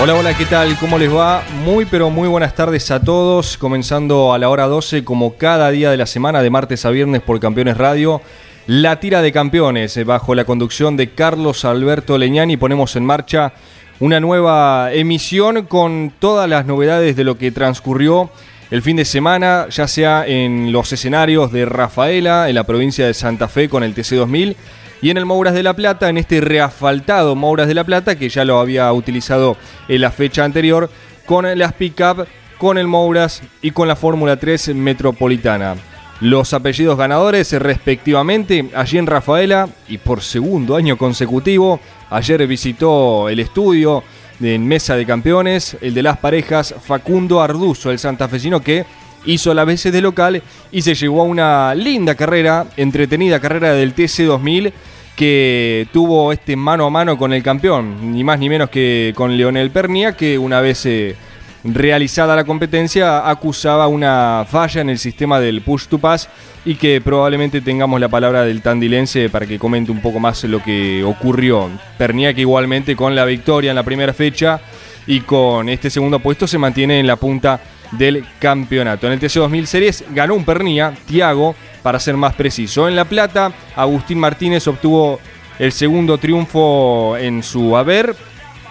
Hola, 0.00 0.14
hola, 0.14 0.36
¿qué 0.38 0.44
tal? 0.44 0.76
¿Cómo 0.78 0.96
les 0.96 1.12
va? 1.12 1.42
Muy, 1.64 1.84
pero 1.84 2.08
muy 2.08 2.28
buenas 2.28 2.54
tardes 2.54 2.88
a 2.92 3.00
todos. 3.00 3.58
Comenzando 3.58 4.32
a 4.32 4.38
la 4.38 4.48
hora 4.48 4.68
12, 4.68 5.02
como 5.02 5.36
cada 5.36 5.72
día 5.72 5.90
de 5.90 5.96
la 5.96 6.06
semana, 6.06 6.40
de 6.40 6.50
martes 6.50 6.84
a 6.84 6.90
viernes 6.90 7.20
por 7.20 7.40
Campeones 7.40 7.76
Radio. 7.76 8.22
La 8.68 9.00
tira 9.00 9.22
de 9.22 9.32
campeones, 9.32 9.96
eh, 9.96 10.04
bajo 10.04 10.36
la 10.36 10.44
conducción 10.44 10.96
de 10.96 11.10
Carlos 11.10 11.64
Alberto 11.64 12.16
Leñani, 12.16 12.56
ponemos 12.56 12.94
en 12.94 13.06
marcha 13.06 13.54
una 13.98 14.20
nueva 14.20 14.92
emisión 14.92 15.66
con 15.66 16.12
todas 16.16 16.48
las 16.48 16.64
novedades 16.64 17.16
de 17.16 17.24
lo 17.24 17.36
que 17.36 17.50
transcurrió 17.50 18.30
el 18.70 18.82
fin 18.82 18.96
de 18.96 19.04
semana, 19.04 19.66
ya 19.68 19.88
sea 19.88 20.24
en 20.24 20.70
los 20.70 20.92
escenarios 20.92 21.50
de 21.50 21.64
Rafaela, 21.64 22.48
en 22.48 22.54
la 22.54 22.64
provincia 22.64 23.04
de 23.04 23.14
Santa 23.14 23.48
Fe 23.48 23.68
con 23.68 23.82
el 23.82 23.96
TC2000 23.96 24.54
y 25.00 25.10
en 25.10 25.16
el 25.16 25.26
Mouras 25.26 25.54
de 25.54 25.62
la 25.62 25.74
Plata, 25.74 26.08
en 26.08 26.18
este 26.18 26.40
reafaltado 26.40 27.34
Mouras 27.34 27.68
de 27.68 27.74
la 27.74 27.84
Plata, 27.84 28.16
que 28.16 28.28
ya 28.28 28.44
lo 28.44 28.58
había 28.58 28.92
utilizado 28.92 29.56
en 29.86 30.00
la 30.00 30.10
fecha 30.10 30.44
anterior, 30.44 30.90
con 31.26 31.58
las 31.58 31.72
pick-up, 31.74 32.26
con 32.58 32.78
el 32.78 32.86
Mouras 32.86 33.42
y 33.62 33.70
con 33.70 33.86
la 33.86 33.96
Fórmula 33.96 34.36
3 34.36 34.74
Metropolitana. 34.74 35.76
Los 36.20 36.52
apellidos 36.52 36.98
ganadores 36.98 37.52
respectivamente, 37.52 38.70
allí 38.74 38.98
en 38.98 39.06
Rafaela 39.06 39.68
y 39.88 39.98
por 39.98 40.20
segundo 40.20 40.74
año 40.74 40.98
consecutivo, 40.98 41.78
ayer 42.10 42.44
visitó 42.48 43.28
el 43.28 43.38
estudio 43.38 44.02
en 44.40 44.66
Mesa 44.66 44.96
de 44.96 45.06
Campeones, 45.06 45.76
el 45.80 45.94
de 45.94 46.02
las 46.02 46.18
parejas 46.18 46.74
Facundo 46.84 47.40
Arduzo, 47.40 47.92
el 47.92 48.00
santafesino 48.00 48.60
que 48.60 48.84
hizo 49.26 49.54
la 49.54 49.64
veces 49.64 49.92
de 49.92 50.00
local 50.00 50.42
y 50.72 50.82
se 50.82 50.94
llevó 50.94 51.22
a 51.22 51.24
una 51.24 51.74
linda 51.74 52.14
carrera, 52.14 52.66
entretenida 52.76 53.40
carrera 53.40 53.72
del 53.74 53.94
TC2000 53.94 54.72
que 55.18 55.88
tuvo 55.92 56.32
este 56.32 56.54
mano 56.54 56.86
a 56.86 56.90
mano 56.90 57.18
con 57.18 57.32
el 57.32 57.42
campeón, 57.42 58.12
ni 58.12 58.22
más 58.22 58.38
ni 58.38 58.48
menos 58.48 58.70
que 58.70 59.12
con 59.16 59.36
Leonel 59.36 59.72
Pernia, 59.72 60.12
que 60.12 60.38
una 60.38 60.60
vez 60.60 60.86
eh, 60.86 61.16
realizada 61.64 62.36
la 62.36 62.44
competencia 62.44 63.28
acusaba 63.28 63.88
una 63.88 64.46
falla 64.48 64.80
en 64.80 64.90
el 64.90 64.98
sistema 65.00 65.40
del 65.40 65.62
push 65.62 65.88
to 65.88 65.98
pass 65.98 66.28
y 66.64 66.76
que 66.76 67.00
probablemente 67.00 67.60
tengamos 67.60 68.00
la 68.00 68.08
palabra 68.08 68.44
del 68.44 68.62
tandilense 68.62 69.28
para 69.28 69.44
que 69.44 69.58
comente 69.58 69.90
un 69.90 70.00
poco 70.00 70.20
más 70.20 70.44
lo 70.44 70.62
que 70.62 71.02
ocurrió. 71.02 71.68
Pernia 71.98 72.32
que 72.32 72.42
igualmente 72.42 72.94
con 72.94 73.16
la 73.16 73.24
victoria 73.24 73.70
en 73.72 73.76
la 73.76 73.82
primera 73.82 74.12
fecha 74.14 74.60
y 75.08 75.22
con 75.22 75.68
este 75.68 75.90
segundo 75.90 76.20
puesto 76.20 76.46
se 76.46 76.58
mantiene 76.58 77.00
en 77.00 77.08
la 77.08 77.16
punta 77.16 77.60
del 77.92 78.24
campeonato. 78.38 79.06
En 79.06 79.14
el 79.14 79.20
TC 79.20 79.34
2000 79.34 79.66
Series 79.66 80.04
ganó 80.10 80.34
un 80.34 80.44
Pernía, 80.44 80.94
Tiago, 81.06 81.54
para 81.82 82.00
ser 82.00 82.16
más 82.16 82.34
preciso. 82.34 82.88
En 82.88 82.96
La 82.96 83.04
Plata, 83.04 83.52
Agustín 83.76 84.18
Martínez 84.18 84.66
obtuvo 84.66 85.20
el 85.58 85.72
segundo 85.72 86.18
triunfo 86.18 87.16
en 87.16 87.42
su 87.42 87.76
haber 87.76 88.14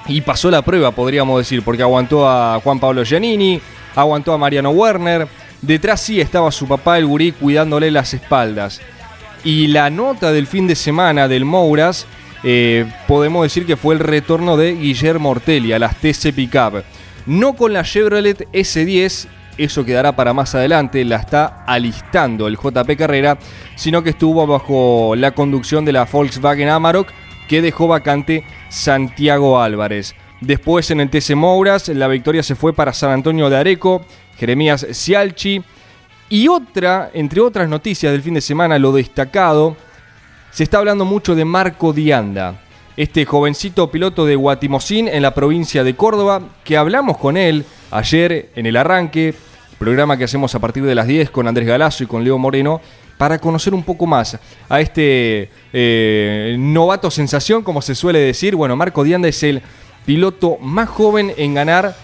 y 0.07 0.21
pasó 0.21 0.49
la 0.49 0.61
prueba, 0.61 0.91
podríamos 0.91 1.37
decir, 1.39 1.61
porque 1.63 1.81
aguantó 1.81 2.29
a 2.29 2.59
Juan 2.63 2.79
Pablo 2.79 3.03
Giannini, 3.03 3.59
aguantó 3.95 4.33
a 4.33 4.37
Mariano 4.37 4.69
Werner. 4.69 5.27
Detrás 5.61 6.01
sí 6.01 6.21
estaba 6.21 6.51
su 6.51 6.67
papá, 6.67 6.97
el 6.97 7.07
gurí, 7.07 7.31
cuidándole 7.31 7.91
las 7.91 8.13
espaldas. 8.13 8.79
Y 9.43 9.67
la 9.67 9.89
nota 9.89 10.31
del 10.31 10.47
fin 10.47 10.67
de 10.67 10.75
semana 10.75 11.27
del 11.27 11.45
Mouras, 11.45 12.05
eh, 12.43 12.85
podemos 13.07 13.43
decir 13.43 13.65
que 13.65 13.75
fue 13.75 13.95
el 13.95 13.99
retorno 13.99 14.55
de 14.57 14.75
Guillermo 14.75 15.31
Ortelli 15.31 15.73
a 15.73 15.79
las 15.79 15.95
TC 15.97 16.33
Pickup. 16.33 16.83
No 17.27 17.57
con 17.57 17.73
la 17.73 17.83
Chevrolet 17.83 18.47
S10, 18.53 19.27
eso 19.57 19.83
quedará 19.83 20.15
para 20.15 20.33
más 20.33 20.55
adelante, 20.55 21.03
la 21.03 21.17
está 21.17 21.65
alistando 21.67 22.47
el 22.47 22.55
JP 22.55 22.95
Carrera, 22.97 23.37
sino 23.75 24.01
que 24.01 24.11
estuvo 24.11 24.47
bajo 24.47 25.13
la 25.13 25.31
conducción 25.31 25.83
de 25.83 25.91
la 25.91 26.05
Volkswagen 26.05 26.69
Amarok 26.69 27.09
que 27.49 27.61
dejó 27.61 27.89
vacante 27.89 28.45
Santiago 28.69 29.59
Álvarez. 29.59 30.15
Después 30.39 30.89
en 30.89 31.01
el 31.01 31.09
TC 31.09 31.35
Mouras, 31.35 31.89
la 31.89 32.07
victoria 32.07 32.43
se 32.43 32.55
fue 32.55 32.73
para 32.73 32.93
San 32.93 33.11
Antonio 33.11 33.49
de 33.49 33.57
Areco, 33.57 34.05
Jeremías 34.37 34.87
Cialchi. 34.93 35.61
Y 36.29 36.47
otra, 36.47 37.11
entre 37.13 37.41
otras 37.41 37.67
noticias 37.67 38.13
del 38.13 38.21
fin 38.21 38.35
de 38.35 38.41
semana, 38.41 38.79
lo 38.79 38.93
destacado, 38.93 39.75
se 40.51 40.63
está 40.63 40.77
hablando 40.77 41.03
mucho 41.03 41.35
de 41.35 41.43
Marco 41.43 41.91
Dianda 41.91 42.61
este 42.97 43.25
jovencito 43.25 43.91
piloto 43.91 44.25
de 44.25 44.35
Guatimosín 44.35 45.07
en 45.07 45.21
la 45.21 45.35
provincia 45.35 45.83
de 45.83 45.95
Córdoba, 45.95 46.41
que 46.63 46.77
hablamos 46.77 47.17
con 47.17 47.37
él 47.37 47.63
ayer 47.91 48.49
en 48.55 48.65
el 48.65 48.75
arranque, 48.75 49.35
programa 49.77 50.17
que 50.17 50.23
hacemos 50.23 50.55
a 50.55 50.59
partir 50.59 50.83
de 50.83 50.95
las 50.95 51.05
10 51.05 51.29
con 51.29 51.47
Andrés 51.47 51.67
Galazo 51.67 52.03
y 52.03 52.07
con 52.07 52.23
Leo 52.23 52.39
Moreno, 52.39 52.81
para 53.19 53.37
conocer 53.39 53.75
un 53.75 53.83
poco 53.83 54.07
más 54.07 54.39
a 54.67 54.81
este 54.81 55.49
eh, 55.71 56.55
novato 56.57 57.11
sensación, 57.11 57.63
como 57.63 57.83
se 57.83 57.93
suele 57.93 58.19
decir. 58.19 58.55
Bueno, 58.55 58.75
Marco 58.75 59.03
Dianda 59.03 59.27
es 59.27 59.43
el 59.43 59.61
piloto 60.05 60.57
más 60.59 60.89
joven 60.89 61.33
en 61.37 61.53
ganar 61.53 61.95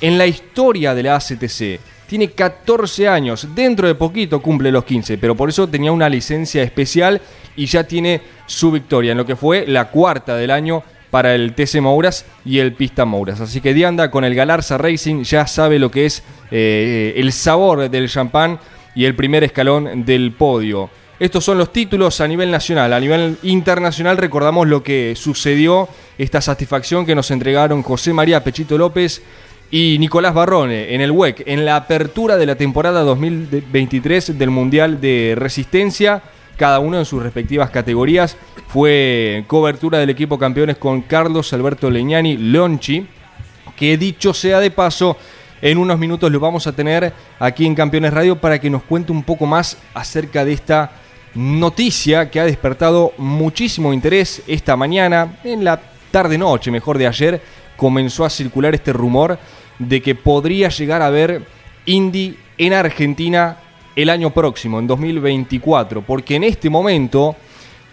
en 0.00 0.18
la 0.18 0.26
historia 0.26 0.94
de 0.94 1.02
la 1.04 1.14
ACTC. 1.14 1.80
Tiene 2.10 2.32
14 2.32 3.06
años, 3.06 3.46
dentro 3.54 3.86
de 3.86 3.94
poquito 3.94 4.42
cumple 4.42 4.72
los 4.72 4.82
15, 4.82 5.16
pero 5.16 5.36
por 5.36 5.48
eso 5.48 5.68
tenía 5.68 5.92
una 5.92 6.08
licencia 6.08 6.60
especial 6.60 7.20
y 7.54 7.66
ya 7.66 7.84
tiene 7.84 8.20
su 8.46 8.72
victoria 8.72 9.12
en 9.12 9.18
lo 9.18 9.24
que 9.24 9.36
fue 9.36 9.64
la 9.68 9.90
cuarta 9.90 10.34
del 10.34 10.50
año 10.50 10.82
para 11.12 11.36
el 11.36 11.54
TC 11.54 11.80
Mouras 11.80 12.26
y 12.44 12.58
el 12.58 12.72
Pista 12.72 13.04
Mouras. 13.04 13.40
Así 13.40 13.60
que 13.60 13.72
Dianda 13.74 14.10
con 14.10 14.24
el 14.24 14.34
Galarza 14.34 14.76
Racing 14.76 15.22
ya 15.22 15.46
sabe 15.46 15.78
lo 15.78 15.88
que 15.92 16.06
es 16.06 16.24
eh, 16.50 17.12
el 17.14 17.30
sabor 17.30 17.88
del 17.88 18.08
champán 18.08 18.58
y 18.96 19.04
el 19.04 19.14
primer 19.14 19.44
escalón 19.44 20.04
del 20.04 20.32
podio. 20.32 20.90
Estos 21.20 21.44
son 21.44 21.58
los 21.58 21.72
títulos 21.72 22.20
a 22.20 22.26
nivel 22.26 22.50
nacional. 22.50 22.92
A 22.92 22.98
nivel 22.98 23.36
internacional 23.44 24.16
recordamos 24.16 24.66
lo 24.66 24.82
que 24.82 25.14
sucedió, 25.14 25.88
esta 26.18 26.40
satisfacción 26.40 27.06
que 27.06 27.14
nos 27.14 27.30
entregaron 27.30 27.84
José 27.84 28.12
María 28.12 28.42
Pechito 28.42 28.76
López 28.76 29.22
y 29.70 29.98
Nicolás 29.98 30.34
Barrone 30.34 30.94
en 30.94 31.00
el 31.00 31.12
WEC, 31.12 31.44
en 31.46 31.64
la 31.64 31.76
apertura 31.76 32.36
de 32.36 32.46
la 32.46 32.56
temporada 32.56 33.02
2023 33.02 34.36
del 34.36 34.50
Mundial 34.50 35.00
de 35.00 35.34
Resistencia, 35.36 36.22
cada 36.56 36.80
uno 36.80 36.98
en 36.98 37.04
sus 37.04 37.22
respectivas 37.22 37.70
categorías. 37.70 38.36
Fue 38.66 39.44
cobertura 39.46 39.98
del 39.98 40.10
equipo 40.10 40.38
campeones 40.38 40.76
con 40.76 41.02
Carlos 41.02 41.52
Alberto 41.52 41.88
Leñani 41.88 42.36
Lonchi, 42.36 43.06
que 43.76 43.96
dicho 43.96 44.34
sea 44.34 44.58
de 44.58 44.72
paso, 44.72 45.16
en 45.62 45.78
unos 45.78 45.98
minutos 45.98 46.32
lo 46.32 46.40
vamos 46.40 46.66
a 46.66 46.72
tener 46.72 47.12
aquí 47.38 47.64
en 47.64 47.74
Campeones 47.74 48.12
Radio 48.12 48.36
para 48.36 48.58
que 48.58 48.70
nos 48.70 48.82
cuente 48.82 49.12
un 49.12 49.22
poco 49.22 49.46
más 49.46 49.76
acerca 49.94 50.44
de 50.44 50.52
esta 50.52 50.90
noticia 51.34 52.28
que 52.30 52.40
ha 52.40 52.44
despertado 52.44 53.12
muchísimo 53.18 53.92
interés 53.92 54.42
esta 54.48 54.74
mañana, 54.76 55.38
en 55.44 55.62
la 55.64 55.80
tarde-noche, 56.10 56.70
mejor 56.72 56.98
de 56.98 57.06
ayer, 57.06 57.40
comenzó 57.76 58.24
a 58.24 58.30
circular 58.30 58.74
este 58.74 58.92
rumor 58.92 59.38
de 59.80 60.00
que 60.00 60.14
podría 60.14 60.68
llegar 60.68 61.02
a 61.02 61.06
haber 61.06 61.42
Indy 61.86 62.36
en 62.58 62.72
Argentina 62.72 63.56
el 63.96 64.10
año 64.10 64.30
próximo, 64.30 64.78
en 64.78 64.86
2024, 64.86 66.02
porque 66.02 66.36
en 66.36 66.44
este 66.44 66.70
momento 66.70 67.34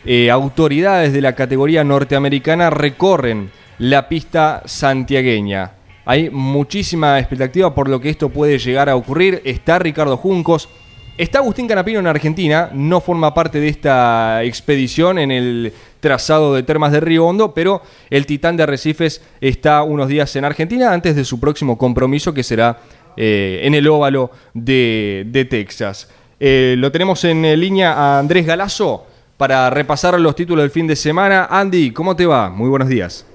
eh, 0.05 0.29
autoridades 0.29 1.13
de 1.13 1.21
la 1.21 1.33
categoría 1.33 1.83
norteamericana 1.83 2.69
recorren 2.69 3.49
la 3.79 4.07
pista 4.07 4.61
santiagueña. 4.65 5.73
Hay 6.05 6.29
muchísima 6.29 7.19
expectativa 7.19 7.73
por 7.73 7.89
lo 7.89 7.99
que 7.99 8.09
esto 8.09 8.29
puede 8.29 8.59
llegar 8.59 8.89
a 8.89 8.95
ocurrir. 8.95 9.41
Está 9.43 9.79
Ricardo 9.79 10.17
Juncos, 10.17 10.69
Está 11.17 11.39
Agustín 11.39 11.67
Canapino 11.67 11.99
en 11.99 12.05
Argentina, 12.05 12.69
no 12.73 13.01
forma 13.01 13.33
parte 13.33 13.59
de 13.59 13.69
esta 13.69 14.43
expedición 14.43 15.17
en 15.17 15.31
el 15.31 15.73
trazado 15.99 16.53
de 16.53 16.61
Termas 16.61 16.91
de 16.91 16.99
Río 16.99 17.25
Hondo, 17.25 17.55
pero 17.55 17.81
el 18.11 18.27
Titán 18.27 18.55
de 18.55 18.61
Arrecifes 18.61 19.23
está 19.41 19.81
unos 19.81 20.09
días 20.09 20.35
en 20.35 20.45
Argentina 20.45 20.93
antes 20.93 21.15
de 21.15 21.25
su 21.25 21.39
próximo 21.39 21.75
compromiso 21.75 22.35
que 22.35 22.43
será 22.43 22.77
eh, 23.15 23.61
en 23.63 23.73
el 23.73 23.87
óvalo 23.87 24.29
de, 24.53 25.47
Texas. 25.49 26.07
Eh, 26.39 26.75
lo 26.77 26.91
tenemos 26.91 27.23
en 27.23 27.59
línea 27.59 27.93
a 27.93 28.19
Andrés 28.19 28.45
Galazo 28.45 29.07
para 29.37 29.71
repasar 29.71 30.19
los 30.19 30.35
títulos 30.35 30.61
del 30.61 30.69
fin 30.69 30.85
de 30.85 30.95
semana. 30.95 31.47
Andy, 31.49 31.93
¿cómo 31.93 32.15
te 32.15 32.27
va? 32.27 32.51
Muy 32.51 32.69
buenos 32.69 32.89
días. 32.89 33.25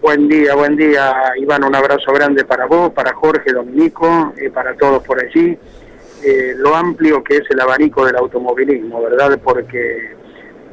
Buen 0.00 0.26
día, 0.26 0.54
buen 0.54 0.74
día, 0.74 1.14
Iván. 1.38 1.64
Un 1.64 1.74
abrazo 1.74 2.12
grande 2.14 2.46
para 2.46 2.64
vos, 2.64 2.92
para 2.92 3.12
Jorge, 3.12 3.52
Dominico, 3.52 4.32
y 4.42 4.48
para 4.48 4.74
todos 4.74 5.02
por 5.02 5.22
allí. 5.22 5.58
Eh, 6.22 6.54
lo 6.56 6.74
amplio 6.74 7.22
que 7.22 7.36
es 7.36 7.50
el 7.50 7.60
abanico 7.60 8.04
del 8.04 8.16
automovilismo, 8.16 9.02
¿verdad? 9.02 9.38
Porque 9.42 10.14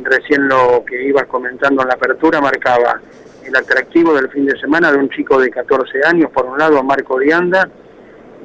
recién 0.02 0.48
lo 0.48 0.84
que 0.86 1.04
ibas 1.04 1.26
comentando 1.26 1.82
en 1.82 1.90
la 1.90 1.94
apertura 1.96 2.42
marcaba 2.42 3.02
el 3.46 3.56
atractivo 3.56 4.14
del 4.14 4.30
fin 4.30 4.46
de 4.46 4.58
semana 4.60 4.92
de 4.92 4.98
un 4.98 5.10
chico 5.10 5.40
de 5.40 5.50
14 5.50 6.00
años, 6.06 6.32
por 6.32 6.46
un 6.46 6.58
lado 6.58 6.82
Marco 6.84 7.20
Dianda, 7.20 7.70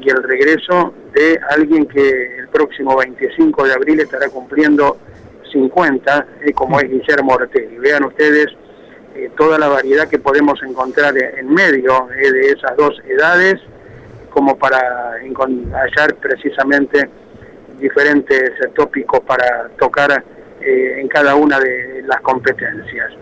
y 0.00 0.10
el 0.10 0.22
regreso 0.22 0.92
de 1.12 1.38
alguien 1.50 1.86
que 1.86 2.38
el 2.38 2.48
próximo 2.48 2.96
25 2.96 3.64
de 3.64 3.72
abril 3.72 4.00
estará 4.00 4.28
cumpliendo 4.28 4.98
50, 5.50 6.26
eh, 6.42 6.52
como 6.52 6.78
es 6.80 6.88
Guillermo 6.88 7.32
Ortelli. 7.32 7.78
Vean 7.78 8.04
ustedes 8.04 8.48
eh, 9.14 9.30
toda 9.36 9.58
la 9.58 9.68
variedad 9.68 10.08
que 10.08 10.18
podemos 10.18 10.62
encontrar 10.62 11.14
en 11.16 11.52
medio 11.52 12.08
eh, 12.12 12.30
de 12.30 12.52
esas 12.52 12.76
dos 12.76 13.00
edades, 13.06 13.60
como 14.30 14.56
para 14.56 15.12
hallar 15.18 16.14
precisamente 16.20 17.08
diferentes 17.78 18.52
tópicos 18.74 19.20
para 19.20 19.68
tocar 19.78 20.24
en 20.60 21.06
cada 21.08 21.34
una 21.36 21.60
de 21.60 22.02
las 22.06 22.20
competencias. 22.20 23.12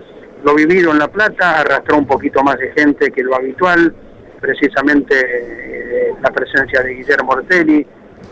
Lo 0.44 0.54
vivido 0.54 0.92
en 0.92 0.98
La 0.98 1.08
Plata 1.08 1.60
arrastró 1.60 1.98
un 1.98 2.06
poquito 2.06 2.42
más 2.42 2.56
de 2.58 2.70
gente 2.72 3.10
que 3.10 3.22
lo 3.22 3.34
habitual, 3.34 3.92
precisamente 4.40 5.14
eh, 5.18 6.14
la 6.22 6.30
presencia 6.30 6.82
de 6.82 6.94
Guillermo 6.94 7.32
Ortelli, 7.32 7.86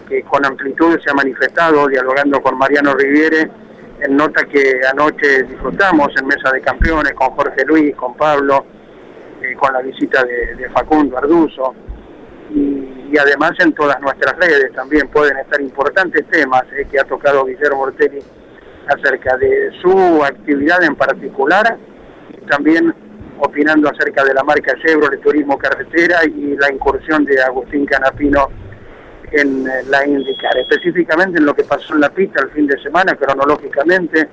que 0.08 0.22
con 0.22 0.44
amplitud 0.44 0.98
se 1.02 1.10
ha 1.10 1.14
manifestado 1.14 1.88
dialogando 1.88 2.40
con 2.42 2.56
Mariano 2.58 2.94
Riviere, 2.94 3.50
en 4.00 4.16
nota 4.16 4.44
que 4.44 4.80
anoche 4.88 5.44
disfrutamos 5.44 6.08
en 6.16 6.26
Mesa 6.26 6.52
de 6.52 6.60
Campeones 6.60 7.14
con 7.14 7.30
Jorge 7.30 7.64
Luis, 7.64 7.96
con 7.96 8.14
Pablo, 8.16 8.64
eh, 9.42 9.54
con 9.56 9.72
la 9.72 9.80
visita 9.80 10.22
de, 10.24 10.68
Facundo 10.70 11.16
Arduzo, 11.16 11.74
y, 12.50 13.16
además 13.16 13.52
en 13.60 13.72
todas 13.74 14.00
nuestras 14.00 14.36
redes 14.36 14.72
también 14.72 15.06
pueden 15.08 15.36
estar 15.38 15.60
importantes 15.60 16.26
temas 16.30 16.64
eh, 16.76 16.84
que 16.90 16.98
ha 16.98 17.04
tocado 17.04 17.44
Guillermo 17.44 17.82
Ortelli 17.82 18.18
acerca 18.88 19.36
de 19.36 19.70
su 19.80 20.24
actividad 20.24 20.82
en 20.82 20.96
particular 20.96 21.78
también 22.48 22.92
opinando 23.38 23.88
acerca 23.88 24.24
de 24.24 24.34
la 24.34 24.42
marca 24.42 24.74
Chevrolet 24.84 25.20
Turismo 25.20 25.58
Carretera 25.58 26.24
y 26.24 26.56
la 26.56 26.72
incursión 26.72 27.24
de 27.24 27.40
Agustín 27.42 27.86
Canapino 27.86 28.48
en 29.32 29.66
eh, 29.66 29.82
la 29.88 30.06
IndyCar, 30.06 30.56
específicamente 30.58 31.38
en 31.38 31.46
lo 31.46 31.54
que 31.54 31.64
pasó 31.64 31.94
en 31.94 32.00
la 32.00 32.10
pista 32.10 32.42
el 32.42 32.50
fin 32.50 32.66
de 32.66 32.80
semana, 32.82 33.16
cronológicamente, 33.16 34.28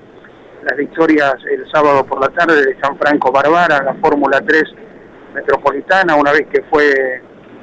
las 0.64 0.78
victorias 0.78 1.36
el 1.50 1.70
sábado 1.72 2.06
por 2.06 2.22
la 2.22 2.30
tarde 2.30 2.66
de 2.66 2.80
San 2.80 2.98
Franco 2.98 3.32
Barbara, 3.32 3.82
la 3.84 3.96
Fórmula 3.96 4.42
3 4.46 4.64
metropolitana, 5.34 6.16
una 6.16 6.32
vez 6.32 6.48
que 6.52 6.62
fue 6.64 7.22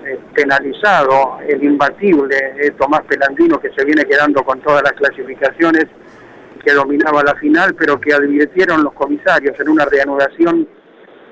eh, 0.09 0.19
penalizado 0.35 1.39
el 1.47 1.63
imbatible 1.63 2.37
eh, 2.57 2.71
Tomás 2.79 3.03
Pelandino, 3.03 3.61
que 3.61 3.71
se 3.71 3.85
viene 3.85 4.05
quedando 4.05 4.43
con 4.43 4.61
todas 4.61 4.83
las 4.83 4.93
clasificaciones, 4.93 5.87
que 6.65 6.73
dominaba 6.73 7.23
la 7.23 7.35
final, 7.37 7.75
pero 7.75 8.01
que 8.01 8.13
advirtieron 8.13 8.83
los 8.83 8.93
comisarios 8.95 9.59
en 9.61 9.69
una 9.69 9.85
reanudación 9.85 10.67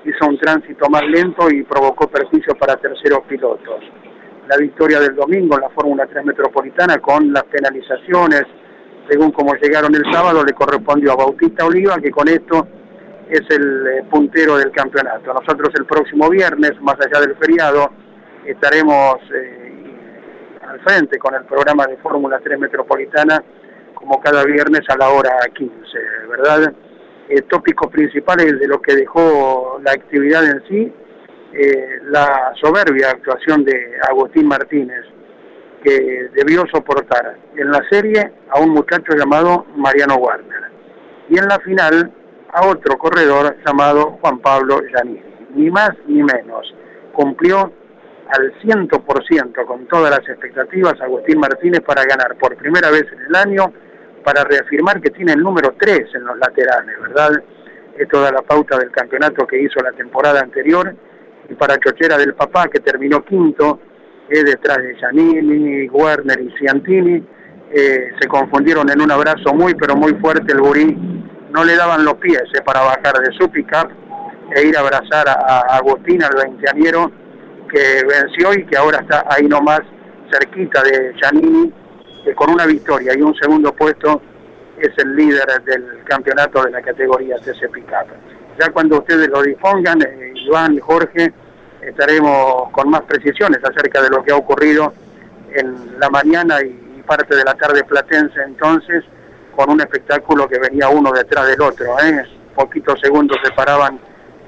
hizo 0.05 0.25
un 0.25 0.37
tránsito 0.39 0.89
más 0.89 1.03
lento 1.03 1.49
y 1.49 1.63
provocó 1.63 2.07
perjuicios 2.07 2.57
para 2.57 2.77
terceros 2.77 3.21
pilotos. 3.27 3.81
La 4.47 4.57
victoria 4.57 4.99
del 4.99 5.15
domingo 5.15 5.55
en 5.55 5.61
la 5.61 5.69
Fórmula 5.69 6.07
3 6.07 6.23
Metropolitana 6.23 6.99
con 6.99 7.33
las 7.33 7.43
penalizaciones, 7.43 8.43
según 9.09 9.31
como 9.31 9.53
llegaron 9.55 9.93
el 9.93 10.03
sábado, 10.11 10.43
le 10.45 10.53
correspondió 10.53 11.11
a 11.11 11.17
Bautista 11.17 11.65
Oliva, 11.65 11.97
que 11.99 12.11
con 12.11 12.27
esto 12.29 12.67
es 13.29 13.41
el 13.49 13.87
eh, 13.87 14.03
puntero 14.09 14.57
del 14.57 14.71
campeonato. 14.71 15.33
Nosotros 15.33 15.73
el 15.77 15.85
próximo 15.85 16.29
viernes, 16.29 16.79
más 16.81 16.95
allá 16.95 17.19
del 17.19 17.35
feriado, 17.35 17.91
estaremos 18.51 19.17
eh, 19.33 19.73
al 20.67 20.79
frente 20.81 21.17
con 21.17 21.35
el 21.35 21.45
programa 21.45 21.85
de 21.85 21.97
Fórmula 21.97 22.39
3 22.43 22.59
Metropolitana, 22.59 23.43
como 23.93 24.19
cada 24.19 24.43
viernes 24.43 24.81
a 24.89 24.97
la 24.97 25.09
hora 25.09 25.39
15, 25.53 25.75
¿verdad? 26.29 26.73
eh, 27.29 27.41
tópicos 27.43 27.91
principales 27.91 28.59
de 28.59 28.67
lo 28.67 28.81
que 28.81 28.95
dejó 28.95 29.79
la 29.83 29.91
actividad 29.91 30.45
en 30.45 30.63
sí, 30.67 30.93
eh, 31.53 31.99
la 32.03 32.53
soberbia 32.61 33.11
actuación 33.11 33.63
de 33.63 33.97
Agustín 34.09 34.47
Martínez, 34.47 35.05
que 35.83 36.29
debió 36.33 36.65
soportar 36.71 37.37
en 37.55 37.71
la 37.71 37.81
serie 37.89 38.31
a 38.49 38.59
un 38.59 38.69
muchacho 38.69 39.13
llamado 39.15 39.65
Mariano 39.75 40.15
Warner 40.15 40.71
y 41.29 41.37
en 41.37 41.47
la 41.47 41.59
final 41.59 42.11
a 42.51 42.65
otro 42.67 42.97
corredor 42.97 43.57
llamado 43.65 44.17
Juan 44.21 44.39
Pablo 44.39 44.81
Yanini. 44.93 45.21
Ni 45.53 45.69
más 45.69 45.91
ni 46.07 46.23
menos. 46.23 46.73
Cumplió 47.13 47.71
al 48.29 48.53
100% 48.61 49.65
con 49.65 49.87
todas 49.87 50.11
las 50.11 50.27
expectativas 50.27 50.99
Agustín 51.01 51.39
Martínez 51.39 51.81
para 51.81 52.03
ganar 52.05 52.35
por 52.37 52.55
primera 52.55 52.89
vez 52.91 53.05
en 53.11 53.19
el 53.27 53.35
año 53.35 53.73
para 54.23 54.43
reafirmar 54.43 54.99
que 55.01 55.09
tiene 55.11 55.33
el 55.33 55.39
número 55.39 55.75
3 55.79 56.15
en 56.15 56.25
los 56.25 56.37
laterales, 56.37 56.99
¿verdad? 57.01 57.31
Es 57.97 58.07
toda 58.09 58.31
la 58.31 58.41
pauta 58.41 58.77
del 58.77 58.91
campeonato 58.91 59.47
que 59.47 59.61
hizo 59.61 59.79
la 59.81 59.91
temporada 59.93 60.41
anterior 60.41 60.93
y 61.49 61.53
para 61.55 61.77
Chochera 61.77 62.17
del 62.17 62.33
Papá, 62.33 62.67
que 62.67 62.79
terminó 62.79 63.23
quinto, 63.23 63.79
es 64.29 64.43
detrás 64.43 64.77
de 64.77 64.95
Giannini, 64.95 65.87
Werner 65.89 66.39
y 66.41 66.51
Ciantini, 66.57 67.23
eh, 67.71 68.11
se 68.19 68.27
confundieron 68.27 68.89
en 68.89 69.01
un 69.01 69.11
abrazo 69.11 69.53
muy 69.53 69.73
pero 69.75 69.95
muy 69.95 70.13
fuerte 70.15 70.53
el 70.53 70.61
Burí, 70.61 70.95
no 71.51 71.63
le 71.63 71.75
daban 71.75 72.03
los 72.03 72.15
pies 72.15 72.43
eh, 72.53 72.61
para 72.65 72.81
bajar 72.81 73.13
de 73.23 73.31
su 73.37 73.49
pick-up 73.49 73.89
e 74.55 74.67
ir 74.67 74.77
a 74.77 74.81
abrazar 74.81 75.27
a, 75.27 75.59
Agustín, 75.77 76.23
al 76.23 76.35
veinteañero, 76.35 77.11
que 77.67 78.03
venció 78.05 78.53
y 78.53 78.65
que 78.65 78.77
ahora 78.77 78.99
está 78.99 79.25
ahí 79.29 79.47
nomás 79.47 79.81
cerquita 80.31 80.83
de 80.83 81.13
Giannini 81.15 81.73
con 82.35 82.49
una 82.49 82.65
victoria 82.65 83.13
y 83.17 83.21
un 83.21 83.35
segundo 83.35 83.73
puesto 83.73 84.21
es 84.77 84.91
el 84.97 85.15
líder 85.15 85.45
del 85.63 86.03
campeonato 86.03 86.63
de 86.63 86.71
la 86.71 86.81
categoría 86.81 87.37
TC 87.37 87.71
Pickup. 87.71 88.07
Ya 88.59 88.69
cuando 88.71 88.99
ustedes 88.99 89.27
lo 89.29 89.41
dispongan, 89.41 90.01
eh, 90.01 90.33
Iván 90.35 90.73
y 90.73 90.79
Jorge, 90.79 91.33
estaremos 91.81 92.69
con 92.71 92.89
más 92.89 93.01
precisiones 93.01 93.59
acerca 93.63 94.01
de 94.01 94.09
lo 94.09 94.23
que 94.23 94.31
ha 94.31 94.35
ocurrido 94.35 94.93
en 95.53 95.99
la 95.99 96.09
mañana 96.09 96.61
y 96.61 97.01
parte 97.07 97.35
de 97.35 97.43
la 97.43 97.55
tarde 97.55 97.83
platense 97.83 98.41
entonces, 98.45 99.03
con 99.55 99.71
un 99.71 99.79
espectáculo 99.79 100.47
que 100.47 100.59
venía 100.59 100.89
uno 100.89 101.11
detrás 101.11 101.47
del 101.47 101.61
otro. 101.61 101.97
¿eh? 101.99 102.23
Poquitos 102.53 102.99
segundos 102.99 103.37
separaban 103.43 103.99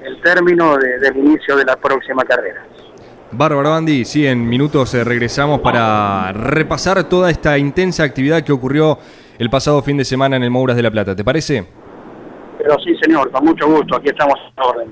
el 0.04 0.20
término 0.20 0.76
del 0.76 1.16
inicio 1.16 1.56
de 1.56 1.64
la 1.64 1.76
próxima 1.76 2.24
carrera. 2.24 2.64
Bárbaro 3.32 3.72
Andy, 3.72 4.04
sí, 4.04 4.26
en 4.26 4.48
minutos 4.48 4.92
eh, 4.94 5.04
regresamos 5.04 5.60
para 5.60 6.32
repasar 6.32 7.08
toda 7.08 7.30
esta 7.30 7.56
intensa 7.58 8.02
actividad 8.02 8.42
que 8.42 8.50
ocurrió 8.50 8.98
el 9.38 9.48
pasado 9.48 9.80
fin 9.82 9.96
de 9.96 10.04
semana 10.04 10.36
en 10.36 10.42
el 10.42 10.50
Mouras 10.50 10.76
de 10.76 10.82
la 10.82 10.90
Plata, 10.90 11.14
¿te 11.14 11.22
parece? 11.22 11.64
Pero 12.58 12.76
sí, 12.80 12.92
señor, 13.00 13.30
con 13.30 13.44
mucho 13.44 13.68
gusto, 13.68 13.96
aquí 13.96 14.08
estamos 14.08 14.34
a 14.56 14.66
orden. 14.66 14.88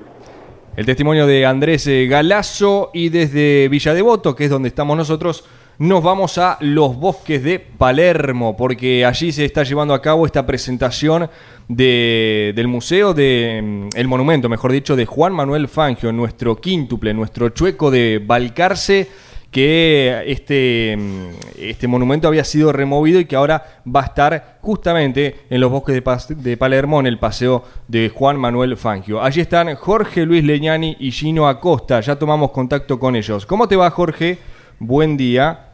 El 0.77 0.85
testimonio 0.85 1.27
de 1.27 1.45
Andrés 1.45 1.85
eh, 1.87 2.07
Galazo 2.07 2.91
y 2.93 3.09
desde 3.09 3.67
Villa 3.67 3.93
Devoto, 3.93 4.33
que 4.33 4.45
es 4.45 4.49
donde 4.49 4.69
estamos 4.69 4.95
nosotros, 4.95 5.43
nos 5.79 6.03
vamos 6.03 6.37
a 6.37 6.57
los 6.59 6.97
bosques 6.97 7.41
de 7.41 7.57
Palermo, 7.57 8.57
porque 8.57 9.05
allí 9.05 9.31
se 9.31 9.45
está 9.45 9.63
llevando 9.63 9.93
a 9.93 10.01
cabo 10.01 10.25
esta 10.25 10.45
presentación 10.45 11.29
del 11.69 12.67
museo, 12.67 13.13
de, 13.13 13.61
mm, 13.63 13.97
el 13.97 14.07
monumento, 14.09 14.49
mejor 14.49 14.73
dicho, 14.73 14.97
de 14.97 15.05
Juan 15.05 15.31
Manuel 15.31 15.69
Fangio, 15.69 16.11
nuestro 16.11 16.57
quíntuple, 16.57 17.13
nuestro 17.13 17.49
chueco 17.49 17.89
de 17.91 18.21
Balcarce, 18.21 19.07
que 19.51 20.21
este, 20.27 20.97
mm, 20.97 21.27
este 21.59 21.87
monumento 21.87 22.27
había 22.27 22.43
sido 22.43 22.73
removido 22.73 23.21
y 23.21 23.25
que 23.25 23.37
ahora 23.37 23.81
va 23.87 24.01
a 24.01 24.05
estar 24.05 24.57
justamente 24.61 25.45
en 25.49 25.61
los 25.61 25.71
bosques 25.71 25.95
de, 25.95 26.35
de 26.35 26.57
Palermo, 26.57 26.99
en 26.99 27.07
el 27.07 27.19
paseo 27.19 27.63
de 27.87 28.09
Juan 28.09 28.37
Manuel 28.37 28.75
Fangio. 28.75 29.23
Allí 29.23 29.39
están 29.39 29.73
Jorge 29.75 30.25
Luis 30.25 30.43
Leñani 30.43 30.97
y 30.99 31.11
Gino 31.11 31.47
Acosta, 31.47 32.01
ya 32.01 32.17
tomamos 32.17 32.51
contacto 32.51 32.99
con 32.99 33.15
ellos. 33.15 33.45
¿Cómo 33.45 33.69
te 33.69 33.77
va 33.77 33.89
Jorge? 33.91 34.39
Buen 34.77 35.15
día. 35.15 35.68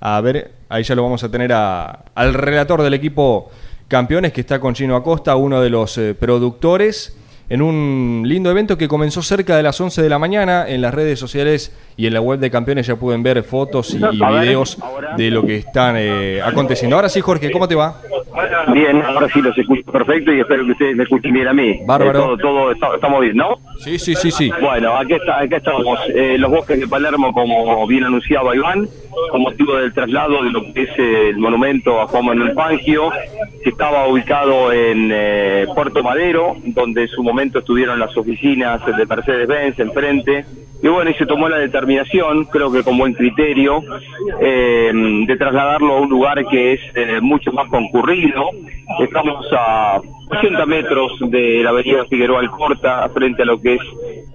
A 0.00 0.20
ver, 0.20 0.52
ahí 0.68 0.82
ya 0.82 0.94
lo 0.94 1.02
vamos 1.02 1.24
a 1.24 1.30
tener 1.30 1.52
al 1.52 2.34
relator 2.34 2.82
del 2.82 2.94
equipo 2.94 3.50
Campeones, 3.88 4.32
que 4.32 4.42
está 4.42 4.60
con 4.60 4.74
Chino 4.74 4.94
Acosta, 4.96 5.34
uno 5.36 5.60
de 5.60 5.70
los 5.70 5.96
eh, 5.98 6.14
productores. 6.14 7.16
en 7.50 7.62
un 7.62 8.24
lindo 8.26 8.50
evento 8.50 8.76
que 8.76 8.86
comenzó 8.86 9.22
cerca 9.22 9.56
de 9.56 9.62
las 9.62 9.80
11 9.80 10.02
de 10.02 10.08
la 10.10 10.18
mañana. 10.18 10.68
En 10.68 10.82
las 10.82 10.92
redes 10.92 11.18
sociales 11.18 11.74
y 11.96 12.06
en 12.06 12.12
la 12.12 12.20
web 12.20 12.38
de 12.38 12.50
campeones 12.50 12.86
ya 12.86 12.96
pueden 12.96 13.22
ver 13.22 13.42
fotos 13.42 13.94
y, 13.94 13.98
videos 13.98 14.76
de 15.16 15.30
lo 15.30 15.46
que 15.46 15.56
están 15.56 15.96
eh, 15.96 16.42
aconteciendo. 16.44 16.96
Ahora 16.96 17.08
sí, 17.08 17.22
Jorge, 17.22 17.50
¿cómo 17.50 17.66
te 17.66 17.74
va? 17.74 18.02
Bien, 18.72 19.00
ahora 19.00 19.28
sí 19.32 19.40
los 19.40 19.56
escucho 19.56 19.77
perfecto 19.90 20.32
y 20.32 20.40
espero 20.40 20.64
que 20.64 20.72
ustedes 20.72 20.96
me 20.96 21.04
escuchen 21.04 21.32
bien 21.32 21.48
a 21.48 21.52
mí. 21.52 21.80
Bárbaro. 21.86 22.34
Eh, 22.34 22.38
todo, 22.40 22.74
todo 22.76 22.94
estamos 22.94 23.20
bien, 23.20 23.36
¿no? 23.36 23.58
Sí, 23.78 23.98
sí, 23.98 24.14
sí, 24.14 24.30
sí. 24.30 24.50
Bueno, 24.60 24.96
aquí, 24.96 25.14
está, 25.14 25.40
acá 25.40 25.56
estamos. 25.56 25.98
Eh, 26.14 26.36
los 26.38 26.50
bosques 26.50 26.80
de 26.80 26.88
Palermo, 26.88 27.32
como 27.32 27.86
bien 27.86 28.04
anunciaba 28.04 28.54
Iván, 28.54 28.88
con 29.30 29.42
motivo 29.42 29.76
del 29.76 29.92
traslado 29.92 30.42
de 30.42 30.50
lo 30.50 30.72
que 30.72 30.82
es 30.82 30.98
el 30.98 31.38
monumento 31.38 32.00
a 32.00 32.06
Juan 32.06 32.26
Manuel 32.26 32.52
Fangio, 32.54 33.10
que 33.62 33.70
estaba 33.70 34.06
ubicado 34.08 34.72
en 34.72 35.12
Puerto 35.74 36.02
Madero, 36.02 36.56
donde 36.64 37.02
en 37.02 37.08
su 37.08 37.22
momento 37.22 37.60
estuvieron 37.60 37.98
las 37.98 38.16
oficinas 38.16 38.84
de 38.86 39.06
Mercedes-Benz 39.06 39.78
enfrente 39.78 40.44
y 40.80 40.88
bueno, 40.88 41.10
y 41.10 41.14
se 41.14 41.26
tomó 41.26 41.48
la 41.48 41.58
determinación, 41.58 42.44
creo 42.44 42.70
que 42.70 42.84
con 42.84 42.96
buen 42.98 43.12
criterio, 43.14 43.82
eh, 44.40 44.92
de 45.26 45.36
trasladarlo 45.36 45.94
a 45.94 46.00
un 46.00 46.08
lugar 46.08 46.44
que 46.46 46.74
es 46.74 46.80
eh, 46.94 47.20
mucho 47.20 47.52
más 47.52 47.68
concurrido. 47.68 48.50
Estamos 49.00 49.44
a 49.52 50.00
80 50.30 50.66
metros 50.66 51.12
de 51.30 51.62
la 51.64 51.70
avenida 51.70 52.04
Figueroa 52.04 52.40
Alcorta, 52.40 53.08
frente 53.08 53.42
a 53.42 53.46
lo 53.46 53.60
que 53.60 53.74
es 53.74 53.80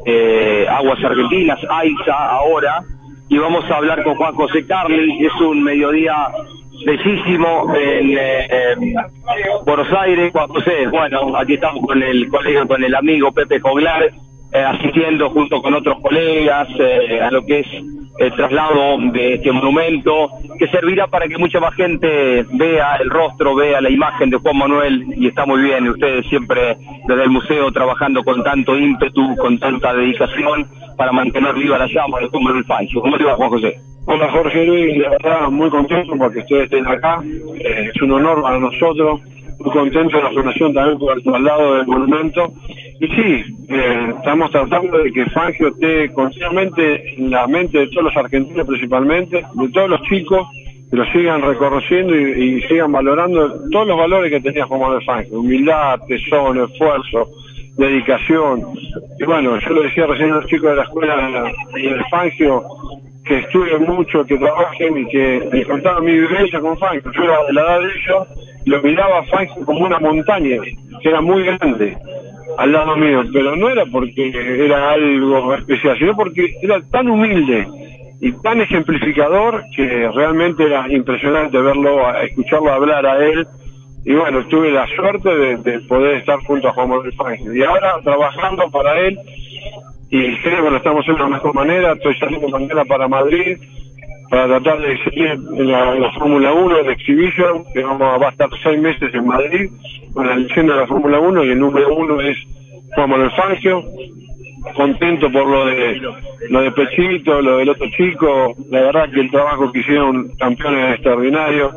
eh, 0.06 0.66
Aguas 0.70 1.02
Argentinas, 1.04 1.60
AISA 1.70 2.32
ahora, 2.32 2.84
y 3.30 3.38
vamos 3.38 3.70
a 3.72 3.78
hablar 3.78 4.04
con 4.04 4.16
Juan 4.16 4.36
José 4.36 4.66
Carli, 4.68 5.26
es 5.26 5.34
un 5.42 5.64
mediodía 5.64 6.14
bellísimo 6.86 7.74
en, 7.74 8.94
Buenos 9.66 9.88
Aires, 9.94 10.32
Juan 10.34 10.48
José, 10.50 10.88
bueno, 10.88 11.38
aquí 11.38 11.54
estamos 11.54 11.86
con 11.86 12.04
el 12.04 12.28
colega, 12.28 12.66
con 12.66 12.84
el 12.84 12.94
amigo 12.94 13.32
Pepe 13.32 13.62
Joglar, 13.62 14.12
eh, 14.53 14.63
asistiendo 14.63 15.29
junto 15.31 15.62
con 15.62 15.74
otros 15.74 16.00
colegas 16.01 16.67
eh, 16.79 17.19
a 17.22 17.31
lo 17.31 17.43
que 17.45 17.60
es 17.62 17.67
el 18.19 18.31
traslado 18.36 18.98
de 19.12 19.33
este 19.36 19.51
monumento, 19.51 20.29
que 20.60 20.67
servirá 20.67 21.07
para 21.07 21.27
que 21.27 21.38
mucha 21.38 21.60
más 21.60 21.74
gente 21.74 22.45
vea 22.51 22.98
el 22.98 23.10
rostro, 23.10 23.55
vea 23.55 23.81
la 23.81 23.89
imagen 23.89 24.29
de 24.29 24.38
Juan 24.38 24.57
Manuel, 24.57 25.05
y 25.17 25.27
está 25.27 25.45
muy 25.48 25.62
bien, 25.63 25.89
ustedes 25.89 26.27
siempre 26.27 26.77
desde 27.07 27.24
el 27.24 27.31
museo 27.31 27.72
trabajando 27.72 28.24
con 28.24 28.43
tanto 28.43 28.77
ímpetu, 28.77 29.36
con 29.38 29.57
tanta 29.57 29.93
dedicación, 29.95 30.67
para 30.95 31.12
mantener 31.12 31.55
viva 31.55 31.79
la 31.79 31.88
llama 31.88 32.19
de 32.19 32.27
Juan 32.27 32.43
Manuel 32.43 32.65
Fancho. 32.65 33.01
¿Cómo 33.01 33.17
te 33.17 33.24
va, 33.24 33.36
Juan 33.36 33.50
José? 33.50 33.79
Hola 34.05 34.29
Jorge 34.31 34.65
Luis, 34.65 34.98
de 35.00 35.07
verdad 35.07 35.50
muy 35.50 35.69
contento 35.69 36.13
porque 36.17 36.39
ustedes 36.39 36.63
estén 36.63 36.86
acá, 36.86 37.24
eh, 37.24 37.89
es 37.95 38.01
un 38.01 38.12
honor 38.12 38.41
para 38.41 38.60
nosotros, 38.60 39.22
muy 39.63 39.72
contento 39.72 40.17
de 40.17 40.24
la 40.24 40.32
fundación 40.32 40.74
también 40.74 41.00
por 41.00 41.17
el 41.17 41.24
traslado 41.24 41.75
del 41.75 41.88
monumento. 41.88 42.53
Y 43.00 43.08
sí, 43.08 43.43
eh, 43.70 44.13
estamos 44.17 44.51
tratando 44.51 44.98
de 44.98 45.12
que 45.12 45.25
Fangio 45.27 45.70
esté 45.70 46.12
continuamente 46.13 47.15
en 47.15 47.32
la 47.32 47.48
mente 47.48 47.79
de 47.79 47.88
todos 47.88 48.05
los 48.05 48.17
argentinos 48.17 48.67
principalmente, 48.67 49.43
de 49.53 49.70
todos 49.70 49.89
los 49.89 50.01
chicos, 50.03 50.48
que 50.89 50.98
lo 50.98 51.05
sigan 51.05 51.41
reconociendo 51.41 52.15
y, 52.15 52.62
sigan 52.63 52.91
valorando 52.91 53.70
todos 53.72 53.88
los 53.88 53.98
valores 53.98 54.32
que 54.32 54.41
tenía 54.41 54.65
Juan 54.65 54.82
Manuel 54.82 55.03
Fangio, 55.05 55.39
humildad, 55.39 56.00
tesón, 56.08 56.60
esfuerzo, 56.60 57.29
dedicación. 57.77 58.62
Y 59.20 59.24
bueno, 59.25 59.60
yo 59.60 59.70
lo 59.70 59.84
decía 59.84 60.05
recién 60.05 60.32
a 60.32 60.36
los 60.36 60.46
chicos 60.48 60.70
de 60.70 60.75
la 60.75 60.84
escuela 60.84 61.51
de 61.74 62.03
Fangio, 62.12 62.63
que 63.25 63.39
estudien 63.39 63.84
mucho, 63.84 64.25
que 64.25 64.38
trabajen 64.38 64.98
y 64.98 65.05
que 65.08 65.50
me 65.51 65.65
contaban 65.65 66.03
mi 66.03 66.12
vivencia 66.12 66.60
con 66.60 66.77
Fangio. 66.77 67.12
Yo 67.12 67.24
era 67.24 67.43
de 67.46 67.53
la 67.53 67.62
edad 67.62 67.79
de 67.79 67.86
ellos 67.86 68.27
lo 68.65 68.82
miraba 68.82 69.20
a 69.20 69.65
como 69.65 69.86
una 69.86 70.00
montaña, 70.00 70.58
que 71.01 71.10
era 71.10 71.22
muy 71.22 71.43
grande 71.43 71.98
al 72.58 72.72
lado 72.72 72.96
mío, 72.96 73.24
pero 73.32 73.55
no 73.55 73.70
era 73.70 73.86
porque 73.86 74.29
era 74.65 74.91
algo 74.91 75.55
especial, 75.55 75.98
sino 75.98 76.15
porque 76.15 76.55
era 76.62 76.82
tan 76.91 77.10
humilde 77.10 77.67
y 78.22 78.32
tan 78.41 78.62
ejemplificador 78.62 79.63
que 79.75 80.10
realmente 80.13 80.63
era 80.63 80.91
impresionante 80.91 81.58
verlo, 81.60 82.15
escucharlo 82.20 82.72
hablar 82.72 83.05
a 83.05 83.25
él. 83.25 83.46
Y 84.05 84.13
bueno, 84.13 84.46
tuve 84.48 84.72
la 84.72 84.86
suerte 84.96 85.29
de, 85.29 85.79
poder 85.82 86.17
estar 86.17 86.39
junto 86.43 86.67
a 86.67 86.74
Juan 86.74 86.89
Manuel 86.89 87.13
Fangio. 87.13 87.53
Y 87.53 87.63
ahora 87.63 87.96
trabajando 88.03 88.70
para 88.70 89.00
él, 89.00 89.17
y 90.10 90.38
creo 90.38 90.63
que 90.63 90.70
lo 90.70 90.77
estamos 90.77 91.05
de 91.05 91.13
la 91.13 91.27
mejor 91.27 91.55
manera. 91.55 91.93
Estoy 91.93 92.15
saliendo 92.20 92.48
mañana 92.50 92.86
para 92.86 93.08
Madrid 93.08 93.58
para 94.34 94.48
tratar 94.48 94.82
de 94.82 94.98
seguir 95.04 95.28
en 95.28 95.72
la, 95.72 96.12
Fórmula 96.18 96.52
1, 96.54 96.80
el 96.80 96.90
Exhibition, 96.90 97.66
que 97.72 97.84
vamos 97.84 98.20
va 98.20 98.30
a 98.30 98.32
estar 98.32 98.50
seis 98.63 98.82
meses 98.82 99.13
en 99.13 99.28
Madrid 99.28 99.70
con 100.12 100.25
la 100.25 100.36
leyenda 100.36 100.74
de 100.74 100.80
la 100.80 100.88
Fórmula 100.88 101.20
1 101.20 101.46
y 101.46 101.50
el 101.50 101.60
número 101.60 101.96
uno 101.96 102.20
es 102.20 102.36
Juan 102.96 103.12
Manuel 103.12 103.30
Fangio. 103.38 103.84
Contento 104.75 105.32
por 105.32 105.46
lo 105.46 105.68
de 105.68 106.02
lo 106.50 106.62
de 106.62 106.72
Pechito, 106.72 107.44
lo 107.44 107.58
del 107.58 107.70
otro 107.70 107.86
chico, 107.96 108.56
la 108.72 108.82
verdad 108.82 109.12
que 109.12 109.20
el 109.20 109.30
trabajo 109.30 109.72
que 109.72 109.82
hicieron 109.82 110.30
campeones 110.40 110.96
extraordinarios 110.96 111.75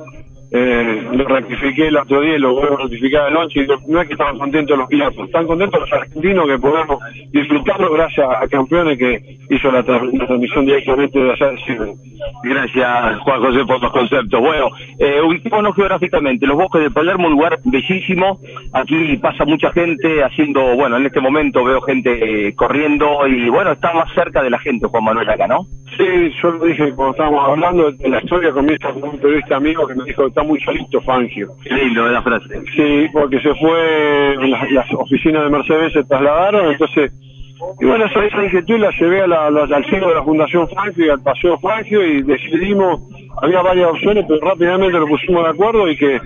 eh, 0.59 1.03
lo 1.13 1.25
rectifiqué 1.27 1.89
el 1.89 1.99
otro 1.99 2.23
día 2.23 2.37
y 2.37 2.39
lo 2.39 2.55
vuelvo 2.55 2.79
a 2.79 2.83
rectificar 2.83 3.27
anoche. 3.27 3.67
No 3.87 4.01
es 4.01 4.07
que 4.07 4.15
estaban 4.15 4.39
contentos 4.39 4.79
los 4.79 4.89
pilotos, 4.89 5.27
están 5.27 5.47
contentos 5.47 5.81
los 5.81 5.93
argentinos 5.93 6.47
que 6.47 6.59
podemos 6.59 6.99
disfrutarlo 7.31 7.93
gracias 7.93 8.27
a 8.27 8.49
campeones 8.49 8.99
que 8.99 9.21
hizo 9.51 9.71
la, 9.71 9.83
transmisión 9.83 10.65
directamente 10.65 11.19
de 11.19 11.31
allá 11.31 11.51
de 11.51 11.57
Chile. 11.59 11.95
Gracias, 12.43 13.19
Juan 13.19 13.41
José, 13.43 13.67
por 13.67 13.83
los 13.83 13.93
conceptos. 13.93 14.41
Bueno, 14.41 14.71
eh, 14.99 15.21
ubicémonos 15.21 15.75
geográficamente. 15.75 16.47
Los 16.47 16.57
bosques 16.57 16.83
de 16.85 16.91
Palermo, 16.91 17.27
un 17.27 17.35
lugar 17.35 17.59
bellísimo. 17.65 18.41
Aquí 18.73 19.19
pasa 19.19 19.45
mucha 19.45 19.71
gente 19.73 20.25
haciendo, 20.25 20.75
bueno, 20.75 20.97
en 20.97 21.05
este 21.05 21.21
momento 21.21 21.65
veo 21.65 21.83
gente 21.83 22.55
corriendo 22.57 23.27
y, 23.27 23.51
bueno, 23.51 23.73
está 23.73 23.93
más 23.93 24.11
cerca 24.15 24.43
de 24.43 24.51
la 24.51 24.59
gente, 24.59 24.87
Juan 24.87 25.05
Manuel, 25.05 25.29
acá, 25.29 25.47
¿no? 25.47 25.67
Sí, 25.97 26.33
yo 26.43 26.51
lo 26.51 26.65
dije 26.65 26.93
cuando 26.95 27.13
estábamos 27.13 27.49
hablando 27.49 27.93
de 27.93 28.09
la 28.09 28.21
historia, 28.21 28.53
comienza 28.53 28.93
con 28.93 29.05
un 29.05 29.19
periodista 29.19 29.57
amigo 29.57 29.87
que 29.87 29.95
me 29.95 30.05
dijo 30.05 30.27
está 30.27 30.43
muy 30.47 30.61
solito 30.61 31.01
Fangio. 31.03 31.49
Qué 31.63 31.75
lindo 31.75 32.07
la 32.09 32.23
frase. 32.23 32.49
Sí, 32.75 33.07
porque 33.13 33.41
se 33.41 33.55
fue, 33.55 34.37
las, 34.71 34.93
oficinas 34.95 35.45
de 35.45 35.51
Mercedes 35.51 35.93
se 35.93 36.05
trasladaron, 36.05 36.73
entonces, 36.73 37.13
y 37.81 37.85
bueno, 37.85 38.05
esa, 38.07 38.25
esa 38.25 38.45
inquietud 38.45 38.79
la 38.79 38.91
llevé 38.99 39.23
a 39.23 39.27
la, 39.27 39.47
al 39.47 39.85
cielo 39.87 40.09
de 40.09 40.15
la 40.15 40.23
Fundación 40.23 40.69
Fangio 40.69 41.07
y 41.07 41.11
al 41.11 41.23
Paseo 41.23 41.59
Fangio 41.59 42.05
y 42.07 42.23
decidimos, 42.23 43.01
había 43.43 43.63
varias 43.63 43.91
opciones, 43.91 44.25
pero 44.29 44.41
rápidamente 44.41 44.99
nos 44.99 45.09
pusimos 45.09 45.45
de 45.45 45.51
acuerdo 45.51 45.89
y 45.89 45.97
que 45.97 46.21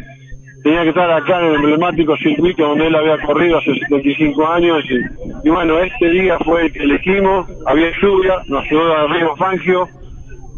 tenía 0.62 0.82
que 0.82 0.90
estar 0.90 1.10
acá 1.10 1.40
en 1.40 1.46
el 1.46 1.54
emblemático 1.56 2.16
circuito 2.16 2.66
donde 2.66 2.86
él 2.86 2.94
había 2.94 3.18
corrido 3.22 3.58
hace 3.58 3.74
75 3.74 4.46
años 4.48 4.84
y, 4.90 5.48
y 5.48 5.50
bueno, 5.50 5.78
este 5.78 6.10
día 6.10 6.38
fue 6.44 6.66
el 6.66 6.72
que 6.72 6.80
elegimos, 6.80 7.48
había 7.66 7.90
lluvia, 8.00 8.42
nos 8.46 8.64
ayudó 8.64 8.94
a 8.94 9.06
Río 9.06 9.36
Fangio, 9.36 9.88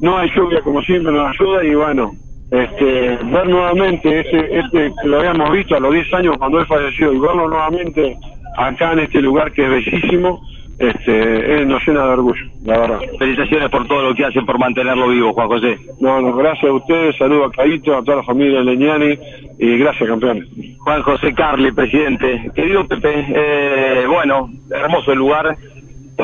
no 0.00 0.18
hay 0.18 0.28
lluvia 0.34 0.60
como 0.62 0.82
siempre, 0.82 1.12
nos 1.12 1.30
ayuda 1.30 1.64
y 1.64 1.74
bueno, 1.74 2.12
este, 2.52 3.18
ver 3.24 3.48
nuevamente 3.48 4.20
ese, 4.20 4.58
este 4.58 4.92
que 5.02 5.08
lo 5.08 5.18
habíamos 5.18 5.50
visto 5.52 5.74
a 5.74 5.80
los 5.80 5.92
10 5.94 6.14
años 6.14 6.36
cuando 6.36 6.60
él 6.60 6.66
falleció 6.66 7.10
y 7.12 7.18
verlo 7.18 7.48
nuevamente 7.48 8.16
acá 8.58 8.92
en 8.92 8.98
este 9.00 9.22
lugar 9.22 9.50
que 9.52 9.64
es 9.64 9.70
bellísimo, 9.70 10.38
este, 10.78 11.64
nos 11.64 11.86
llena 11.86 12.04
de 12.04 12.10
orgullo, 12.10 12.44
la 12.64 12.78
verdad. 12.78 13.00
Felicitaciones 13.18 13.70
por 13.70 13.86
todo 13.88 14.02
lo 14.02 14.14
que 14.14 14.26
hacen 14.26 14.44
por 14.44 14.58
mantenerlo 14.58 15.08
vivo, 15.08 15.32
Juan 15.32 15.48
José. 15.48 15.78
No, 16.00 16.20
no, 16.20 16.34
gracias 16.36 16.70
a 16.70 16.74
ustedes, 16.74 17.16
saludo 17.16 17.46
a 17.46 17.52
Caito, 17.52 17.96
a 17.96 18.02
toda 18.02 18.18
la 18.18 18.24
familia 18.24 18.58
de 18.58 18.64
Leñani 18.64 19.18
y 19.58 19.78
gracias, 19.78 20.08
campeones. 20.08 20.46
Juan 20.80 21.02
José 21.02 21.32
Carli, 21.32 21.72
presidente. 21.72 22.50
Querido 22.54 22.86
Pepe, 22.86 23.26
eh, 23.34 24.04
bueno, 24.06 24.50
hermoso 24.70 25.12
el 25.12 25.18
lugar. 25.18 25.56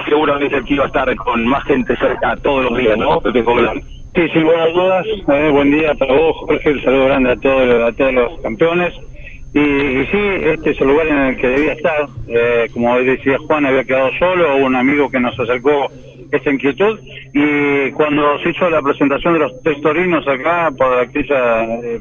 Seguramente 0.06 0.56
aquí 0.56 0.76
va 0.76 0.85
a 0.85 0.88
estar 0.88 1.16
con 1.16 1.47
más 1.47 1.64
gente 1.64 1.97
cerca 1.97 2.37
todos 2.37 2.64
los 2.64 2.78
días, 2.78 2.99
¿no, 2.99 3.20
Pepe 3.20 3.42
Sí, 4.15 4.29
sin 4.33 4.45
buenas 4.45 4.73
dudas. 4.73 5.07
Eh, 5.07 5.50
buen 5.50 5.71
día 5.71 5.95
para 5.95 6.15
vos, 6.15 6.37
Jorge. 6.38 6.73
Un 6.73 6.83
saludo 6.83 7.05
grande 7.07 7.33
a 7.33 7.37
todos, 7.37 7.93
a 7.93 7.97
todos 7.97 8.12
los 8.12 8.41
campeones. 8.41 8.95
Y, 9.55 9.61
sí, 10.11 10.19
este 10.43 10.71
es 10.71 10.81
el 10.81 10.88
lugar 10.88 11.07
en 11.07 11.19
el 11.19 11.37
que 11.37 11.49
debía 11.49 11.73
estar. 11.73 12.07
Eh, 12.29 12.69
como 12.73 12.99
decía 12.99 13.38
Juan, 13.47 13.67
había 13.67 13.85
quedado 13.85 14.11
solo. 14.19 14.57
Hubo 14.57 14.67
un 14.67 14.77
amigo 14.77 15.11
que 15.11 15.21
nos 15.21 15.38
acercó 15.38 15.88
esta 16.33 16.50
inquietud. 16.50 16.99
Y 17.33 17.91
cuando 17.93 18.38
se 18.41 18.50
hizo 18.50 18.69
la 18.69 18.83
presentación 18.83 19.35
de 19.35 19.41
los 19.41 19.62
tres 19.62 19.81
torinos 19.81 20.27
acá, 20.27 20.71
por 20.77 20.99
aquella. 20.99 21.65
Eh, 21.65 22.00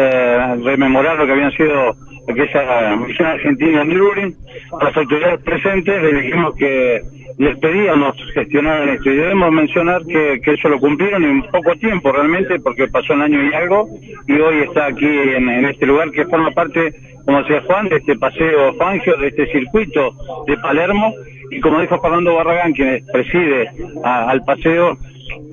eh, 0.00 0.56
rememorar 0.62 1.18
lo 1.18 1.26
que 1.26 1.32
habían 1.32 1.50
sido 1.52 1.96
aquella 2.28 2.96
misión 2.96 3.28
argentina 3.28 3.82
en 3.82 3.96
Lurin, 3.96 4.36
a 4.80 4.84
las 4.84 4.96
autoridades 4.96 5.40
presentes 5.42 6.02
le 6.02 6.22
dijimos 6.22 6.54
que 6.56 7.02
les 7.38 7.56
pedíamos 7.58 8.16
gestionar 8.34 8.88
esto 8.88 9.10
y 9.10 9.16
debemos 9.16 9.52
mencionar 9.52 10.04
que, 10.04 10.40
que 10.42 10.54
eso 10.54 10.68
lo 10.68 10.78
cumplieron 10.80 11.24
en 11.24 11.42
poco 11.44 11.74
tiempo 11.76 12.10
realmente 12.10 12.58
porque 12.58 12.88
pasó 12.88 13.14
un 13.14 13.22
año 13.22 13.40
y 13.42 13.54
algo 13.54 13.88
y 14.26 14.32
hoy 14.32 14.62
está 14.64 14.86
aquí 14.86 15.06
en, 15.06 15.48
este 15.66 15.86
lugar 15.86 16.10
que 16.10 16.26
forma 16.26 16.50
parte, 16.50 16.92
como 17.24 17.38
decía 17.42 17.62
Juan, 17.66 17.88
de 17.88 17.96
este 17.96 18.16
paseo 18.18 18.74
Fangio, 18.74 19.16
de 19.18 19.28
este 19.28 19.46
circuito 19.52 20.12
de 20.46 20.56
Palermo. 20.58 21.14
Y 21.50 21.60
como 21.60 21.80
dijo 21.80 22.00
Fernando 22.00 22.34
Barragán, 22.34 22.72
quien 22.72 23.02
preside 23.12 23.70
al 24.02 24.42
paseo, 24.42 24.98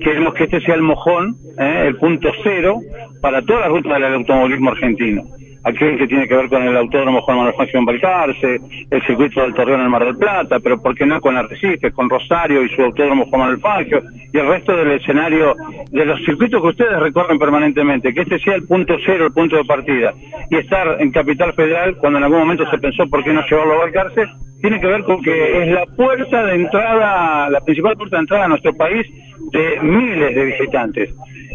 queremos 0.00 0.34
que 0.34 0.44
este 0.44 0.60
sea 0.62 0.74
el 0.74 0.82
mojón, 0.82 1.36
¿eh? 1.58 1.84
el 1.86 1.96
punto 1.96 2.30
cero 2.42 2.80
para 3.22 3.40
toda 3.42 3.60
la 3.60 3.68
ruta 3.68 3.94
del 3.94 4.14
automovilismo 4.14 4.70
argentino 4.70 5.35
aquel 5.66 5.98
que 5.98 6.06
tiene 6.06 6.28
que 6.28 6.36
ver 6.36 6.48
con 6.48 6.62
el 6.62 6.76
Autódromo 6.76 7.22
Juan 7.22 7.38
Manuel 7.38 7.56
Fangio 7.56 7.80
en 7.80 7.84
Balcarce, 7.84 8.60
el 8.88 9.02
circuito 9.02 9.42
del 9.42 9.52
Torreón 9.52 9.80
en 9.80 9.90
Mar 9.90 10.04
del 10.04 10.16
Plata, 10.16 10.60
pero 10.60 10.80
¿por 10.80 10.94
qué 10.94 11.04
no 11.04 11.20
con 11.20 11.36
Arrecife, 11.36 11.90
con 11.90 12.08
Rosario 12.08 12.62
y 12.62 12.68
su 12.68 12.82
Autódromo 12.82 13.26
Juan 13.26 13.40
Manuel 13.40 13.60
Fangio 13.60 14.00
y 14.32 14.38
el 14.38 14.46
resto 14.46 14.76
del 14.76 14.92
escenario 14.92 15.56
de 15.90 16.04
los 16.04 16.24
circuitos 16.24 16.62
que 16.62 16.68
ustedes 16.68 17.00
recorren 17.00 17.38
permanentemente? 17.38 18.14
Que 18.14 18.22
este 18.22 18.38
sea 18.38 18.54
el 18.54 18.62
punto 18.62 18.96
cero, 19.04 19.26
el 19.26 19.32
punto 19.32 19.56
de 19.56 19.64
partida. 19.64 20.14
Y 20.50 20.56
estar 20.56 21.00
en 21.00 21.10
Capital 21.10 21.52
Federal, 21.54 21.96
cuando 21.96 22.18
en 22.18 22.24
algún 22.24 22.40
momento 22.40 22.70
se 22.70 22.78
pensó 22.78 23.04
por 23.08 23.24
qué 23.24 23.32
no 23.32 23.44
llevarlo 23.44 23.74
a 23.74 23.78
Balcarce, 23.78 24.22
tiene 24.60 24.80
que 24.80 24.86
ver 24.86 25.02
con 25.02 25.20
que 25.20 25.62
es 25.62 25.68
la 25.72 25.84
puerta 25.96 26.44
de 26.44 26.54
entrada, 26.54 27.50
la 27.50 27.60
principal 27.62 27.96
puerta 27.96 28.16
de 28.16 28.20
entrada 28.20 28.44
a 28.44 28.48
nuestro 28.48 28.72
país 28.74 29.04
de 29.50 29.80
miles 29.82 30.32
de 30.32 30.44
visitantes. 30.44 31.14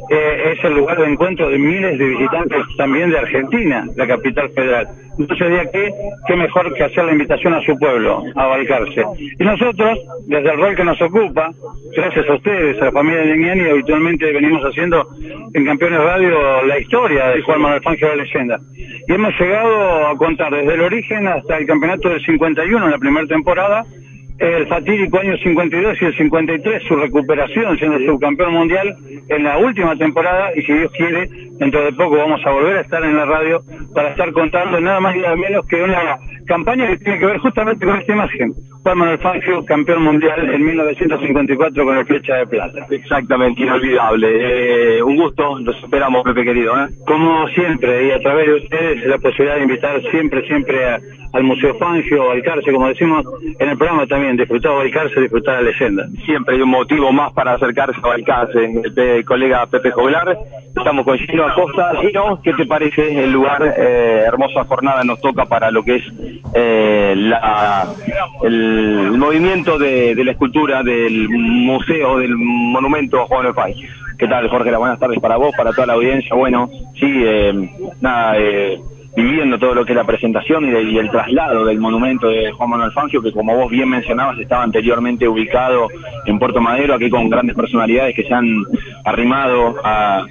Eh, 0.10 0.54
es 0.54 0.64
el 0.64 0.74
lugar 0.74 0.98
de 1.00 1.08
encuentro 1.08 1.50
de 1.50 1.58
miles 1.58 1.98
de 1.98 2.06
visitantes 2.06 2.60
también 2.78 3.12
de 3.12 3.20
Argentina, 3.20 3.86
la 3.96 4.08
capital 4.08 4.50
federal. 4.50 4.88
Entonces, 5.18 5.50
¿de 5.50 5.70
qué? 5.72 5.94
¿Qué 6.28 6.36
mejor 6.36 6.74
que 6.74 6.84
hacer 6.84 7.06
la 7.06 7.12
invitación 7.12 7.54
a 7.54 7.62
su 7.62 7.78
pueblo, 7.78 8.24
a 8.36 8.48
Balcarce? 8.48 9.04
Y 9.40 9.44
nosotros, 9.44 10.00
desde 10.26 10.52
el 10.52 10.58
rol 10.58 10.76
que 10.76 10.84
nos 10.84 11.02
ocupa, 11.02 11.52
gracias 11.96 12.30
a 12.30 12.34
ustedes, 12.34 12.82
a 12.82 12.86
la 12.86 12.92
familia 12.92 13.22
de 13.22 13.28
Leñani, 13.28 13.70
habitualmente 13.70 14.32
venimos 14.32 14.64
haciendo 14.64 15.08
en 15.54 15.66
Campeones 15.66 16.00
Radio 16.00 16.64
la 16.64 16.80
historia 16.80 17.28
de 17.28 17.42
Juan 17.42 17.62
Manuel 17.62 17.84
Fangio 17.84 18.10
de 18.10 18.16
la 18.16 18.24
leyenda. 18.24 18.60
Y 19.08 19.14
hemos 19.14 19.40
llegado 19.40 20.08
a 20.08 20.18
contar 20.18 20.52
desde 20.54 20.74
el 20.74 20.82
origen 20.82 21.28
hasta 21.28 21.58
el 21.58 21.68
campeonato 21.68 22.10
del 22.10 22.22
51, 22.24 22.86
en 22.86 22.92
la 22.92 22.98
primera 22.98 23.28
temporada, 23.28 23.84
el 24.42 24.68
fatídico 24.68 25.20
año 25.20 25.38
52 25.38 26.02
y 26.02 26.06
el 26.06 26.18
53, 26.18 26.84
su 26.88 26.96
recuperación 26.96 27.78
siendo 27.78 28.00
subcampeón 28.00 28.54
mundial 28.54 28.96
en 29.30 29.44
la 29.44 29.60
última 29.60 29.96
temporada 29.96 30.52
y 30.56 30.64
si 30.64 30.74
Dios 30.74 30.92
quiere, 30.94 31.30
dentro 31.62 31.86
de 31.86 31.94
poco 31.94 32.18
vamos 32.18 32.42
a 32.44 32.50
volver 32.50 32.78
a 32.78 32.82
estar 32.82 33.04
en 33.04 33.16
la 33.16 33.26
radio 33.26 33.62
para 33.94 34.10
estar 34.10 34.32
contando 34.34 34.82
nada 34.82 35.00
más 35.00 35.16
y 35.16 35.20
nada 35.20 35.36
menos 35.36 35.66
que 35.68 35.84
una 35.84 36.18
campaña 36.48 36.88
que 36.88 36.98
tiene 36.98 37.20
que 37.20 37.26
ver 37.28 37.38
justamente 37.38 37.86
con 37.86 37.98
esta 38.00 38.14
imagen. 38.14 38.52
Juan 38.82 38.98
Manuel 38.98 39.20
Fangio, 39.20 39.64
campeón 39.64 40.04
mundial 40.04 40.50
en 40.50 40.66
1954 40.66 41.86
con 41.86 41.98
el 41.98 42.06
flecha 42.08 42.38
de 42.38 42.48
plata. 42.48 42.88
Exactamente, 42.90 43.62
inolvidable. 43.62 44.98
Eh, 44.98 45.04
un 45.04 45.18
gusto, 45.18 45.60
los 45.60 45.78
esperamos, 45.84 46.24
Pepe 46.24 46.44
querido. 46.44 46.74
¿eh? 46.76 46.88
Como 47.06 47.48
siempre, 47.50 48.08
y 48.08 48.12
a 48.12 48.20
través 48.20 48.48
de 48.48 48.56
ustedes, 48.56 49.06
la 49.06 49.20
posibilidad 49.20 49.58
de 49.58 49.62
invitar 49.62 50.02
siempre, 50.10 50.42
siempre 50.48 50.80
al 51.34 51.44
Museo 51.44 51.76
Fangio, 51.76 52.32
al 52.32 52.44
Cárcel, 52.44 52.74
como 52.74 52.88
decimos 52.88 53.24
en 53.60 53.70
el 53.70 53.78
programa 53.78 54.06
también, 54.08 54.36
disfrutar 54.36 54.74
Balcarce, 54.74 55.22
disfrutar 55.22 55.62
la 55.62 55.72
leyenda. 55.72 56.08
Siempre 56.26 56.56
hay 56.56 56.62
un 56.62 56.70
motivo 56.70 57.12
más 57.12 57.32
para 57.34 57.54
acercarse 57.54 58.00
a 58.04 58.08
Balcarce. 58.08 58.66
El, 58.96 59.26
colega 59.26 59.66
Pepe 59.68 59.92
Joglar, 59.92 60.36
estamos 60.76 61.06
con 61.06 61.18
Gino 61.18 61.46
Acosta. 61.52 61.92
Gino, 62.02 62.40
¿qué 62.42 62.54
te 62.54 62.66
parece 62.66 63.24
el 63.24 63.32
lugar? 63.32 63.62
Eh, 63.78 64.24
hermosa 64.26 64.64
jornada 64.66 65.04
nos 65.04 65.20
toca 65.20 65.46
para 65.46 65.72
lo 65.72 65.84
que 65.84 65.98
es 65.98 66.04
eh, 66.54 67.14
la, 67.16 67.88
el, 68.44 69.12
movimiento 69.18 69.78
de, 69.78 70.16
la 70.16 70.32
escultura 70.32 70.84
del 70.84 71.30
museo, 71.30 72.18
del 72.20 72.36
monumento 72.36 73.22
a 73.22 73.26
Juan 73.26 73.48
Efay. 73.48 73.76
¿Qué 74.18 74.28
tal, 74.28 74.50
Jorge? 74.50 74.76
Buenas 74.76 75.00
tardes 75.00 75.20
para 75.20 75.38
vos, 75.38 75.54
para 75.58 75.72
toda 75.72 75.88
la 75.88 75.94
audiencia. 75.94 76.36
Bueno, 76.36 76.70
sí, 77.00 77.08
eh, 77.08 77.70
nada, 78.02 78.36
viviendo 79.16 79.60
todo 79.60 79.76
lo 79.76 79.86
que 79.86 79.92
es 79.92 79.98
la 79.98 80.06
presentación 80.06 80.66
y, 80.66 80.98
el 80.98 81.10
traslado 81.10 81.66
del 81.66 81.80
monumento 81.80 82.28
de 82.28 82.52
Juan 82.52 82.70
Manuel 82.70 82.92
Fangio, 82.92 83.22
que 83.22 83.32
como 83.32 83.56
vos 83.56 83.70
bien 83.70 83.90
mencionabas, 83.90 84.40
estaba 84.40 84.64
anteriormente 84.64 85.28
ubicado 85.28 85.88
en 86.26 86.40
Puerto 86.40 86.62
Madero, 86.62 86.96
aquí 86.96 87.10
con 87.10 87.30
grandes 87.30 87.56
personalidades 87.56 88.16
que 88.16 88.24
se 88.24 88.34
han 88.34 88.64
arrimado 89.04 89.76
a, 89.84 90.26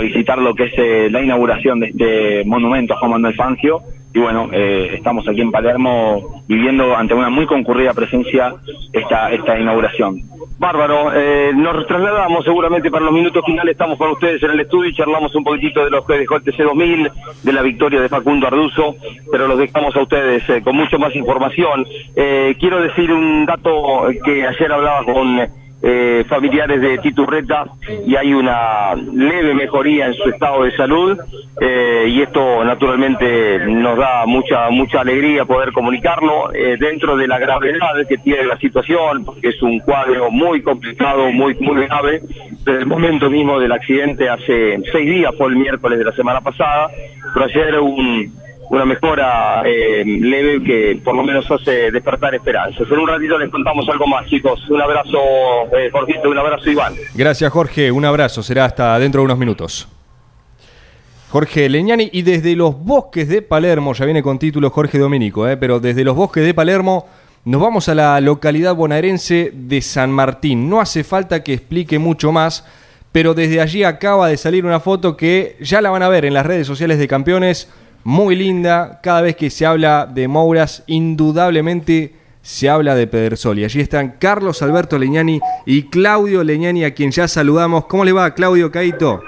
visitar 0.00 0.38
lo 0.38 0.54
que 0.54 0.64
es 0.64 0.72
eh, 0.76 1.08
la 1.10 1.22
inauguración 1.22 1.80
de 1.80 1.86
este 1.86 2.44
monumento 2.44 2.94
a 2.94 2.98
Juan 2.98 3.12
Manuel 3.12 3.34
Fangio 3.34 3.82
y 4.14 4.20
bueno, 4.20 4.48
eh, 4.52 4.92
estamos 4.94 5.26
aquí 5.28 5.40
en 5.40 5.50
Palermo 5.50 6.44
viviendo 6.46 6.96
ante 6.96 7.14
una 7.14 7.30
muy 7.30 7.46
concurrida 7.46 7.92
presencia 7.92 8.54
esta, 8.92 9.32
esta 9.32 9.58
inauguración. 9.58 10.20
Bárbaro, 10.56 11.10
eh, 11.12 11.50
nos 11.52 11.84
trasladamos 11.88 12.44
seguramente 12.44 12.92
para 12.92 13.06
los 13.06 13.12
minutos 13.12 13.44
finales, 13.44 13.72
estamos 13.72 13.98
con 13.98 14.12
ustedes 14.12 14.40
en 14.44 14.52
el 14.52 14.60
estudio 14.60 14.90
y 14.90 14.94
charlamos 14.94 15.34
un 15.34 15.42
poquitito 15.42 15.84
de 15.84 15.90
los 15.90 16.06
que 16.06 16.18
dejó 16.18 16.36
el 16.36 16.44
TC2000, 16.44 17.10
de 17.42 17.52
la 17.52 17.62
victoria 17.62 18.00
de 18.00 18.08
Facundo 18.08 18.46
Arduzo, 18.46 18.94
pero 19.32 19.48
los 19.48 19.58
dejamos 19.58 19.96
a 19.96 20.02
ustedes 20.02 20.48
eh, 20.48 20.62
con 20.62 20.76
mucho 20.76 20.96
más 20.96 21.14
información. 21.16 21.84
quiero 22.14 22.80
decir 22.80 23.12
un 23.12 23.44
dato 23.46 24.06
que 24.24 24.46
ayer 24.46 24.72
hablaba 24.72 25.04
con 25.04 25.63
eh, 25.86 26.24
familiares 26.26 26.80
de 26.80 26.96
Titurreta 26.96 27.66
y 28.06 28.16
hay 28.16 28.32
una 28.32 28.94
leve 28.94 29.52
mejoría 29.52 30.06
en 30.06 30.14
su 30.14 30.30
estado 30.30 30.64
de 30.64 30.74
salud 30.74 31.18
eh, 31.60 32.06
y 32.08 32.22
esto 32.22 32.64
naturalmente 32.64 33.58
nos 33.66 33.98
da 33.98 34.24
mucha 34.24 34.70
mucha 34.70 35.02
alegría 35.02 35.44
poder 35.44 35.72
comunicarlo 35.72 36.54
eh, 36.54 36.78
dentro 36.80 37.18
de 37.18 37.28
la 37.28 37.38
gravedad 37.38 38.06
que 38.08 38.16
tiene 38.16 38.44
la 38.44 38.56
situación 38.56 39.26
porque 39.26 39.48
es 39.48 39.60
un 39.60 39.78
cuadro 39.80 40.30
muy 40.30 40.62
complicado 40.62 41.30
muy 41.30 41.54
muy 41.60 41.84
grave. 41.84 42.22
Desde 42.64 42.78
el 42.78 42.86
momento 42.86 43.28
mismo 43.28 43.60
del 43.60 43.72
accidente 43.72 44.30
hace 44.30 44.78
seis 44.90 45.06
días 45.06 45.34
fue 45.36 45.48
el 45.48 45.56
miércoles 45.56 45.98
de 45.98 46.04
la 46.06 46.12
semana 46.12 46.40
pasada 46.40 46.88
pero 47.34 47.44
ayer 47.44 47.78
un 47.78 48.32
una 48.70 48.84
mejora 48.84 49.62
eh, 49.64 50.04
leve 50.04 50.62
que 50.62 51.00
por 51.02 51.14
lo 51.14 51.22
menos 51.22 51.50
hace 51.50 51.90
despertar 51.90 52.34
esperanzas. 52.34 52.86
En 52.90 52.98
un 52.98 53.08
ratito 53.08 53.38
les 53.38 53.50
contamos 53.50 53.88
algo 53.88 54.06
más, 54.06 54.26
chicos. 54.26 54.68
Un 54.70 54.80
abrazo, 54.80 55.18
eh, 55.76 55.90
Jorgito, 55.90 56.30
un 56.30 56.38
abrazo, 56.38 56.70
Iván. 56.70 56.94
Gracias, 57.14 57.50
Jorge. 57.52 57.90
Un 57.90 58.04
abrazo. 58.04 58.42
Será 58.42 58.64
hasta 58.64 58.98
dentro 58.98 59.20
de 59.20 59.26
unos 59.26 59.38
minutos. 59.38 59.88
Jorge 61.30 61.68
Leñani, 61.68 62.10
y 62.12 62.22
desde 62.22 62.54
los 62.54 62.78
bosques 62.78 63.28
de 63.28 63.42
Palermo, 63.42 63.92
ya 63.92 64.04
viene 64.04 64.22
con 64.22 64.38
título 64.38 64.70
Jorge 64.70 64.98
Dominico, 64.98 65.48
eh, 65.48 65.56
pero 65.56 65.80
desde 65.80 66.04
los 66.04 66.14
bosques 66.14 66.44
de 66.44 66.54
Palermo 66.54 67.08
nos 67.44 67.60
vamos 67.60 67.88
a 67.88 67.94
la 67.96 68.20
localidad 68.20 68.76
bonaerense 68.76 69.50
de 69.52 69.82
San 69.82 70.12
Martín. 70.12 70.70
No 70.70 70.80
hace 70.80 71.02
falta 71.02 71.42
que 71.42 71.52
explique 71.52 71.98
mucho 71.98 72.30
más, 72.30 72.64
pero 73.10 73.34
desde 73.34 73.60
allí 73.60 73.82
acaba 73.82 74.28
de 74.28 74.36
salir 74.36 74.64
una 74.64 74.78
foto 74.78 75.16
que 75.16 75.56
ya 75.60 75.80
la 75.80 75.90
van 75.90 76.04
a 76.04 76.08
ver 76.08 76.24
en 76.24 76.34
las 76.34 76.46
redes 76.46 76.66
sociales 76.66 76.98
de 76.98 77.08
campeones 77.08 77.68
muy 78.04 78.36
linda. 78.36 79.00
Cada 79.02 79.22
vez 79.22 79.36
que 79.36 79.50
se 79.50 79.66
habla 79.66 80.06
de 80.06 80.28
Mouras, 80.28 80.84
indudablemente 80.86 82.14
se 82.42 82.68
habla 82.68 82.94
de 82.94 83.06
Pedersoli. 83.06 83.64
Allí 83.64 83.80
están 83.80 84.16
Carlos 84.18 84.62
Alberto 84.62 84.98
Leñani 84.98 85.40
y 85.64 85.84
Claudio 85.88 86.44
Leñani, 86.44 86.84
a 86.84 86.94
quien 86.94 87.10
ya 87.10 87.26
saludamos. 87.26 87.86
¿Cómo 87.86 88.04
le 88.04 88.12
va, 88.12 88.34
Claudio 88.34 88.70
Caito? 88.70 89.22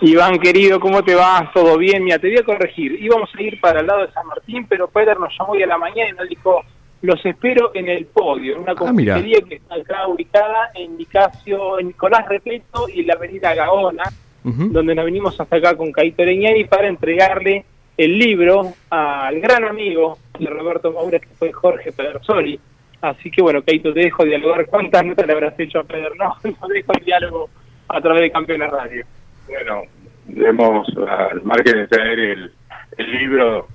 Iván, 0.00 0.38
querido, 0.38 0.80
¿cómo 0.80 1.04
te 1.04 1.14
va? 1.14 1.50
¿Todo 1.54 1.78
bien? 1.78 2.02
Mira, 2.02 2.18
te 2.18 2.28
voy 2.28 2.38
a 2.38 2.42
corregir. 2.42 3.00
Íbamos 3.00 3.30
a 3.36 3.42
ir 3.42 3.60
para 3.60 3.80
el 3.80 3.86
lado 3.86 4.06
de 4.06 4.12
San 4.12 4.26
Martín, 4.26 4.66
pero 4.68 4.88
Peder 4.88 5.20
nos 5.20 5.32
llamó 5.38 5.52
hoy 5.52 5.62
a 5.62 5.66
la 5.66 5.78
mañana 5.78 6.10
y 6.10 6.12
nos 6.14 6.28
dijo, 6.28 6.62
los 7.02 7.24
espero 7.24 7.70
en 7.74 7.88
el 7.88 8.06
podio, 8.06 8.54
en 8.54 8.62
una 8.62 8.72
ah, 8.72 8.76
confitería 8.76 9.40
que 9.42 9.56
está 9.56 9.74
acá 9.74 10.08
ubicada 10.08 10.70
en 10.74 10.96
Nicasio, 10.96 11.78
en 11.78 11.88
Nicolás 11.88 12.26
Repeto 12.28 12.88
y 12.88 13.00
en 13.00 13.06
la 13.08 13.14
avenida 13.14 13.54
Gaona, 13.54 14.04
donde 14.42 14.94
nos 14.94 15.04
venimos 15.04 15.40
hasta 15.40 15.56
acá 15.56 15.76
con 15.76 15.92
Caito 15.92 16.24
Leñani 16.24 16.64
para 16.64 16.88
entregarle 16.88 17.64
el 17.96 18.18
libro 18.18 18.72
al 18.90 19.40
gran 19.40 19.64
amigo 19.64 20.18
de 20.38 20.46
Roberto 20.46 20.92
Maura, 20.92 21.18
que 21.18 21.28
fue 21.28 21.52
Jorge 21.52 21.92
Pedersoli. 21.92 22.58
Así 23.00 23.30
que 23.30 23.42
bueno, 23.42 23.62
Keito, 23.62 23.92
te 23.92 24.00
dejo 24.00 24.24
dialogar. 24.24 24.66
¿Cuántas 24.66 25.04
notas 25.04 25.26
le 25.26 25.32
habrás 25.32 25.58
hecho 25.58 25.80
a 25.80 25.84
Pedro? 25.84 26.14
No, 26.18 26.68
dejo 26.68 26.92
el 26.98 27.04
diálogo 27.04 27.50
a 27.88 28.00
través 28.00 28.22
de 28.22 28.30
Campeones 28.30 28.70
Radio. 28.70 29.04
Bueno, 29.48 29.82
hemos, 30.28 30.88
al 31.08 31.42
margen 31.42 31.76
de 31.78 31.88
traer 31.88 32.18
el, 32.18 32.52
el 32.96 33.12
libro 33.12 33.66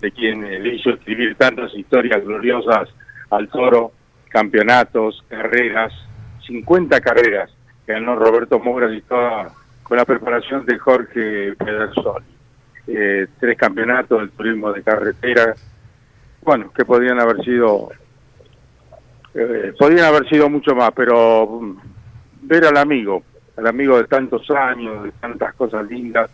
de 0.00 0.10
quien 0.10 0.42
le 0.42 0.74
hizo 0.74 0.90
escribir 0.90 1.36
tantas 1.36 1.72
historias 1.74 2.24
gloriosas 2.24 2.88
al 3.30 3.48
toro, 3.48 3.92
campeonatos, 4.28 5.24
carreras, 5.28 5.92
50 6.46 7.00
carreras 7.00 7.50
que 7.86 7.92
ganó 7.92 8.16
Roberto 8.16 8.58
Moura 8.58 8.92
y 8.92 9.00
toda 9.02 9.52
con 9.84 9.96
la 9.96 10.04
preparación 10.04 10.66
de 10.66 10.78
Jorge 10.78 11.54
Pedersoli 11.54 12.31
eh, 12.86 13.26
tres 13.38 13.56
campeonatos 13.56 14.20
del 14.20 14.30
turismo 14.30 14.72
de 14.72 14.82
carretera, 14.82 15.54
bueno, 16.42 16.72
que 16.72 16.84
podían 16.84 17.20
haber 17.20 17.44
sido, 17.44 17.90
eh, 19.34 19.72
podían 19.78 20.06
haber 20.06 20.28
sido 20.28 20.50
mucho 20.50 20.74
más, 20.74 20.90
pero 20.94 21.46
mm, 21.46 21.76
ver 22.42 22.64
al 22.64 22.76
amigo, 22.76 23.22
al 23.56 23.66
amigo 23.66 23.98
de 23.98 24.04
tantos 24.04 24.50
años, 24.50 25.04
de 25.04 25.12
tantas 25.12 25.54
cosas 25.54 25.88
lindas, 25.88 26.30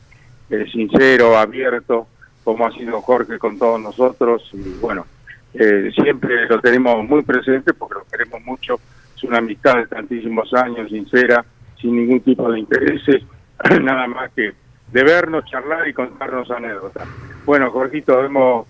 eh, 0.50 0.64
sincero, 0.72 1.36
abierto, 1.36 2.06
como 2.42 2.66
ha 2.66 2.72
sido 2.72 3.00
Jorge 3.02 3.38
con 3.38 3.58
todos 3.58 3.80
nosotros, 3.80 4.48
y 4.54 4.78
bueno, 4.80 5.06
eh, 5.52 5.90
siempre 5.94 6.46
lo 6.48 6.60
tenemos 6.60 7.06
muy 7.06 7.22
presente 7.22 7.74
porque 7.74 7.94
lo 7.94 8.04
queremos 8.06 8.40
mucho, 8.44 8.80
es 9.14 9.24
una 9.24 9.38
amistad 9.38 9.76
de 9.76 9.86
tantísimos 9.86 10.52
años, 10.54 10.88
sincera, 10.88 11.44
sin 11.80 11.96
ningún 11.96 12.20
tipo 12.20 12.50
de 12.50 12.60
intereses, 12.60 13.22
nada 13.82 14.06
más 14.06 14.30
que 14.32 14.54
de 14.92 15.04
vernos, 15.04 15.44
charlar 15.46 15.86
y 15.88 15.92
contarnos 15.92 16.50
anécdotas. 16.50 17.06
Bueno, 17.44 17.70
Jorgito, 17.70 18.24
hemos 18.24 18.66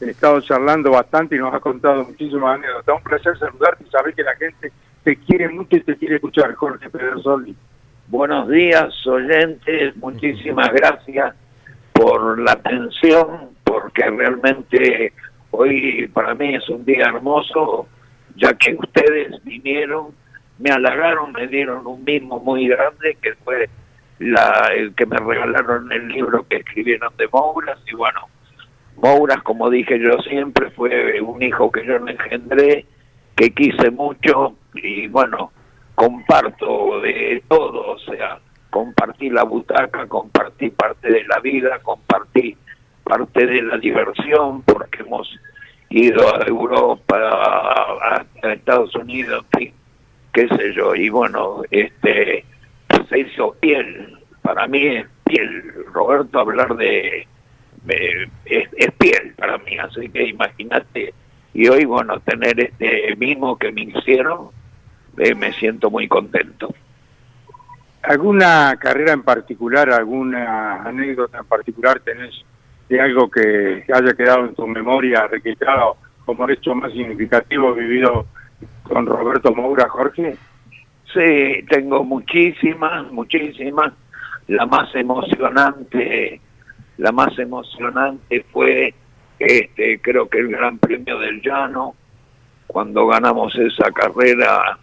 estado 0.00 0.40
charlando 0.40 0.90
bastante 0.90 1.36
y 1.36 1.38
nos 1.38 1.54
ha 1.54 1.60
contado 1.60 2.04
muchísimas 2.04 2.56
anécdotas. 2.56 2.96
Un 2.96 3.02
placer 3.02 3.38
saludarte 3.38 3.84
y 3.86 3.90
saber 3.90 4.14
que 4.14 4.22
la 4.22 4.36
gente 4.36 4.72
te 5.04 5.16
quiere 5.16 5.48
mucho 5.48 5.76
y 5.76 5.80
te 5.80 5.96
quiere 5.96 6.16
escuchar, 6.16 6.54
Jorge 6.54 6.90
Pedersoli. 6.90 7.54
Buenos 8.08 8.48
días, 8.48 9.06
oyentes. 9.06 9.96
Muchísimas 9.96 10.72
gracias 10.72 11.34
por 11.92 12.38
la 12.40 12.52
atención 12.52 13.50
porque 13.62 14.02
realmente 14.10 15.12
hoy 15.52 16.08
para 16.12 16.34
mí 16.34 16.56
es 16.56 16.68
un 16.68 16.84
día 16.84 17.04
hermoso, 17.06 17.86
ya 18.36 18.52
que 18.54 18.74
ustedes 18.74 19.42
vinieron, 19.44 20.08
me 20.58 20.70
halagaron, 20.70 21.32
me 21.32 21.46
dieron 21.46 21.86
un 21.86 22.02
mismo 22.02 22.40
muy 22.40 22.66
grande, 22.66 23.16
que 23.22 23.34
fue 23.44 23.68
la, 24.20 24.70
el 24.76 24.94
que 24.94 25.06
me 25.06 25.16
regalaron 25.16 25.90
el 25.90 26.08
libro 26.08 26.46
que 26.48 26.56
escribieron 26.56 27.16
de 27.16 27.26
Mouras, 27.32 27.78
y 27.90 27.94
bueno, 27.94 28.28
Mouras, 28.96 29.42
como 29.42 29.70
dije 29.70 29.98
yo 29.98 30.18
siempre, 30.18 30.70
fue 30.70 31.20
un 31.20 31.42
hijo 31.42 31.72
que 31.72 31.84
yo 31.84 31.98
me 32.00 32.12
engendré, 32.12 32.84
que 33.34 33.50
quise 33.50 33.90
mucho, 33.90 34.56
y 34.74 35.08
bueno, 35.08 35.52
comparto 35.94 37.00
de 37.00 37.42
todo, 37.48 37.92
o 37.92 37.98
sea, 38.00 38.38
compartí 38.68 39.30
la 39.30 39.44
butaca, 39.44 40.06
compartí 40.06 40.68
parte 40.68 41.10
de 41.10 41.24
la 41.24 41.40
vida, 41.40 41.78
compartí 41.82 42.56
parte 43.02 43.46
de 43.46 43.62
la 43.62 43.78
diversión, 43.78 44.62
porque 44.62 45.00
hemos 45.00 45.34
ido 45.88 46.34
a 46.34 46.46
Europa, 46.46 47.16
a, 47.16 48.26
Estados 48.52 48.94
Unidos, 48.96 49.46
qué 49.50 50.46
sé 50.46 50.74
yo, 50.74 50.94
y 50.94 51.08
bueno, 51.08 51.62
este 51.70 52.44
se 53.10 53.18
hizo 53.18 53.54
piel, 53.60 54.18
para 54.40 54.66
mí 54.68 54.86
es 54.86 55.06
piel, 55.24 55.84
Roberto 55.92 56.38
hablar 56.38 56.76
de, 56.76 57.26
es, 58.44 58.92
piel 58.98 59.34
para 59.36 59.58
mí, 59.58 59.76
así 59.78 60.08
que 60.08 60.28
imagínate, 60.28 61.12
y 61.52 61.68
hoy 61.68 61.84
bueno, 61.84 62.20
tener 62.20 62.58
este 62.60 63.14
mismo 63.16 63.58
que 63.58 63.72
me 63.72 63.82
hicieron, 63.82 64.50
eh, 65.18 65.34
me 65.34 65.52
siento 65.52 65.90
muy 65.90 66.06
contento. 66.08 66.72
¿Alguna 68.02 68.76
carrera 68.78 69.12
en 69.12 69.22
particular, 69.22 69.90
alguna 69.90 70.82
anécdota 70.84 71.38
en 71.38 71.44
particular 71.44 72.00
tenés 72.00 72.44
de 72.88 73.00
algo 73.00 73.30
que 73.30 73.84
haya 73.92 74.14
quedado 74.14 74.46
en 74.46 74.54
tu 74.54 74.66
memoria 74.66 75.26
registrado 75.26 75.96
como 76.24 76.48
hecho 76.48 76.74
más 76.74 76.92
significativo 76.92 77.74
vivido 77.74 78.26
con 78.84 79.04
Roberto 79.04 79.52
Moura, 79.54 79.88
Jorge? 79.88 80.36
Sí, 81.12 81.64
tengo 81.68 82.04
muchísimas, 82.04 83.10
muchísimas. 83.10 83.92
La 84.46 84.66
más 84.66 84.94
emocionante, 84.94 86.40
la 86.98 87.12
más 87.12 87.38
emocionante 87.38 88.44
fue, 88.52 88.94
este, 89.38 90.00
creo 90.00 90.28
que 90.28 90.38
el 90.38 90.48
Gran 90.48 90.78
Premio 90.78 91.18
del 91.18 91.40
Llano, 91.40 91.94
cuando 92.66 93.06
ganamos 93.06 93.54
esa 93.56 93.90
carrera 93.90 94.78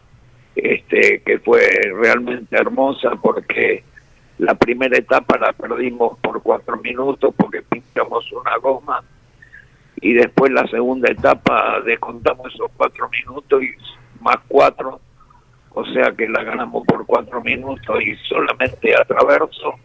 este, 0.55 1.21
que 1.21 1.39
fue 1.39 1.61
realmente 2.01 2.55
hermosa 2.57 3.11
porque 3.21 3.83
la 4.39 4.55
primera 4.55 4.97
etapa 4.97 5.37
la 5.37 5.53
perdimos 5.53 6.17
por 6.19 6.41
cuatro 6.41 6.77
minutos 6.77 7.33
porque 7.37 7.61
pintamos 7.61 8.31
una 8.31 8.57
goma 8.57 9.03
y 10.01 10.13
después 10.13 10.51
la 10.51 10.67
segunda 10.67 11.09
etapa 11.09 11.79
descontamos 11.85 12.53
esos 12.53 12.71
cuatro 12.75 13.09
minutos 13.09 13.63
y 13.63 14.23
más 14.23 14.37
cuatro, 14.47 14.99
o 15.79 15.85
sea 15.85 16.11
que 16.11 16.27
la 16.27 16.43
ganamos 16.43 16.83
por 16.87 17.05
cuatro 17.05 17.39
minutos 17.43 18.01
y 18.01 18.15
solamente 18.27 18.95
a 18.95 19.05
traverso. 19.05 19.75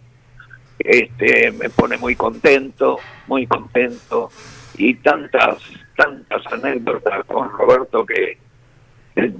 Este, 0.78 1.52
me 1.52 1.68
pone 1.68 1.98
muy 1.98 2.16
contento, 2.16 2.98
muy 3.26 3.46
contento 3.46 4.31
y 4.78 4.94
tantas, 4.94 5.59
tantas 5.94 6.50
anécdotas 6.50 7.26
con 7.26 7.50
Roberto 7.50 8.07
que 8.07 8.38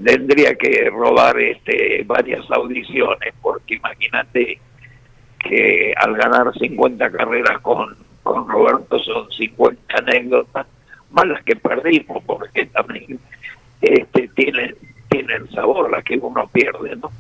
tendría 0.05 0.55
que 0.55 0.91
robar 0.91 1.41
este 1.41 2.05
varias 2.05 2.45
audiciones 2.51 3.33
porque 3.41 3.77
imagínate 3.77 4.61
que 5.38 5.95
al 5.97 6.15
ganar 6.15 6.53
50 6.53 7.11
carreras 7.12 7.61
con, 7.62 7.97
con 8.23 8.47
Roberto 8.47 8.99
son 8.99 9.33
50 9.33 9.81
anécdotas 9.97 10.67
más 11.12 11.27
las 11.27 11.43
que 11.45 11.57
perdimos 11.57 12.23
porque 12.25 12.67
también 12.67 13.19
este 13.81 14.29
tienen 14.35 14.77
sabor 15.53 15.91
las 15.91 16.05
que 16.05 16.17
uno 16.17 16.42
pierde 16.53 16.97
no 16.97 17.11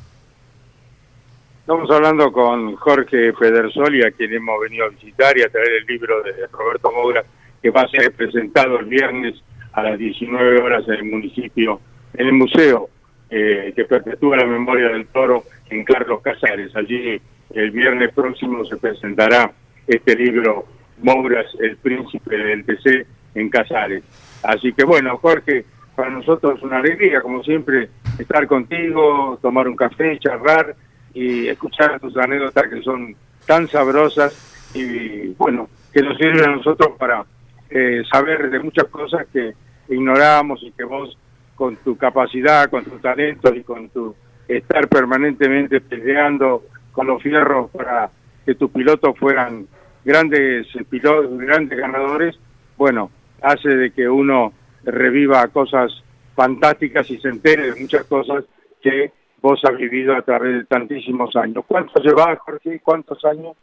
Estamos 1.60 1.88
hablando 1.92 2.32
con 2.32 2.74
Jorge 2.74 3.32
Pedersoli, 3.32 4.02
a 4.02 4.10
quien 4.10 4.34
hemos 4.34 4.60
venido 4.60 4.84
a 4.84 4.88
visitar 4.88 5.38
y 5.38 5.42
a 5.42 5.48
traer 5.48 5.70
el 5.80 5.86
libro 5.86 6.20
de 6.22 6.48
Roberto 6.48 6.90
Moura, 6.90 7.24
que 7.62 7.70
va 7.70 7.82
a 7.82 7.88
ser 7.88 8.12
presentado 8.12 8.80
el 8.80 8.86
viernes 8.86 9.40
a 9.72 9.84
las 9.84 9.96
19 9.96 10.60
horas 10.60 10.84
en 10.88 10.94
el 10.94 11.04
municipio 11.04 11.80
en 12.14 12.26
el 12.26 12.32
museo 12.32 12.90
eh, 13.30 13.72
que 13.74 13.84
perpetúa 13.84 14.36
la 14.36 14.44
memoria 14.44 14.88
del 14.88 15.06
toro 15.06 15.44
en 15.70 15.84
Carlos 15.84 16.20
Casares. 16.20 16.74
Allí 16.76 17.20
el 17.54 17.70
viernes 17.70 18.12
próximo 18.12 18.64
se 18.64 18.76
presentará 18.76 19.52
este 19.86 20.16
libro 20.16 20.66
Mouras, 20.98 21.46
el 21.60 21.76
príncipe 21.76 22.36
del 22.36 22.64
TC 22.64 23.06
en 23.34 23.48
Casares. 23.48 24.02
Así 24.42 24.72
que 24.72 24.84
bueno, 24.84 25.16
Jorge, 25.18 25.64
para 25.94 26.10
nosotros 26.10 26.58
es 26.58 26.62
una 26.62 26.78
alegría, 26.78 27.20
como 27.20 27.42
siempre, 27.42 27.88
estar 28.18 28.46
contigo, 28.46 29.38
tomar 29.40 29.68
un 29.68 29.76
café, 29.76 30.18
charlar 30.18 30.74
y 31.14 31.48
escuchar 31.48 32.00
tus 32.00 32.16
anécdotas 32.16 32.68
que 32.68 32.82
son 32.82 33.14
tan 33.46 33.68
sabrosas 33.68 34.70
y 34.74 35.28
bueno, 35.34 35.68
que 35.92 36.02
nos 36.02 36.16
sirven 36.16 36.48
a 36.48 36.56
nosotros 36.56 36.90
para 36.98 37.24
eh, 37.70 38.02
saber 38.10 38.50
de 38.50 38.58
muchas 38.60 38.84
cosas 38.86 39.26
que 39.32 39.54
ignorábamos 39.88 40.62
y 40.62 40.72
que 40.72 40.84
vos 40.84 41.16
con 41.54 41.76
tu 41.76 41.96
capacidad, 41.96 42.70
con 42.70 42.84
tu 42.84 42.98
talento 42.98 43.54
y 43.54 43.62
con 43.62 43.88
tu 43.90 44.14
estar 44.48 44.88
permanentemente 44.88 45.80
peleando 45.80 46.64
con 46.92 47.06
los 47.06 47.22
fierros 47.22 47.70
para 47.70 48.10
que 48.44 48.54
tus 48.54 48.70
pilotos 48.70 49.16
fueran 49.18 49.66
grandes 50.04 50.66
pilotos, 50.90 51.38
grandes 51.38 51.78
ganadores, 51.78 52.38
bueno, 52.76 53.10
hace 53.40 53.68
de 53.68 53.90
que 53.92 54.08
uno 54.08 54.52
reviva 54.84 55.46
cosas 55.48 55.92
fantásticas 56.34 57.10
y 57.10 57.18
se 57.18 57.28
entere 57.28 57.70
de 57.72 57.80
muchas 57.80 58.04
cosas 58.04 58.44
que 58.80 59.12
vos 59.40 59.60
has 59.64 59.76
vivido 59.76 60.14
a 60.14 60.22
través 60.22 60.58
de 60.58 60.64
tantísimos 60.64 61.34
años. 61.36 61.64
¿Cuántos 61.66 62.04
llevas, 62.04 62.38
Jorge? 62.38 62.80
¿Cuántos 62.80 63.24
años? 63.24 63.56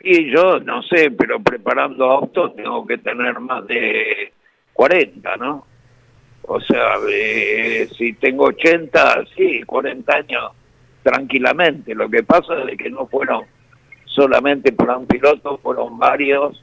Y 0.00 0.30
yo 0.30 0.58
no 0.60 0.82
sé, 0.82 1.10
pero 1.10 1.40
preparando 1.40 2.10
autos 2.10 2.56
tengo 2.56 2.84
que 2.86 2.98
tener 2.98 3.38
más 3.38 3.66
de 3.66 4.32
40, 4.72 5.36
¿no? 5.36 5.66
O 6.42 6.60
sea, 6.60 6.94
eh, 7.08 7.88
si 7.96 8.14
tengo 8.14 8.46
80, 8.46 9.24
sí, 9.36 9.62
40 9.62 10.12
años 10.12 10.52
tranquilamente. 11.02 11.94
Lo 11.94 12.08
que 12.08 12.22
pasa 12.24 12.54
es 12.68 12.76
que 12.76 12.90
no 12.90 13.06
fueron 13.06 13.44
solamente 14.06 14.72
por 14.72 14.90
un 14.90 15.06
piloto, 15.06 15.58
fueron 15.58 15.98
varios. 15.98 16.62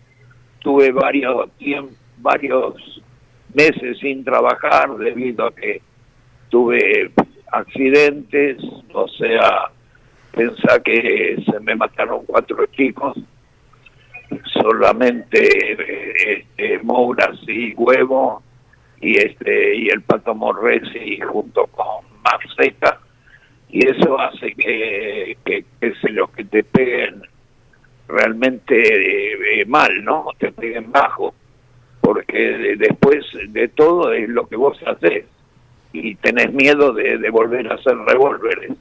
Tuve 0.60 0.92
varios 0.92 1.50
varios 2.18 3.02
meses 3.54 3.98
sin 4.00 4.24
trabajar 4.24 4.96
debido 4.98 5.48
a 5.48 5.56
que 5.56 5.82
tuve 6.50 7.12
accidentes, 7.52 8.58
o 8.94 9.08
sea, 9.08 9.72
pensá 10.32 10.82
que 10.84 11.42
se 11.46 11.60
me 11.60 11.76
mataron 11.76 12.26
cuatro 12.26 12.66
chicos, 12.68 13.18
solamente 14.54 15.74
eh, 15.74 16.46
este, 16.58 16.80
Mouras 16.84 17.40
y 17.48 17.74
Huevo 17.74 18.44
y 19.02 19.18
este 19.18 19.76
y 19.76 19.90
el 19.90 20.02
Pato 20.02 20.36
Morresi 20.36 21.20
junto 21.22 21.66
con 21.68 22.06
Marseca 22.24 23.00
y 23.70 23.88
eso 23.88 24.20
hace 24.20 24.54
que, 24.54 25.38
que, 25.46 25.66
que 25.80 25.94
se 26.02 26.10
los 26.10 26.30
que 26.32 26.44
te 26.44 26.64
peguen 26.64 27.22
realmente 28.08 29.62
eh, 29.62 29.66
mal, 29.66 30.04
¿no? 30.04 30.28
Te 30.38 30.52
peguen 30.52 30.92
bajo, 30.92 31.34
porque 32.10 32.76
después 32.76 33.24
de 33.50 33.68
todo 33.68 34.12
es 34.14 34.28
lo 34.30 34.48
que 34.48 34.56
vos 34.56 34.76
haces 34.88 35.26
y 35.94 36.16
tenés 36.16 36.52
miedo 36.52 36.92
de, 36.92 37.30
volver 37.30 37.72
a 37.72 37.76
hacer 37.76 37.96
revólveres, 37.96 38.72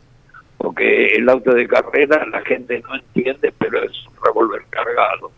porque 0.56 1.08
el 1.08 1.28
auto 1.28 1.52
de 1.52 1.68
carrera 1.68 2.24
la 2.32 2.40
gente 2.40 2.80
no 2.88 2.94
entiende, 2.94 3.52
pero 3.58 3.82
es 3.82 3.92
un 4.06 4.14
revólver 4.24 4.62
cargado 4.70 5.30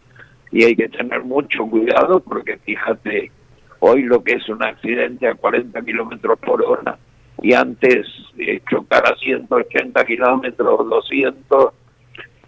y 0.53 0.63
hay 0.63 0.77
que 0.77 0.89
tener 0.89 1.25
mucho 1.25 1.67
cuidado 1.67 2.21
porque 2.21 2.59
fíjate 2.59 3.33
Hoy 3.81 4.03
lo 4.03 4.23
que 4.23 4.35
es 4.35 4.49
un 4.49 4.63
accidente 4.63 5.27
a 5.27 5.35
40 5.35 5.83
kilómetros 5.83 6.39
por 6.39 6.63
hora 6.63 6.97
y 7.43 7.55
antes 7.55 8.07
eh, 8.39 8.61
chocar 8.71 9.05
a 9.11 9.17
180 9.17 10.05
kilómetros, 10.05 10.89
200, 10.89 11.73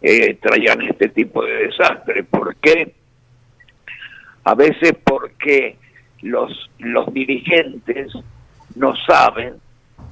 eh, 0.03 0.35
traían 0.35 0.83
este 0.83 1.09
tipo 1.09 1.43
de 1.43 1.69
desastre. 1.69 2.23
¿Por 2.25 2.55
qué? 2.57 2.93
A 4.45 4.55
veces 4.55 4.95
porque 5.05 5.77
los, 6.23 6.71
los 6.79 7.13
dirigentes 7.13 8.13
no 8.75 8.95
saben 8.97 9.55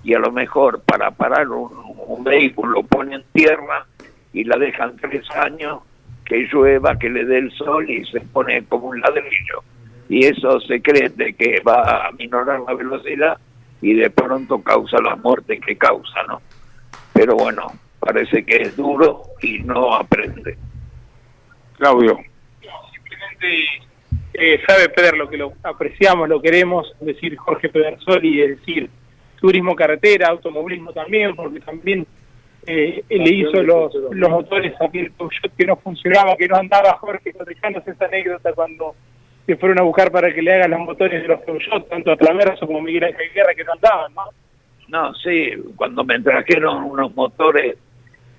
y 0.03 0.15
a 0.15 0.19
lo 0.19 0.31
mejor 0.33 0.81
para 0.83 1.11
parar 1.11 1.49
un, 1.49 1.71
un 2.07 2.25
vehículo 2.25 2.83
ponen 2.83 3.25
tierra 3.33 3.87
y 4.33 4.45
la 4.45 4.57
dejan 4.57 4.97
tres 4.97 5.29
años, 5.31 5.81
que 6.25 6.49
llueva, 6.53 6.99
que 6.99 7.11
le 7.11 7.25
dé 7.25 7.39
el 7.39 7.51
sol 7.53 7.91
y 7.91 8.05
se 8.07 8.21
pone 8.21 8.65
como 8.65 8.89
un 8.89 9.01
ladrillo 9.01 9.63
y 10.11 10.27
eso 10.27 10.61
se 10.63 10.83
cree 10.83 11.09
de 11.11 11.33
que 11.35 11.61
va 11.61 12.09
a 12.09 12.11
minorar 12.11 12.61
la 12.67 12.75
velocidad 12.75 13.39
y 13.81 13.95
de 13.95 14.11
pronto 14.11 14.61
causa 14.61 15.01
la 15.01 15.15
muerte 15.15 15.61
que 15.61 15.77
causa, 15.79 16.25
¿no? 16.25 16.43
Pero 17.13 17.37
bueno, 17.37 17.69
parece 18.01 18.45
que 18.45 18.57
es 18.57 18.77
duro 18.77 19.23
y 19.41 19.61
no 19.61 19.95
aprende. 19.95 20.59
Claudio. 21.79 22.19
Eh, 24.35 24.61
sabe 24.67 24.89
Peder 24.89 25.17
lo 25.17 25.29
que 25.29 25.37
lo 25.37 25.53
apreciamos, 25.63 26.29
lo 26.29 26.41
queremos, 26.41 26.93
es 27.01 27.07
decir, 27.07 27.37
Jorge 27.37 27.69
Pedersoli, 27.69 28.43
es 28.43 28.59
decir, 28.59 28.89
turismo 29.41 29.75
carretera, 29.75 30.29
automovilismo 30.29 30.93
también, 30.93 31.35
porque 31.35 31.61
también 31.61 32.07
eh, 32.67 33.03
le 33.09 33.31
hizo 33.31 33.63
los, 33.63 33.93
los 33.95 34.31
motores 34.31 34.75
a 34.81 34.85
el 34.93 35.13
que 35.57 35.67
no 35.67 35.77
funcionaba, 35.77 36.37
que 36.37 36.47
no 36.47 36.57
andaba 36.57 36.99
Jorge, 36.99 37.33
contestanos 37.33 37.87
esa 37.87 38.05
anécdota 38.05 38.53
cuando 38.53 38.95
se 39.47 39.57
fueron 39.57 39.81
a 39.81 39.83
buscar 39.83 40.13
para 40.13 40.33
que 40.33 40.43
le 40.43 40.55
hagan 40.55 40.71
los 40.71 40.81
motores 40.81 41.23
de 41.23 41.29
los 41.29 41.41
Peugeot, 41.41 41.89
tanto 41.89 42.13
a 42.13 42.17
Traverso 42.17 42.67
como 42.67 42.83
Miguel 42.83 43.05
Ángel 43.05 43.33
Guerra, 43.35 43.55
que 43.55 43.65
no 43.65 43.73
andaban, 43.73 44.15
¿no? 44.15 44.25
No, 44.89 45.15
sí, 45.15 45.53
cuando 45.77 46.05
me 46.05 46.21
trajeron 46.21 46.85
unos 46.85 47.15
motores 47.15 47.77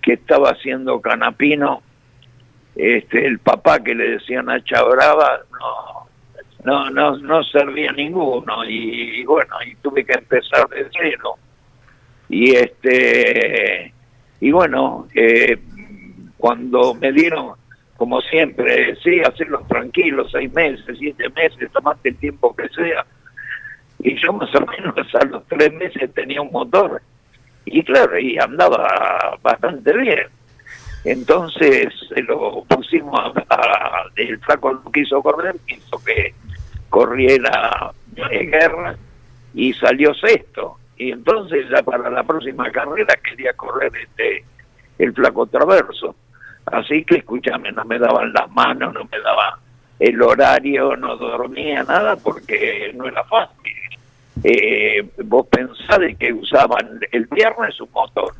que 0.01 0.13
estaba 0.13 0.51
haciendo 0.51 0.99
Canapino, 1.01 1.81
este, 2.81 3.27
el 3.27 3.37
papá 3.37 3.79
que 3.83 3.93
le 3.93 4.11
decían 4.13 4.49
a 4.49 4.57
Brava, 4.57 5.41
no, 5.51 6.07
no, 6.63 6.89
no, 6.89 7.17
no 7.17 7.43
servía 7.43 7.91
ninguno 7.91 8.65
y, 8.65 9.23
bueno, 9.23 9.55
y 9.63 9.75
tuve 9.75 10.03
que 10.03 10.13
empezar 10.13 10.67
de 10.69 10.87
cero. 10.91 11.35
Y 12.27 12.55
este, 12.55 13.93
y 14.39 14.51
bueno, 14.51 15.07
eh, 15.13 15.59
cuando 16.37 16.95
me 16.95 17.11
dieron, 17.11 17.51
como 17.97 18.19
siempre, 18.21 18.95
sí, 19.03 19.19
hacerlos 19.19 19.67
tranquilos, 19.67 20.31
seis 20.31 20.51
meses, 20.51 20.97
siete 20.97 21.29
meses, 21.29 21.71
tomate 21.71 22.09
el 22.09 22.17
tiempo 22.17 22.55
que 22.55 22.67
sea. 22.69 23.05
Y 23.99 24.15
yo 24.15 24.33
más 24.33 24.49
o 24.55 24.65
menos 24.65 24.95
a 25.13 25.25
los 25.25 25.45
tres 25.45 25.71
meses 25.73 26.11
tenía 26.15 26.41
un 26.41 26.51
motor. 26.51 26.99
Y 27.65 27.83
claro, 27.83 28.17
y 28.17 28.39
andaba 28.39 29.37
bastante 29.43 29.95
bien 29.95 30.40
entonces 31.03 31.93
se 32.09 32.21
lo 32.23 32.63
pusimos 32.65 33.35
a, 33.49 34.03
el 34.15 34.39
flaco 34.39 34.73
no 34.73 34.91
quiso 34.91 35.21
correr, 35.21 35.55
quiso 35.65 36.01
que 36.03 36.33
corriera 36.89 37.91
de 38.07 38.45
guerra 38.45 38.95
y 39.53 39.73
salió 39.73 40.13
sexto. 40.13 40.77
Y 40.97 41.11
entonces 41.11 41.65
ya 41.69 41.81
para 41.81 42.09
la 42.09 42.23
próxima 42.23 42.71
carrera 42.71 43.15
quería 43.23 43.53
correr 43.53 43.91
este 43.95 44.45
el 44.99 45.13
flaco 45.13 45.47
traverso. 45.47 46.15
Así 46.67 47.03
que 47.03 47.17
escúchame, 47.17 47.71
no 47.71 47.83
me 47.85 47.97
daban 47.97 48.31
las 48.33 48.49
manos, 48.51 48.93
no 48.93 49.03
me 49.05 49.19
daba 49.19 49.57
el 49.99 50.21
horario, 50.21 50.95
no 50.95 51.15
dormía 51.15 51.83
nada 51.83 52.15
porque 52.15 52.91
no 52.95 53.07
era 53.07 53.23
fácil. 53.23 53.73
Eh, 54.43 55.07
vos 55.23 55.47
pensás 55.47 55.99
que 56.19 56.33
usaban 56.33 56.99
el 57.11 57.25
viernes 57.27 57.79
un 57.81 57.89
motor, 57.91 58.33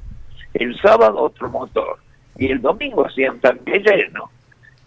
el 0.54 0.80
sábado 0.80 1.19
otro 1.19 1.50
motor, 1.50 1.97
y 2.38 2.52
el 2.52 2.62
domingo 2.62 3.06
hacían 3.06 3.39
tanque 3.39 3.80
lleno. 3.80 4.32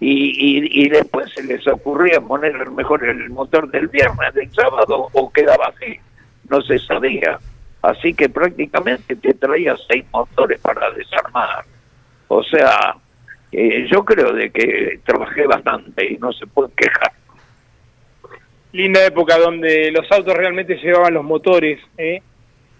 Y, 0.01 0.85
y, 0.85 0.89
después 0.89 1.33
se 1.33 1.43
les 1.45 1.67
ocurría 1.67 2.21
poner 2.21 2.69
mejor 2.71 3.05
el 3.05 3.31
motor 3.31 3.71
del 3.71 3.89
viernes, 3.89 4.35
del 4.35 4.53
sábado, 4.53 5.09
o 5.13 5.33
quedaba 5.33 5.73
así. 5.75 5.99
No 6.51 6.61
se 6.61 6.79
sabía. 6.79 7.39
Así 7.81 8.13
que 8.13 8.29
prácticamente 8.29 9.17
te 9.17 9.35
traía 9.35 9.77
seis 9.89 10.05
motores 10.13 10.61
para 10.61 10.91
desarmar. 10.91 11.65
O 12.29 12.43
sea, 12.43 12.97
eh, 13.53 13.87
yo 13.91 14.05
creo 14.05 14.33
de 14.33 14.51
que 14.51 15.01
trabajé 15.05 15.47
bastante 15.47 16.13
y 16.13 16.17
no 16.17 16.33
se 16.33 16.47
puede 16.47 16.73
quejar. 16.77 17.13
Linda 18.73 19.07
época 19.07 19.39
donde 19.39 19.93
los 19.93 20.11
autos 20.11 20.35
realmente 20.35 20.75
llevaban 20.77 21.15
los 21.15 21.25
motores, 21.25 21.79
¿eh? 21.97 22.21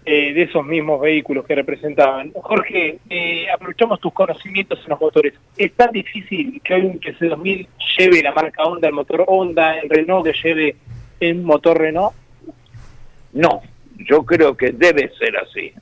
Eh, 0.07 0.33
de 0.33 0.43
esos 0.43 0.63
mismos 0.63 1.01
vehículos 1.01 1.45
que 1.45 1.55
representaban. 1.55 2.31
Jorge, 2.35 2.99
eh, 3.09 3.47
aprovechamos 3.51 3.99
tus 3.99 4.13
conocimientos 4.13 4.77
en 4.83 4.89
los 4.91 5.01
motores. 5.01 5.33
¿Es 5.57 5.73
tan 5.73 5.91
difícil 5.91 6.61
que 6.63 6.75
hoy 6.75 6.81
un 6.81 6.99
TC2000 6.99 7.67
lleve 7.97 8.21
la 8.21 8.31
marca 8.31 8.61
Honda, 8.65 8.87
el 8.87 8.93
motor 8.93 9.23
Honda, 9.25 9.79
el 9.79 9.89
Renault 9.89 10.27
que 10.27 10.33
lleve 10.43 10.75
el 11.19 11.41
motor 11.41 11.79
Renault? 11.79 12.13
No, 13.33 13.63
yo 13.97 14.23
creo 14.23 14.55
que 14.55 14.73
debe 14.73 15.09
ser 15.17 15.37
así. 15.37 15.73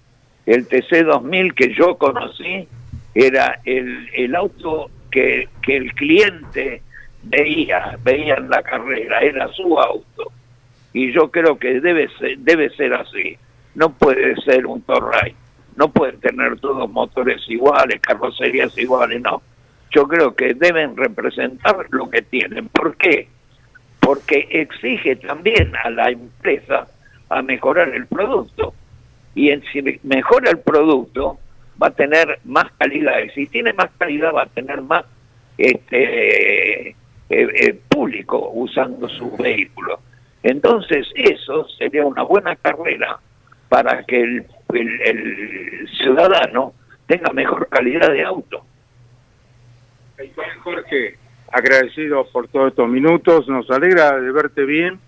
El 0.46 0.70
TC2000 0.70 1.54
que 1.54 1.74
yo 1.74 1.98
conocí 1.98 2.66
era 3.14 3.60
el, 3.66 4.08
el 4.14 4.36
auto 4.36 4.90
que, 5.12 5.50
que 5.62 5.76
el 5.76 5.94
cliente 5.96 6.82
veía, 7.24 8.00
veía 8.02 8.36
en 8.36 8.50
la 8.50 8.64
carrera, 8.64 9.20
era 9.20 9.50
su 9.50 9.78
auto. 9.78 10.32
Y 10.94 11.12
yo 11.12 11.30
creo 11.30 11.60
que 11.60 11.82
debe 11.82 12.08
ser, 12.18 12.38
debe 12.38 12.70
ser 12.70 12.94
así 12.94 13.38
no 13.76 13.90
puede 13.94 14.36
ser 14.42 14.66
un 14.66 14.82
Torray, 14.82 15.36
no 15.76 15.90
pueden 15.90 16.20
tener 16.20 16.60
todos 16.60 16.90
motores 16.90 17.42
iguales, 17.48 18.00
carrocerías 18.02 18.78
iguales, 18.78 19.22
no. 19.22 19.42
Yo 19.92 20.08
creo 20.08 20.36
que 20.36 20.54
deben 20.54 20.98
representar 20.98 21.88
lo 21.92 22.10
que 22.10 22.22
tienen. 22.24 22.68
¿Por 22.70 22.96
qué? 22.98 23.28
Porque 24.00 24.48
exige 24.50 25.16
también 25.16 25.74
a 25.84 25.90
la 25.90 26.10
empresa 26.10 26.88
a 27.30 27.42
mejorar 27.42 27.90
el 27.90 28.08
producto. 28.08 28.74
Y 29.36 29.50
en, 29.50 29.64
si 29.72 29.82
mejora 30.04 30.52
el 30.52 30.60
producto, 30.60 31.40
va 31.82 31.88
a 31.88 31.92
tener 31.92 32.40
más 32.44 32.72
calidad. 32.78 33.20
Y 33.24 33.30
si 33.30 33.48
tiene 33.48 33.74
más 33.74 33.90
calidad, 33.98 34.34
va 34.34 34.44
a 34.44 34.48
tener 34.48 34.82
más 34.82 35.06
este, 35.58 36.90
eh, 36.90 36.96
eh, 37.30 37.80
público 37.88 38.52
usando 38.54 39.08
su 39.10 39.36
vehículo. 39.38 40.00
Entonces, 40.42 41.08
eso 41.16 41.68
sería 41.78 42.06
una 42.06 42.24
buena 42.24 42.56
carrera 42.56 43.20
para 43.74 44.04
que 44.04 44.22
el, 44.22 45.90
ciudadano 45.98 46.74
tenga 47.08 47.34
mejor 47.34 47.68
calidad 47.70 48.12
de 48.12 48.24
auto. 48.24 48.64
Jorge, 50.64 51.18
agradecido 51.52 52.24
por 52.32 52.48
todos 52.50 52.70
estos 52.70 52.88
minutos, 52.88 53.48
nos 53.48 53.68
alegra 53.72 54.20
de 54.22 54.32
verte 54.32 54.64
bien 54.66 55.00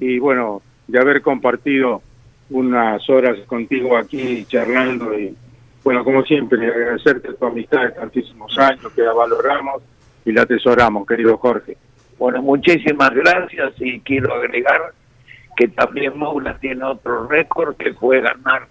y 0.00 0.18
bueno, 0.18 0.62
de 0.88 0.98
haber 0.98 1.22
compartido 1.22 2.02
unas 2.50 3.08
horas 3.08 3.38
contigo 3.46 3.96
aquí 3.96 4.44
charlando 4.46 5.16
y 5.16 5.36
bueno, 5.84 6.02
como 6.02 6.24
siempre, 6.24 6.66
agradecerte 6.66 7.34
tu 7.34 7.46
amistad 7.46 7.82
de 7.82 7.92
tantísimos 7.92 8.58
años 8.58 8.92
que 8.96 9.02
la 9.02 9.12
valoramos 9.12 9.80
y 10.24 10.32
la 10.32 10.42
atesoramos, 10.42 11.06
querido 11.06 11.38
Jorge. 11.38 11.76
Bueno, 12.18 12.42
muchísimas 12.42 13.10
gracias 13.14 13.74
y 13.78 14.00
quiero 14.00 14.34
agregar 14.34 14.92
que 15.58 15.66
también 15.66 16.16
Moura 16.16 16.56
tiene 16.60 16.84
otro 16.84 17.26
récord 17.26 17.76
que 17.76 17.92
fue 17.94 18.20
ganar 18.20 18.68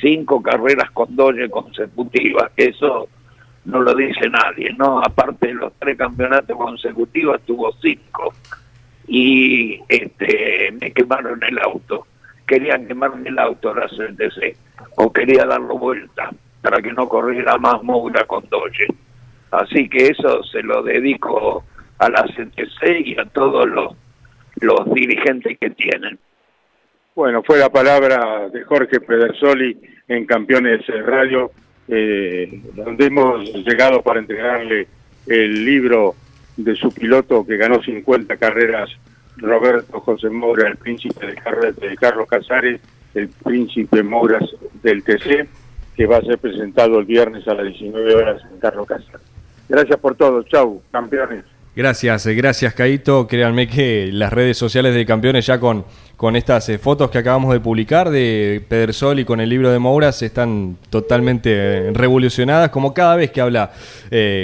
cinco 0.00 0.40
carreras 0.40 0.88
con 0.92 1.16
doble 1.16 1.50
consecutivas, 1.50 2.52
eso 2.56 3.08
no 3.64 3.80
lo 3.80 3.92
dice 3.92 4.30
nadie, 4.30 4.72
¿no? 4.78 5.00
Aparte 5.00 5.48
de 5.48 5.54
los 5.54 5.72
tres 5.80 5.98
campeonatos 5.98 6.56
consecutivos, 6.56 7.40
tuvo 7.42 7.72
cinco. 7.82 8.32
Y 9.08 9.80
este 9.88 10.72
me 10.80 10.92
quemaron 10.92 11.42
el 11.42 11.58
auto. 11.58 12.06
Querían 12.46 12.86
quemarme 12.86 13.28
el 13.28 13.38
auto 13.40 13.74
la 13.74 13.88
CNTC, 13.88 14.56
o 14.98 15.12
quería 15.12 15.44
darlo 15.44 15.76
vuelta 15.76 16.30
para 16.60 16.80
que 16.80 16.92
no 16.92 17.08
corriera 17.08 17.58
más 17.58 17.82
Moura 17.82 18.24
con 18.26 18.48
Doge. 18.48 18.86
Así 19.50 19.88
que 19.88 20.06
eso 20.06 20.44
se 20.44 20.62
lo 20.62 20.84
dedico 20.84 21.64
a 21.98 22.08
la 22.08 22.22
CNTC 22.28 23.06
y 23.06 23.18
a 23.18 23.24
todos 23.24 23.68
los 23.68 23.96
los 24.60 24.92
dirigentes 24.92 25.58
que 25.58 25.70
tienen. 25.70 26.18
Bueno, 27.14 27.42
fue 27.42 27.58
la 27.58 27.70
palabra 27.70 28.48
de 28.48 28.64
Jorge 28.64 29.00
Pedersoli 29.00 29.78
en 30.08 30.24
Campeones 30.24 30.80
Radio, 31.04 31.50
eh, 31.88 32.62
donde 32.74 33.06
hemos 33.06 33.52
llegado 33.66 34.02
para 34.02 34.20
entregarle 34.20 34.86
el 35.26 35.64
libro 35.64 36.14
de 36.56 36.74
su 36.74 36.92
piloto 36.92 37.46
que 37.46 37.56
ganó 37.56 37.82
50 37.82 38.36
carreras, 38.36 38.90
Roberto 39.36 40.00
José 40.00 40.28
Moura, 40.30 40.68
el 40.68 40.76
príncipe 40.76 41.26
de, 41.26 41.72
de 41.72 41.96
Carlos 41.96 42.28
Casares, 42.28 42.80
el 43.14 43.28
príncipe 43.28 44.02
Mouras 44.02 44.44
del 44.82 45.02
TC, 45.02 45.48
que 45.96 46.06
va 46.06 46.18
a 46.18 46.22
ser 46.22 46.38
presentado 46.38 46.98
el 46.98 47.04
viernes 47.04 47.46
a 47.46 47.54
las 47.54 47.66
19 47.66 48.14
horas 48.14 48.42
en 48.50 48.58
Carlos 48.58 48.86
Casares. 48.86 49.20
Gracias 49.68 49.98
por 50.00 50.14
todo, 50.16 50.42
chau, 50.44 50.82
campeones. 50.90 51.44
Gracias, 51.74 52.26
eh, 52.26 52.34
gracias 52.34 52.74
Caito. 52.74 53.26
Créanme 53.26 53.66
que 53.66 54.10
las 54.12 54.30
redes 54.30 54.58
sociales 54.58 54.94
de 54.94 55.06
campeones 55.06 55.46
ya 55.46 55.58
con, 55.58 55.86
con 56.18 56.36
estas 56.36 56.68
eh, 56.68 56.76
fotos 56.76 57.10
que 57.10 57.16
acabamos 57.16 57.50
de 57.50 57.60
publicar 57.60 58.10
de 58.10 58.62
Pedersol 58.68 59.20
y 59.20 59.24
con 59.24 59.40
el 59.40 59.48
libro 59.48 59.72
de 59.72 59.78
Mouras 59.78 60.20
están 60.20 60.76
totalmente 60.90 61.50
eh, 61.50 61.90
revolucionadas 61.94 62.68
como 62.68 62.92
cada 62.92 63.16
vez 63.16 63.30
que 63.30 63.40
habla 63.40 63.72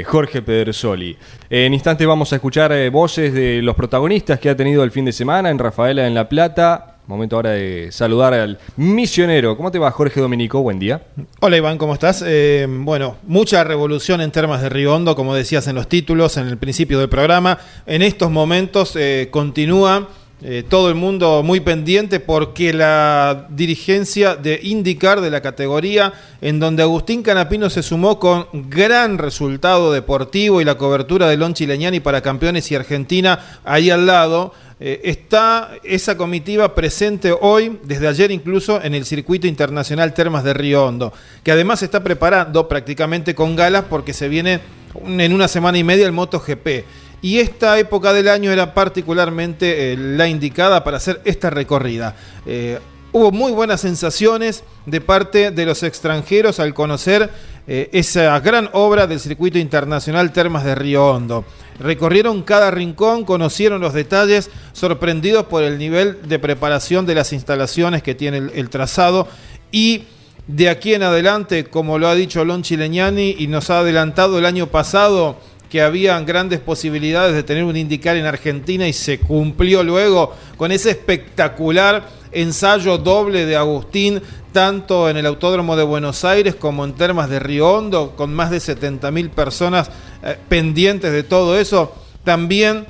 Jorge 0.07 0.41
Pedersoli. 0.41 1.19
En 1.51 1.75
instante 1.75 2.07
vamos 2.07 2.33
a 2.33 2.37
escuchar 2.37 2.91
voces 2.91 3.35
de 3.35 3.61
los 3.61 3.77
protagonistas 3.77 4.41
que 4.41 4.49
ha 4.49 4.57
tenido 4.57 4.83
el 4.83 4.91
fin 4.91 5.05
de 5.05 5.12
semana 5.12 5.51
en 5.51 5.59
Rafaela 5.59 6.07
en 6.07 6.14
La 6.14 6.31
Plata. 6.31 6.98
Momento 7.09 7.37
ahora 7.37 7.53
de 7.53 7.90
saludar 7.90 8.35
al 8.35 8.59
misionero. 8.77 9.57
¿Cómo 9.57 9.71
te 9.71 9.79
va, 9.79 9.90
Jorge 9.90 10.21
Dominico? 10.21 10.61
Buen 10.61 10.79
día. 10.79 11.01
Hola, 11.40 11.57
Iván, 11.57 11.79
¿cómo 11.79 11.94
estás? 11.94 12.23
Eh, 12.27 12.66
bueno, 12.68 13.16
mucha 13.27 13.64
revolución 13.64 14.21
en 14.21 14.31
temas 14.31 14.61
de 14.61 14.68
Río 14.68 14.94
Hondo, 14.94 15.16
como 15.16 15.35
decías 15.35 15.66
en 15.68 15.77
los 15.77 15.88
títulos, 15.88 16.37
en 16.37 16.49
el 16.49 16.59
principio 16.59 16.99
del 16.99 17.09
programa. 17.09 17.61
En 17.87 18.03
estos 18.03 18.31
momentos 18.31 18.94
eh, 18.94 19.29
continúa 19.31 20.07
eh, 20.40 20.62
todo 20.68 20.88
el 20.88 20.94
mundo 20.94 21.42
muy 21.42 21.59
pendiente 21.59 22.20
porque 22.20 22.72
la 22.72 23.48
dirigencia 23.51 24.37
de 24.37 24.61
indicar 24.62 25.20
de 25.20 25.31
la 25.31 25.40
categoría, 25.40 26.12
en 26.40 26.61
donde 26.61 26.85
Agustín 26.85 27.24
Canapino 27.24 27.68
se 27.70 27.83
sumó 27.83 28.20
con 28.20 28.46
gran 28.53 29.18
resultado 29.18 29.92
deportivo 29.92 30.61
y 30.61 30.64
la 30.64 30.77
cobertura 30.77 31.29
de 31.29 31.37
Lon 31.37 31.55
Chileñani 31.55 31.98
para 31.98 32.20
campeones 32.20 32.70
y 32.70 32.77
Argentina 32.77 33.61
ahí 33.64 33.90
al 33.90 34.07
lado 34.07 34.53
eh, 34.81 35.01
está 35.03 35.72
esa 35.83 36.16
comitiva 36.16 36.72
presente 36.72 37.33
hoy, 37.33 37.81
desde 37.83 38.07
ayer 38.07 38.31
incluso, 38.31 38.81
en 38.81 38.94
el 38.94 39.05
circuito 39.05 39.48
internacional 39.48 40.14
Termas 40.14 40.44
de 40.44 40.55
Río 40.55 40.85
Hondo, 40.85 41.12
que 41.42 41.51
además 41.51 41.83
está 41.83 42.05
preparando 42.05 42.68
prácticamente 42.68 43.35
con 43.35 43.57
galas 43.57 43.87
porque 43.90 44.12
se 44.12 44.29
viene 44.29 44.61
en 45.05 45.33
una 45.33 45.48
semana 45.48 45.79
y 45.79 45.85
media 45.85 46.07
el 46.07 46.12
MotoGP. 46.12 46.85
Y 47.21 47.39
esta 47.39 47.79
época 47.79 48.13
del 48.13 48.29
año 48.29 48.51
era 48.51 48.75
particularmente 48.75 49.93
eh, 49.93 49.97
la 49.97 50.29
indicada 50.29 50.85
para 50.85 50.99
hacer 50.99 51.21
esta 51.25 51.51
recorrida. 51.51 52.15
Eh, 52.47 52.79
hubo 53.13 53.33
muy 53.33 53.53
buenas 53.53 53.81
sensaciones 53.81 54.65
de 54.87 55.01
parte 55.01 55.51
de 55.51 55.67
los 55.67 55.83
extranjeros 55.83 56.61
al 56.61 56.75
conocer 56.75 57.31
esa 57.69 58.41
gran 58.41 58.71
obra 58.73 59.07
del 59.07 59.21
circuito 59.21 59.59
internacional 59.59 60.33
Termas 60.33 60.65
de 60.65 60.75
Río 60.75 61.07
Hondo. 61.07 61.45
Recorrieron 61.79 62.43
cada 62.43 62.71
rincón, 62.73 63.25
conocieron 63.25 63.81
los 63.81 63.93
detalles, 63.93 64.51
sorprendidos 64.73 65.47
por 65.47 65.63
el 65.63 65.79
nivel 65.79 66.29
de 66.29 66.41
preparación 66.41 67.07
de 67.07 67.15
las 67.15 67.33
instalaciones 67.33 68.03
que 68.03 68.17
tiene 68.17 68.39
el, 68.39 68.69
trazado 68.69 69.29
y 69.71 70.03
de 70.49 70.71
aquí 70.71 70.95
en 70.95 71.05
adelante, 71.05 71.65
como 71.65 71.99
lo 71.99 72.09
ha 72.09 72.17
dicho 72.17 72.45
Lon 72.45 72.63
Chileñani 72.63 73.37
y 73.39 73.47
nos 73.47 73.71
ha 73.71 73.81
adelantado 73.81 74.39
el 74.39 74.47
año 74.47 74.67
pasado, 74.69 75.37
que 75.71 75.83
habían 75.83 76.25
grandes 76.25 76.61
posibilidades 76.61 77.35
de 77.35 77.43
tener 77.43 77.65
un 77.65 77.77
indicar 77.77 78.17
en 78.17 78.27
Argentina 78.27 78.89
y 78.89 78.93
se 78.93 79.19
cumplió 79.19 79.83
luego 79.83 80.35
con 80.57 80.73
ese 80.73 80.91
espectacular 80.91 82.09
ensayo 82.33 82.99
doble 82.99 83.47
de 83.47 83.57
Agustín, 83.57 84.23
tanto 84.53 85.09
en 85.09 85.17
el 85.17 85.27
Autódromo 85.27 85.77
de 85.77 85.83
Buenos 85.83 86.25
Aires 86.25 86.55
como 86.55 86.85
en 86.85 86.95
Termas 86.95 87.29
de 87.29 87.39
Río 87.39 87.73
Hondo, 87.73 88.15
con 88.17 88.35
más 88.35 88.51
de 88.51 88.59
70.000 88.59 89.31
personas 89.31 89.91
eh, 90.23 90.37
pendientes 90.49 91.13
de 91.13 91.23
todo 91.23 91.59
eso, 91.59 91.95
también 92.25 92.87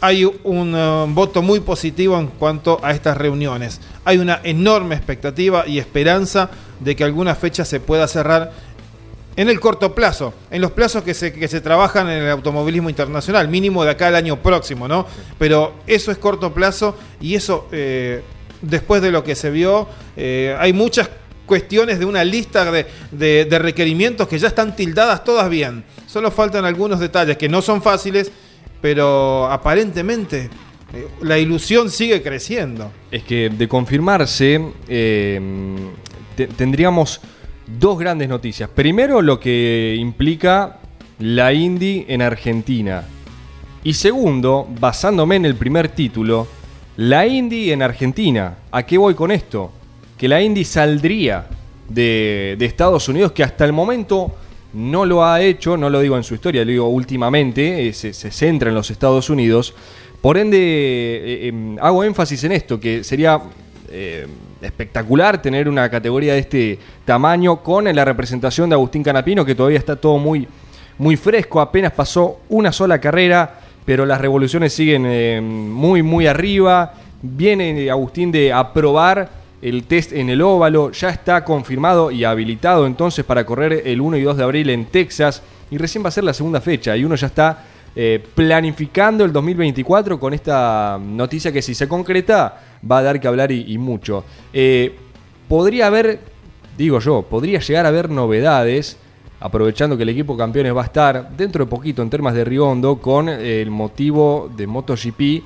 hay 0.00 0.24
un 0.24 0.74
eh, 0.76 1.04
voto 1.08 1.42
muy 1.42 1.60
positivo 1.60 2.18
en 2.18 2.28
cuanto 2.28 2.80
a 2.82 2.92
estas 2.92 3.16
reuniones. 3.16 3.80
Hay 4.04 4.18
una 4.18 4.40
enorme 4.44 4.94
expectativa 4.94 5.66
y 5.66 5.78
esperanza 5.78 6.50
de 6.80 6.94
que 6.94 7.04
alguna 7.04 7.34
fecha 7.34 7.64
se 7.64 7.80
pueda 7.80 8.06
cerrar 8.06 8.52
en 9.38 9.48
el 9.48 9.58
corto 9.58 9.94
plazo, 9.94 10.34
en 10.50 10.60
los 10.60 10.72
plazos 10.72 11.02
que 11.02 11.14
se, 11.14 11.32
que 11.32 11.48
se 11.48 11.62
trabajan 11.62 12.10
en 12.10 12.24
el 12.24 12.30
automovilismo 12.30 12.90
internacional, 12.90 13.48
mínimo 13.48 13.84
de 13.84 13.92
acá 13.92 14.08
al 14.08 14.16
año 14.16 14.42
próximo, 14.42 14.86
¿no? 14.86 15.06
Pero 15.38 15.74
eso 15.86 16.10
es 16.10 16.18
corto 16.18 16.52
plazo 16.52 16.94
y 17.20 17.34
eso, 17.34 17.68
eh, 17.72 18.22
después 18.60 19.00
de 19.00 19.10
lo 19.10 19.24
que 19.24 19.34
se 19.34 19.50
vio, 19.50 19.88
hay 20.16 20.72
muchas 20.72 21.08
cuestiones 21.48 21.98
de 21.98 22.04
una 22.04 22.22
lista 22.22 22.70
de, 22.70 23.58
requerimientos 23.58 24.28
que 24.28 24.38
ya 24.38 24.46
están 24.46 24.76
tildadas 24.76 25.24
todas 25.24 25.50
bien. 25.50 25.82
Solo 26.06 26.30
faltan 26.30 26.64
algunos 26.64 27.00
detalles 27.00 27.36
que 27.36 27.48
no 27.48 27.60
son 27.60 27.82
fáciles, 27.82 28.30
pero 28.80 29.50
aparentemente 29.50 30.48
eh, 30.94 31.08
la 31.22 31.38
ilusión 31.38 31.90
sigue 31.90 32.22
creciendo. 32.22 32.92
Es 33.10 33.24
que 33.24 33.50
de 33.50 33.66
confirmarse, 33.66 34.64
eh, 34.86 35.40
tendríamos 36.56 37.20
dos 37.78 37.98
grandes 37.98 38.28
noticias. 38.28 38.70
Primero, 38.70 39.22
lo 39.22 39.38
que 39.40 39.96
implica 39.98 40.78
la 41.18 41.52
Indy 41.52 42.06
en 42.08 42.22
Argentina. 42.22 43.04
Y 43.84 43.94
segundo, 43.94 44.68
basándome 44.80 45.36
en 45.36 45.44
el 45.44 45.54
primer 45.54 45.88
título, 45.88 46.46
la 46.96 47.26
Indy 47.26 47.72
en 47.72 47.82
Argentina. 47.82 48.58
¿A 48.70 48.84
qué 48.84 48.98
voy 48.98 49.14
con 49.14 49.30
esto? 49.30 49.72
que 50.18 50.28
la 50.28 50.42
Indy 50.42 50.64
saldría 50.64 51.46
de, 51.88 52.56
Estados 52.60 53.08
Unidos, 53.08 53.32
que 53.32 53.44
hasta 53.44 53.64
el 53.64 53.72
momento 53.72 54.32
no 54.74 55.06
lo 55.06 55.24
ha 55.24 55.40
hecho, 55.40 55.76
no 55.76 55.88
lo 55.88 56.00
digo 56.00 56.16
en 56.16 56.24
su 56.24 56.34
historia, 56.34 56.64
lo 56.64 56.70
digo 56.70 56.88
últimamente, 56.88 57.88
eh, 57.88 57.92
se, 57.92 58.12
centra 58.12 58.68
en 58.68 58.74
los 58.74 58.90
Estados 58.90 59.30
Unidos. 59.30 59.74
Por 60.20 60.36
ende, 60.36 60.58
eh, 60.58 61.48
em, 61.48 61.78
hago 61.80 62.02
énfasis 62.02 62.42
en 62.44 62.52
esto, 62.52 62.80
que 62.80 63.04
sería 63.04 63.40
eh, 63.90 64.26
espectacular 64.60 65.40
tener 65.40 65.68
una 65.68 65.88
categoría 65.90 66.34
de 66.34 66.40
este 66.40 66.78
tamaño 67.04 67.62
con 67.62 67.84
la 67.84 68.04
representación 68.04 68.68
de 68.68 68.74
Agustín 68.74 69.02
Canapino, 69.02 69.44
que 69.44 69.54
todavía 69.54 69.78
está 69.78 69.96
todo 69.96 70.18
muy, 70.18 70.46
muy 70.98 71.16
fresco, 71.16 71.60
apenas 71.60 71.92
pasó 71.92 72.40
una 72.48 72.72
sola 72.72 73.00
carrera, 73.00 73.60
pero 73.84 74.04
las 74.04 74.20
revoluciones 74.20 74.72
siguen 74.72 75.72
muy, 75.72 76.02
muy 76.02 76.26
arriba. 76.26 76.92
Viene 77.22 77.90
Agustín 77.90 78.30
de 78.30 78.52
aprobar 78.52 79.30
el 79.60 79.84
test 79.84 80.12
en 80.12 80.30
el 80.30 80.40
óvalo 80.40 80.92
ya 80.92 81.10
está 81.10 81.44
confirmado 81.44 82.10
y 82.10 82.24
habilitado 82.24 82.86
entonces 82.86 83.24
para 83.24 83.44
correr 83.44 83.82
el 83.84 84.00
1 84.00 84.16
y 84.16 84.22
2 84.22 84.36
de 84.36 84.44
abril 84.44 84.70
en 84.70 84.86
Texas 84.86 85.42
y 85.70 85.78
recién 85.78 86.04
va 86.04 86.08
a 86.08 86.12
ser 86.12 86.24
la 86.24 86.32
segunda 86.32 86.60
fecha 86.60 86.96
y 86.96 87.04
uno 87.04 87.16
ya 87.16 87.26
está 87.26 87.64
eh, 87.96 88.22
planificando 88.34 89.24
el 89.24 89.32
2024 89.32 90.20
con 90.20 90.32
esta 90.32 90.98
noticia 91.02 91.50
que 91.50 91.62
si 91.62 91.74
se 91.74 91.88
concreta 91.88 92.67
va 92.88 92.98
a 92.98 93.02
dar 93.02 93.20
que 93.20 93.28
hablar 93.28 93.52
y, 93.52 93.78
mucho. 93.78 94.24
Eh, 94.52 94.94
podría 95.48 95.86
haber, 95.86 96.20
digo 96.76 96.98
yo, 97.00 97.22
podría 97.22 97.60
llegar 97.60 97.86
a 97.86 97.88
haber 97.88 98.10
novedades 98.10 98.98
aprovechando 99.40 99.96
que 99.96 100.02
el 100.02 100.08
equipo 100.08 100.36
campeones 100.36 100.74
va 100.74 100.82
a 100.82 100.86
estar 100.86 101.36
dentro 101.36 101.64
de 101.64 101.70
poquito 101.70 102.02
en 102.02 102.10
termas 102.10 102.34
de 102.34 102.44
Riondo 102.44 103.00
con 103.00 103.28
el 103.28 103.70
motivo 103.70 104.50
de 104.56 104.66
MotoGP 104.66 105.44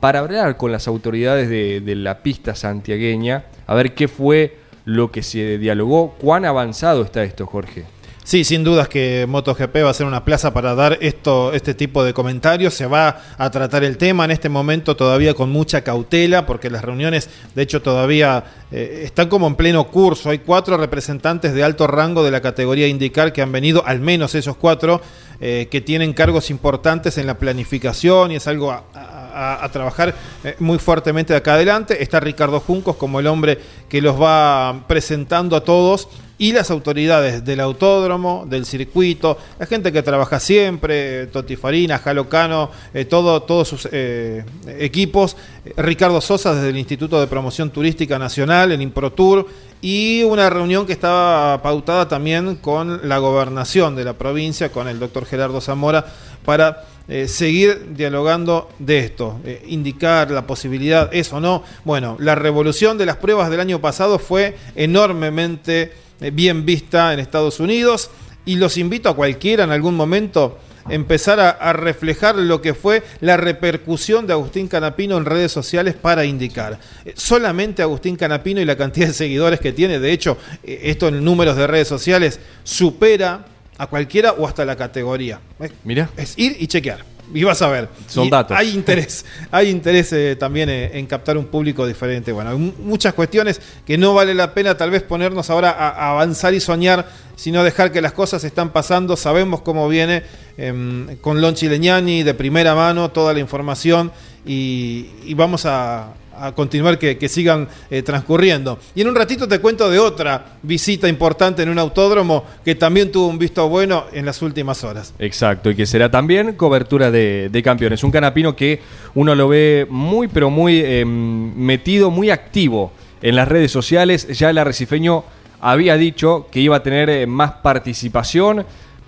para 0.00 0.20
hablar 0.20 0.56
con 0.56 0.72
las 0.72 0.88
autoridades 0.88 1.48
de, 1.48 1.94
la 1.94 2.22
pista 2.22 2.54
santiagueña, 2.54 3.44
a 3.66 3.74
ver 3.74 3.94
qué 3.94 4.08
fue 4.08 4.56
lo 4.86 5.12
que 5.12 5.22
se 5.22 5.58
dialogó, 5.58 6.12
cuán 6.18 6.46
avanzado 6.46 7.02
está 7.02 7.22
esto, 7.22 7.46
Jorge. 7.46 7.84
Sí, 8.30 8.44
sin 8.44 8.62
dudas 8.62 8.88
que 8.88 9.26
MotoGP 9.28 9.78
va 9.84 9.90
a 9.90 9.92
ser 9.92 10.06
una 10.06 10.24
plaza 10.24 10.54
para 10.54 10.76
dar 10.76 10.98
esto, 11.00 11.52
este 11.52 11.74
tipo 11.74 12.04
de 12.04 12.14
comentarios. 12.14 12.74
Se 12.74 12.86
va 12.86 13.20
a 13.36 13.50
tratar 13.50 13.82
el 13.82 13.98
tema 13.98 14.24
en 14.24 14.30
este 14.30 14.48
momento 14.48 14.94
todavía 14.94 15.34
con 15.34 15.50
mucha 15.50 15.82
cautela, 15.82 16.46
porque 16.46 16.70
las 16.70 16.84
reuniones, 16.84 17.28
de 17.56 17.62
hecho, 17.62 17.82
todavía 17.82 18.44
eh, 18.70 19.02
están 19.04 19.28
como 19.28 19.48
en 19.48 19.56
pleno 19.56 19.88
curso. 19.88 20.30
Hay 20.30 20.38
cuatro 20.38 20.76
representantes 20.76 21.54
de 21.54 21.64
alto 21.64 21.88
rango 21.88 22.22
de 22.22 22.30
la 22.30 22.40
categoría 22.40 22.86
indicar 22.86 23.32
que 23.32 23.42
han 23.42 23.50
venido, 23.50 23.84
al 23.84 23.98
menos 23.98 24.36
esos 24.36 24.56
cuatro, 24.56 25.02
eh, 25.40 25.66
que 25.68 25.80
tienen 25.80 26.12
cargos 26.12 26.50
importantes 26.50 27.18
en 27.18 27.26
la 27.26 27.36
planificación 27.36 28.30
y 28.30 28.36
es 28.36 28.46
algo 28.46 28.70
a, 28.70 29.68
trabajar 29.72 30.14
eh, 30.44 30.54
muy 30.60 30.78
fuertemente 30.78 31.32
de 31.32 31.38
acá 31.38 31.54
adelante. 31.54 32.00
Está 32.00 32.20
Ricardo 32.20 32.60
Juncos 32.60 32.94
como 32.94 33.18
el 33.18 33.26
hombre 33.26 33.58
que 33.88 34.00
los 34.00 34.22
va 34.22 34.84
presentando 34.86 35.56
a 35.56 35.64
todos 35.64 36.06
y 36.40 36.52
las 36.52 36.70
autoridades 36.70 37.44
del 37.44 37.60
autódromo, 37.60 38.46
del 38.48 38.64
circuito, 38.64 39.36
la 39.58 39.66
gente 39.66 39.92
que 39.92 40.02
trabaja 40.02 40.40
siempre, 40.40 41.26
Toti 41.26 41.54
Farina, 41.54 41.98
Jalocano, 41.98 42.70
eh, 42.94 43.04
todo, 43.04 43.42
todos 43.42 43.68
sus 43.68 43.86
eh, 43.92 44.42
equipos, 44.78 45.36
Ricardo 45.76 46.18
Sosa 46.22 46.54
desde 46.54 46.70
el 46.70 46.78
Instituto 46.78 47.20
de 47.20 47.26
Promoción 47.26 47.68
Turística 47.68 48.18
Nacional, 48.18 48.72
el 48.72 48.80
ImproTour, 48.80 49.46
y 49.82 50.22
una 50.22 50.48
reunión 50.48 50.86
que 50.86 50.94
estaba 50.94 51.60
pautada 51.60 52.08
también 52.08 52.56
con 52.56 53.06
la 53.06 53.18
gobernación 53.18 53.94
de 53.94 54.04
la 54.04 54.14
provincia, 54.14 54.72
con 54.72 54.88
el 54.88 54.98
doctor 54.98 55.26
Gerardo 55.26 55.60
Zamora, 55.60 56.06
para 56.46 56.86
eh, 57.12 57.28
seguir 57.28 57.94
dialogando 57.96 58.70
de 58.78 59.00
esto, 59.00 59.40
eh, 59.44 59.62
indicar 59.66 60.30
la 60.30 60.46
posibilidad, 60.46 61.12
eso 61.12 61.38
no. 61.38 61.64
Bueno, 61.84 62.16
la 62.18 62.34
revolución 62.34 62.96
de 62.96 63.04
las 63.04 63.16
pruebas 63.16 63.50
del 63.50 63.60
año 63.60 63.80
pasado 63.80 64.18
fue 64.18 64.56
enormemente 64.76 65.82
eh, 65.82 65.92
bien 66.32 66.66
vista 66.66 67.12
en 67.12 67.20
Estados 67.20 67.60
Unidos 67.60 68.10
y 68.44 68.56
los 68.56 68.76
invito 68.76 69.08
a 69.08 69.16
cualquiera 69.16 69.64
en 69.64 69.70
algún 69.70 69.94
momento 69.94 70.58
empezar 70.88 71.40
a, 71.40 71.72
reflejar 71.72 72.36
lo 72.36 72.60
que 72.60 72.74
fue 72.74 73.02
la 73.20 73.36
repercusión 73.36 74.26
de 74.26 74.32
Agustín 74.32 74.68
Canapino 74.68 75.16
en 75.16 75.24
redes 75.24 75.52
sociales 75.52 75.94
para 75.94 76.24
indicar. 76.24 76.78
solamente 77.14 77.82
Agustín 77.82 78.16
Canapino 78.16 78.60
y 78.60 78.64
la 78.64 78.76
cantidad 78.76 79.08
de 79.08 79.12
seguidores 79.12 79.60
que 79.60 79.72
tiene, 79.72 79.98
de 79.98 80.12
hecho, 80.12 80.36
esto 80.62 81.08
en 81.08 81.24
números 81.24 81.56
de 81.56 81.66
redes 81.66 81.88
sociales 81.88 82.40
supera 82.64 83.44
a 83.78 83.86
cualquiera 83.86 84.32
o 84.32 84.46
hasta 84.46 84.64
la 84.64 84.76
categoría. 84.76 85.40
Mira. 85.84 86.10
Es 86.16 86.38
ir 86.38 86.56
y 86.58 86.66
chequear. 86.66 87.04
Y 87.32 87.44
vas 87.44 87.62
a 87.62 87.68
ver. 87.68 87.88
Son 88.08 88.28
datos. 88.28 88.56
Hay 88.56 88.70
interés, 88.70 89.24
hay 89.50 89.68
interés 89.68 90.12
eh, 90.12 90.36
también 90.36 90.68
eh, 90.68 90.98
en 90.98 91.06
captar 91.06 91.36
un 91.38 91.46
público 91.46 91.86
diferente. 91.86 92.32
Bueno, 92.32 92.50
hay 92.50 92.56
muchas 92.56 93.14
cuestiones 93.14 93.60
que 93.86 93.96
no 93.98 94.14
vale 94.14 94.34
la 94.34 94.54
pena 94.54 94.76
tal 94.76 94.90
vez 94.90 95.02
ponernos 95.02 95.50
ahora 95.50 95.70
a, 95.70 96.10
avanzar 96.10 96.54
y 96.54 96.60
soñar, 96.60 97.08
sino 97.36 97.62
dejar 97.64 97.92
que 97.92 98.00
las 98.00 98.12
cosas 98.12 98.42
están 98.44 98.70
pasando. 98.70 99.16
Sabemos 99.16 99.62
cómo 99.62 99.88
viene 99.88 100.22
em, 100.56 101.16
con 101.18 101.40
Lon 101.40 101.54
Chileñani 101.54 102.22
de 102.22 102.34
primera 102.34 102.74
mano 102.74 103.10
toda 103.10 103.32
la 103.32 103.40
información 103.40 104.12
y 104.44 105.34
vamos 105.34 105.66
a, 105.66 106.14
a 106.40 106.52
continuar 106.52 106.98
que, 106.98 107.28
sigan 107.28 107.68
eh, 107.90 108.02
transcurriendo. 108.02 108.78
Y 108.94 109.02
en 109.02 109.08
un 109.08 109.14
ratito 109.14 109.46
te 109.46 109.58
cuento 109.58 109.90
de 109.90 109.98
otra 109.98 110.56
visita 110.62 111.06
importante 111.06 111.62
en 111.62 111.68
un 111.68 111.78
autódromo 111.78 112.44
que 112.64 112.74
también 112.74 113.12
tuvo 113.12 113.26
un 113.26 113.38
visto 113.38 113.68
bueno 113.68 114.06
en 114.12 114.24
las 114.24 114.40
últimas 114.40 114.82
horas. 114.82 115.12
Exacto, 115.18 115.70
y 115.70 115.76
que 115.76 115.86
será 115.86 116.10
también 116.10 116.54
cobertura 116.54 117.10
de, 117.10 117.60
campeones. 117.62 118.02
Un 118.02 118.10
canapino 118.10 118.56
que 118.56 118.80
uno 119.14 119.34
lo 119.34 119.48
ve 119.48 119.86
muy, 119.90 120.28
pero 120.28 120.48
muy 120.48 120.80
em, 120.80 121.54
metido, 121.54 122.10
muy 122.10 122.30
activo 122.30 122.92
en 123.20 123.36
las 123.36 123.46
redes 123.46 123.70
sociales. 123.70 124.26
Ya 124.28 124.48
el 124.48 124.56
arrecifeño 124.56 125.24
había 125.60 125.96
dicho 125.96 126.48
que 126.50 126.60
iba 126.60 126.76
a 126.76 126.82
tener 126.82 127.10
eh, 127.10 127.26
más 127.26 127.52
participación. 127.52 128.64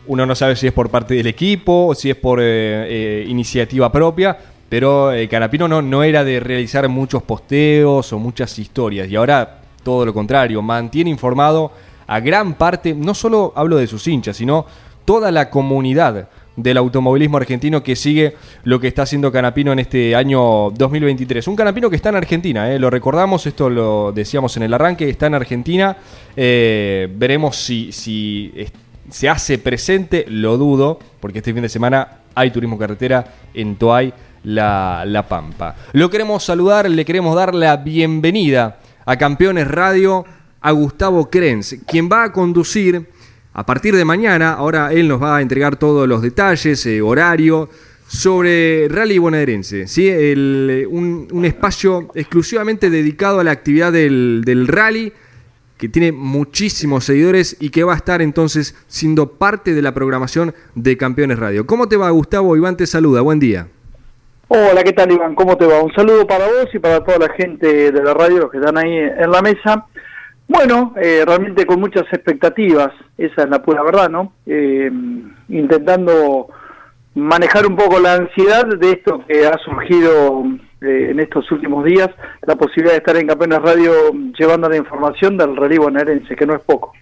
Uno 0.06 0.26
no 0.26 0.34
sabe 0.34 0.56
si 0.56 0.66
es 0.66 0.72
por 0.72 0.90
parte 0.90 1.14
del 1.14 1.28
equipo 1.28 1.94
si 1.94 2.10
es 2.10 2.16
por 2.16 2.40
eh, 2.42 3.24
iniciativa 3.26 3.90
propia, 3.90 4.36
pero 4.72 5.12
eh, 5.12 5.28
Canapino 5.28 5.68
no, 5.68 5.82
no 5.82 6.02
era 6.02 6.24
de 6.24 6.40
realizar 6.40 6.88
muchos 6.88 7.22
posteos 7.24 8.10
o 8.10 8.18
muchas 8.18 8.58
historias, 8.58 9.06
y 9.10 9.16
ahora 9.16 9.60
todo 9.82 10.06
lo 10.06 10.14
contrario, 10.14 10.62
mantiene 10.62 11.10
informado 11.10 11.72
a 12.06 12.20
gran 12.20 12.54
parte, 12.54 12.94
no 12.94 13.12
solo 13.12 13.52
hablo 13.54 13.76
de 13.76 13.86
sus 13.86 14.08
hinchas, 14.08 14.34
sino 14.34 14.64
toda 15.04 15.30
la 15.30 15.50
comunidad 15.50 16.30
del 16.56 16.78
automovilismo 16.78 17.36
argentino 17.36 17.82
que 17.82 17.94
sigue 17.94 18.34
lo 18.64 18.80
que 18.80 18.88
está 18.88 19.02
haciendo 19.02 19.30
Canapino 19.30 19.72
en 19.72 19.80
este 19.80 20.16
año 20.16 20.70
2023. 20.70 21.48
Un 21.48 21.56
Canapino 21.56 21.90
que 21.90 21.96
está 21.96 22.08
en 22.08 22.16
Argentina, 22.16 22.72
¿eh? 22.72 22.78
lo 22.78 22.88
recordamos, 22.88 23.44
esto 23.44 23.68
lo 23.68 24.10
decíamos 24.12 24.56
en 24.56 24.62
el 24.62 24.72
arranque, 24.72 25.06
está 25.06 25.26
en 25.26 25.34
Argentina. 25.34 25.98
Eh, 26.34 27.12
veremos 27.14 27.56
si, 27.56 27.92
si 27.92 28.54
se 29.10 29.28
hace 29.28 29.58
presente, 29.58 30.24
lo 30.28 30.56
dudo, 30.56 30.98
porque 31.20 31.40
este 31.40 31.52
fin 31.52 31.60
de 31.60 31.68
semana 31.68 32.20
hay 32.34 32.50
turismo 32.50 32.78
carretera 32.78 33.34
en 33.52 33.76
Toay, 33.76 34.14
la, 34.44 35.04
la 35.06 35.26
Pampa. 35.28 35.76
Lo 35.92 36.10
queremos 36.10 36.44
saludar, 36.44 36.88
le 36.88 37.04
queremos 37.04 37.36
dar 37.36 37.54
la 37.54 37.76
bienvenida 37.76 38.78
a 39.04 39.16
Campeones 39.16 39.68
Radio 39.68 40.24
a 40.60 40.70
Gustavo 40.70 41.28
Krenz, 41.28 41.76
quien 41.86 42.08
va 42.10 42.24
a 42.24 42.32
conducir 42.32 43.06
a 43.54 43.66
partir 43.66 43.94
de 43.94 44.04
mañana, 44.04 44.54
ahora 44.54 44.92
él 44.92 45.08
nos 45.08 45.22
va 45.22 45.36
a 45.36 45.42
entregar 45.42 45.76
todos 45.76 46.08
los 46.08 46.22
detalles, 46.22 46.86
eh, 46.86 47.02
horario, 47.02 47.68
sobre 48.06 48.88
Rally 48.88 49.18
Bonaerense, 49.18 49.86
¿sí? 49.86 50.06
Eh, 50.08 50.86
un, 50.88 51.44
espacio 51.44 52.10
exclusivamente 52.14 52.90
dedicado 52.90 53.40
a 53.40 53.44
la 53.44 53.50
actividad 53.50 53.92
del, 53.92 54.42
del, 54.44 54.68
rally, 54.68 55.12
que 55.76 55.88
tiene 55.88 56.12
muchísimos 56.12 57.04
seguidores 57.04 57.56
y 57.58 57.70
que 57.70 57.84
va 57.84 57.94
a 57.94 57.96
estar 57.96 58.22
entonces 58.22 58.74
siendo 58.86 59.32
parte 59.32 59.74
de 59.74 59.82
la 59.82 59.92
programación 59.92 60.54
de 60.74 60.96
Campeones 60.96 61.38
Radio. 61.38 61.66
¿Cómo 61.66 61.88
te 61.88 61.96
va, 61.96 62.10
Gustavo? 62.10 62.56
Iván 62.56 62.76
te 62.76 62.86
saluda, 62.86 63.22
buen 63.22 63.40
día. 63.40 63.68
Hola, 64.54 64.84
¿qué 64.84 64.92
tal, 64.92 65.10
Iván? 65.10 65.34
¿Cómo 65.34 65.56
te 65.56 65.64
va? 65.64 65.82
Un 65.82 65.94
saludo 65.94 66.26
para 66.26 66.44
vos 66.44 66.66
y 66.74 66.78
para 66.78 67.02
toda 67.02 67.26
la 67.26 67.32
gente 67.32 67.90
de 67.90 68.02
la 68.02 68.12
radio, 68.12 68.36
los 68.36 68.50
que 68.50 68.58
están 68.58 68.76
ahí 68.76 68.98
en 68.98 69.30
la 69.30 69.40
mesa. 69.40 69.86
Bueno, 70.46 70.92
eh, 71.00 71.22
realmente 71.26 71.64
con 71.64 71.80
muchas 71.80 72.02
expectativas, 72.12 72.90
esa 73.16 73.44
es 73.44 73.48
la 73.48 73.62
pura 73.62 73.82
verdad, 73.82 74.10
¿no? 74.10 74.34
Eh, 74.44 74.90
intentando 75.48 76.48
manejar 77.14 77.66
un 77.66 77.76
poco 77.76 77.98
la 77.98 78.12
ansiedad 78.12 78.66
de 78.66 78.90
esto 78.90 79.24
que 79.26 79.46
ha 79.46 79.56
surgido 79.56 80.44
eh, 80.82 81.08
en 81.12 81.20
estos 81.20 81.50
últimos 81.50 81.86
días, 81.86 82.10
la 82.42 82.54
posibilidad 82.56 82.92
de 82.92 82.98
estar 82.98 83.16
en 83.16 83.28
Campeones 83.28 83.62
Radio 83.62 83.94
llevando 84.38 84.68
la 84.68 84.76
información 84.76 85.38
del 85.38 85.56
relivo 85.56 85.84
bonaerense, 85.84 86.36
que 86.36 86.44
no 86.44 86.54
es 86.54 86.60
poco. 86.60 86.92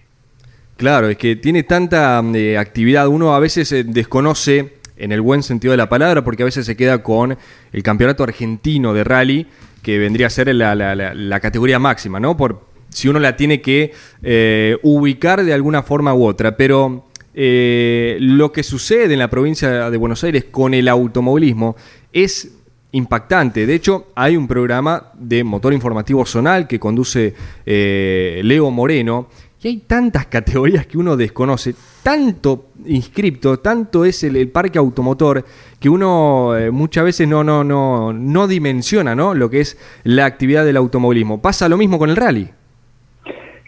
Claro, 0.77 1.09
es 1.09 1.17
que 1.17 1.35
tiene 1.35 1.63
tanta 1.63 2.17
actividad, 2.57 3.09
uno 3.09 3.35
a 3.35 3.41
veces 3.41 3.75
desconoce 3.93 4.79
en 5.01 5.11
el 5.11 5.21
buen 5.21 5.43
sentido 5.43 5.71
de 5.71 5.77
la 5.77 5.89
palabra, 5.89 6.23
porque 6.23 6.43
a 6.43 6.45
veces 6.45 6.65
se 6.65 6.77
queda 6.77 7.01
con 7.03 7.37
el 7.73 7.83
campeonato 7.83 8.23
argentino 8.23 8.93
de 8.93 9.03
rally, 9.03 9.47
que 9.81 9.97
vendría 9.97 10.27
a 10.27 10.29
ser 10.29 10.53
la, 10.53 11.39
categoría 11.41 11.79
máxima, 11.79 12.19
¿no? 12.19 12.37
Por, 12.37 12.61
si 12.89 13.07
uno 13.07 13.19
la 13.19 13.35
tiene 13.35 13.61
que 13.61 13.93
eh, 14.21 14.77
ubicar 14.83 15.43
de 15.43 15.53
alguna 15.53 15.81
forma 15.81 16.13
u 16.13 16.25
otra. 16.25 16.55
Pero 16.55 17.07
eh, 17.33 18.17
lo 18.19 18.51
que 18.51 18.63
sucede 18.63 19.13
en 19.13 19.19
la 19.19 19.29
provincia 19.29 19.89
de 19.89 19.97
Buenos 19.97 20.23
Aires 20.23 20.45
con 20.51 20.73
el 20.73 20.87
automovilismo 20.87 21.75
es 22.11 22.51
impactante. 22.91 23.65
De 23.65 23.73
hecho, 23.73 24.07
hay 24.15 24.35
un 24.35 24.47
programa 24.47 25.11
de 25.17 25.43
motor 25.43 25.73
informativo 25.73 26.25
zonal 26.25 26.67
que 26.67 26.79
conduce 26.79 27.33
eh, 27.65 28.41
Leo 28.43 28.69
Moreno. 28.69 29.29
Y 29.63 29.67
hay 29.67 29.77
tantas 29.77 30.25
categorías 30.27 30.85
que 30.85 30.97
uno 30.97 31.15
desconoce, 31.15 31.75
tanto 32.03 32.67
inscripto, 32.85 33.59
tanto 33.59 34.05
es 34.05 34.23
el, 34.23 34.49
parque 34.49 34.79
automotor, 34.79 35.45
que 35.79 35.89
uno 35.89 36.53
muchas 36.71 37.03
veces 37.03 37.27
no, 37.27 37.43
no, 37.43 37.63
no, 37.63 38.13
no 38.13 38.47
dimensiona 38.47 39.15
¿no? 39.15 39.33
lo 39.33 39.49
que 39.49 39.61
es 39.61 39.77
la 40.03 40.25
actividad 40.25 40.65
del 40.65 40.77
automovilismo. 40.77 41.41
Pasa 41.41 41.69
lo 41.69 41.77
mismo 41.77 41.99
con 41.99 42.09
el 42.09 42.15
rally. 42.15 42.49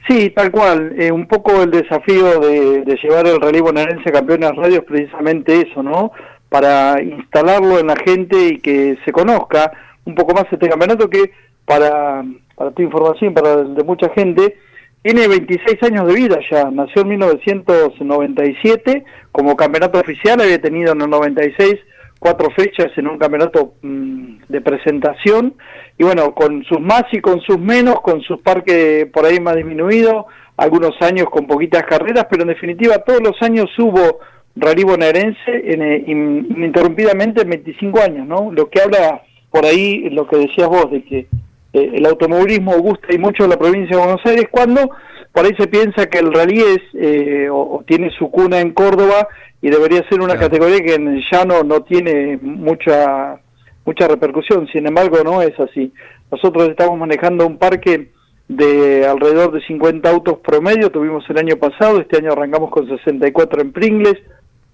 Sí, 0.07 0.31
tal 0.31 0.51
cual. 0.51 0.93
Eh, 0.97 1.11
un 1.11 1.27
poco 1.27 1.61
el 1.61 1.71
desafío 1.71 2.39
de, 2.39 2.83
llevar 3.01 3.25
el 3.27 3.39
relevo 3.39 3.67
bonaerense 3.67 4.09
a 4.09 4.11
campeones 4.11 4.55
radio 4.55 4.79
es 4.79 4.85
precisamente 4.85 5.61
eso, 5.61 5.81
¿no? 5.81 6.11
Para 6.49 7.01
instalarlo 7.01 7.79
en 7.79 7.87
la 7.87 7.95
gente 7.95 8.35
y 8.47 8.59
que 8.59 8.97
se 9.05 9.11
conozca 9.11 9.71
un 10.05 10.15
poco 10.15 10.33
más 10.33 10.45
este 10.51 10.67
campeonato 10.67 11.09
que, 11.09 11.31
para, 11.65 12.23
para 12.55 12.71
tu 12.71 12.81
información, 12.81 13.33
para 13.33 13.63
de 13.63 13.83
mucha 13.83 14.09
gente, 14.09 14.57
tiene 15.03 15.27
26 15.27 15.83
años 15.83 16.07
de 16.07 16.13
vida 16.15 16.39
ya. 16.49 16.71
Nació 16.71 17.03
en 17.03 17.09
1997 17.09 19.05
como 19.31 19.55
campeonato 19.55 19.99
oficial, 19.99 20.41
había 20.41 20.59
tenido 20.59 20.93
en 20.93 21.01
el 21.01 21.09
96 21.09 21.75
cuatro 22.23 22.49
fechas 22.51 22.87
en 22.95 23.07
un 23.09 23.17
campeonato 23.17 23.73
mm, 23.81 24.43
de 24.47 24.61
presentación 24.61 25.55
y 25.97 26.05
bueno, 26.05 26.33
con 26.33 26.63
sus 26.63 26.79
más 26.79 27.03
y 27.11 27.19
con 27.19 27.41
sus 27.41 27.59
menos, 27.59 27.99
con 27.99 28.21
sus 28.21 28.39
parques 28.39 29.07
por 29.07 29.25
ahí 29.25 29.41
más 29.41 29.57
disminuido, 29.57 30.27
algunos 30.55 30.99
años 31.01 31.27
con 31.29 31.47
poquitas 31.47 31.83
carreras, 31.83 32.27
pero 32.29 32.43
en 32.43 32.47
definitiva 32.47 32.99
todos 32.99 33.21
los 33.21 33.41
años 33.41 33.69
hubo 33.77 34.19
rally 34.55 34.83
bonaerense 34.83 35.51
en, 35.65 35.81
eh, 35.81 36.03
ininterrumpidamente 36.07 37.41
en 37.41 37.49
25 37.49 37.99
años, 37.99 38.25
¿no? 38.25 38.51
Lo 38.53 38.69
que 38.69 38.81
habla 38.81 39.23
por 39.51 39.65
ahí, 39.65 40.09
lo 40.09 40.25
que 40.25 40.37
decías 40.37 40.69
vos, 40.69 40.89
de 40.91 41.03
que 41.03 41.27
eh, 41.73 41.91
el 41.95 42.05
automovilismo 42.05 42.77
gusta 42.79 43.13
y 43.13 43.17
mucho 43.17 43.43
en 43.43 43.49
la 43.49 43.57
provincia 43.57 43.97
de 43.97 44.03
Buenos 44.03 44.25
Aires, 44.25 44.45
cuando 44.51 44.89
por 45.31 45.45
ahí 45.45 45.53
se 45.57 45.67
piensa 45.67 46.07
que 46.07 46.19
el 46.19 46.31
rally 46.31 46.59
es 46.59 46.81
eh, 46.93 47.49
o, 47.51 47.83
tiene 47.87 48.11
su 48.11 48.29
cuna 48.29 48.59
en 48.59 48.71
Córdoba 48.71 49.27
y 49.61 49.69
debería 49.69 50.07
ser 50.07 50.21
una 50.21 50.37
categoría 50.37 50.79
que 50.81 50.95
en 50.95 51.07
el 51.07 51.23
llano 51.31 51.63
no 51.63 51.81
tiene 51.81 52.37
mucha 52.41 53.39
mucha 53.85 54.07
repercusión. 54.07 54.67
Sin 54.71 54.87
embargo, 54.87 55.17
no 55.23 55.41
es 55.41 55.59
así. 55.59 55.91
Nosotros 56.31 56.69
estamos 56.69 56.97
manejando 56.97 57.45
un 57.45 57.57
parque 57.57 58.11
de 58.47 59.05
alrededor 59.07 59.51
de 59.51 59.61
50 59.61 60.09
autos 60.09 60.39
promedio, 60.39 60.89
tuvimos 60.89 61.27
el 61.29 61.37
año 61.37 61.55
pasado, 61.57 61.99
este 61.99 62.17
año 62.17 62.33
arrancamos 62.33 62.69
con 62.69 62.87
64 62.87 63.61
en 63.61 63.71
Pringles, 63.71 64.17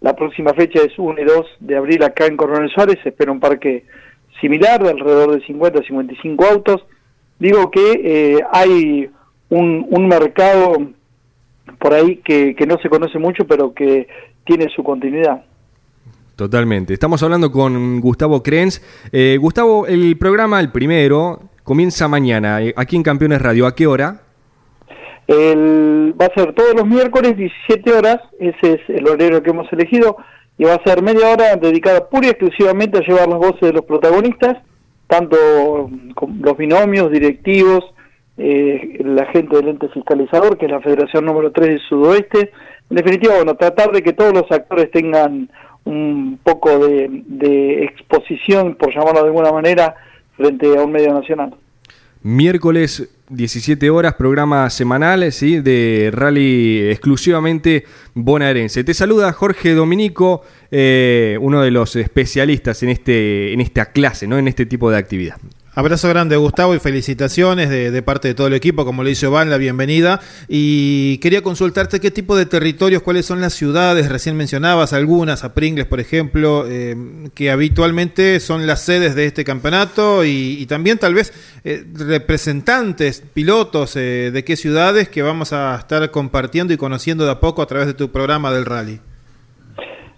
la 0.02 0.16
próxima 0.16 0.54
fecha 0.54 0.82
es 0.82 0.98
1 0.98 1.22
y 1.22 1.24
2 1.24 1.46
de 1.60 1.78
abril 1.78 2.04
acá 2.04 2.26
en 2.26 2.38
Coronel 2.38 2.70
Suárez, 2.72 2.98
se 3.04 3.10
espera 3.10 3.32
un 3.32 3.40
parque 3.40 3.86
similar 4.42 4.84
de 4.84 4.90
alrededor 4.90 5.40
de 5.40 5.46
50 5.46 5.84
55 5.84 6.46
autos. 6.46 6.86
Digo 7.40 7.72
que 7.72 8.02
eh, 8.04 8.40
hay 8.52 9.10
un, 9.50 9.88
un 9.90 10.08
mercado 10.08 10.78
por 11.80 11.94
ahí 11.94 12.18
que, 12.18 12.56
que 12.56 12.66
no 12.66 12.78
se 12.82 12.90
conoce 12.90 13.18
mucho, 13.20 13.46
pero 13.46 13.74
que 13.74 14.08
tiene 14.46 14.68
su 14.76 14.84
continuidad. 14.84 15.44
Totalmente. 16.36 16.94
Estamos 16.94 17.22
hablando 17.22 17.52
con 17.52 18.00
Gustavo 18.00 18.42
Krenz. 18.42 18.82
Eh, 19.12 19.38
Gustavo, 19.40 19.88
el 19.88 20.18
programa, 20.18 20.60
el 20.60 20.72
primero, 20.72 21.42
comienza 21.64 22.08
mañana, 22.08 22.62
eh, 22.62 22.74
aquí 22.78 22.96
en 22.96 23.04
Campeones 23.04 23.42
Radio. 23.42 23.68
¿A 23.68 23.76
qué 23.76 23.88
hora? 23.88 24.22
va 25.30 26.26
a 26.26 26.34
ser 26.34 26.54
todos 26.54 26.74
los 26.76 26.88
miércoles, 26.88 27.38
17 27.38 27.94
horas. 27.94 28.18
Ese 28.40 28.74
es 28.74 28.82
el 28.90 29.08
horario 29.08 29.44
que 29.44 29.52
hemos 29.52 29.72
elegido. 29.72 30.18
Y 30.60 30.66
va 30.66 30.76
a 30.76 30.84
ser 30.84 31.02
media 31.02 31.30
hora 31.30 31.56
dedicada 31.56 32.10
pura 32.10 32.28
y 32.28 32.32
exclusivamente 32.32 32.98
a 32.98 33.02
llevar 33.02 33.30
las 33.30 33.40
voces 33.40 33.62
de 33.62 33.74
los 33.74 33.86
protagonistas, 33.86 34.58
tanto 35.08 35.38
los 36.42 36.58
binomios, 36.58 37.10
directivos, 37.10 37.86
eh, 38.38 39.00
la 39.06 39.26
gente 39.28 39.56
del 39.56 39.70
ente 39.70 39.88
fiscalizador, 39.90 40.58
que 40.58 40.66
es 40.66 40.72
la 40.72 40.82
Federación 40.82 41.26
número 41.26 41.54
3 41.54 41.68
del 41.68 41.80
Sudoeste. 41.88 42.52
En 42.90 42.98
definitiva, 42.98 43.36
bueno, 43.36 43.56
tratar 43.56 43.92
de 43.92 44.04
que 44.04 44.12
todos 44.12 44.34
los 44.34 44.52
actores 44.52 44.92
tengan 44.92 45.50
un 45.86 46.40
poco 46.44 46.78
de, 46.78 47.84
exposición, 47.84 48.76
por 48.76 48.94
llamarlo 48.94 49.22
de 49.22 49.28
alguna 49.28 49.54
manera, 49.54 49.96
frente 50.36 50.78
a 50.78 50.84
un 50.84 50.92
medio 50.92 51.14
nacional. 51.14 51.56
Miércoles 52.22 53.10
17 53.30 53.90
horas, 53.90 54.16
programa 54.16 54.70
semanal 54.70 55.32
¿sí? 55.32 55.60
de 55.60 56.10
rally 56.12 56.90
exclusivamente 56.90 57.86
bonaerense. 58.14 58.84
Te 58.84 58.94
saluda 58.94 59.32
Jorge 59.34 59.74
Dominico, 59.74 60.42
eh, 60.72 61.38
uno 61.40 61.62
de 61.62 61.72
los 61.72 61.96
especialistas 61.96 62.82
en, 62.84 62.90
este, 62.90 63.54
en 63.54 63.62
esta 63.62 63.92
clase, 63.92 64.28
¿no? 64.28 64.38
en 64.38 64.48
este 64.48 64.66
tipo 64.66 64.90
de 64.90 64.98
actividad. 64.98 65.38
Abrazo 65.76 66.10
grande, 66.10 66.36
Gustavo, 66.36 66.74
y 66.74 66.80
felicitaciones 66.80 67.70
de, 67.70 68.02
parte 68.02 68.28
de 68.28 68.34
todo 68.34 68.48
el 68.48 68.54
equipo, 68.54 68.86
como 68.86 69.04
le 69.04 69.12
hizo 69.12 69.30
Van, 69.30 69.52
la 69.52 69.58
bienvenida. 69.58 70.20
Y 70.48 71.20
quería 71.20 71.44
consultarte 71.44 72.00
qué 72.00 72.10
tipo 72.10 72.36
de 72.36 72.48
territorios, 72.48 73.04
cuáles 73.04 73.28
son 73.28 73.40
las 73.40 73.54
ciudades, 73.54 74.10
recién 74.10 74.36
mencionabas 74.36 74.94
algunas, 74.94 75.44
a 75.44 75.54
Pringles, 75.54 75.86
por 75.86 76.00
ejemplo, 76.00 76.66
eh, 76.68 76.96
que 77.36 77.52
habitualmente 77.52 78.40
son 78.40 78.66
las 78.66 78.82
sedes 78.82 79.14
de 79.14 79.26
este 79.26 79.46
campeonato, 79.46 80.26
y, 80.26 80.66
también 80.66 80.98
tal 80.98 81.14
vez 81.14 81.34
eh, 81.64 81.84
representantes, 81.94 83.22
pilotos 83.22 83.96
eh, 83.96 84.32
de 84.34 84.44
qué 84.44 84.56
ciudades 84.56 85.08
que 85.08 85.22
vamos 85.22 85.54
a 85.54 85.76
estar 85.76 86.10
compartiendo 86.10 86.74
y 86.74 86.78
conociendo 86.78 87.26
de 87.26 87.32
a 87.32 87.40
poco 87.40 87.62
a 87.62 87.68
través 87.68 87.86
de 87.86 87.94
tu 87.94 88.12
programa 88.12 88.52
del 88.52 88.66
rally. 88.66 89.00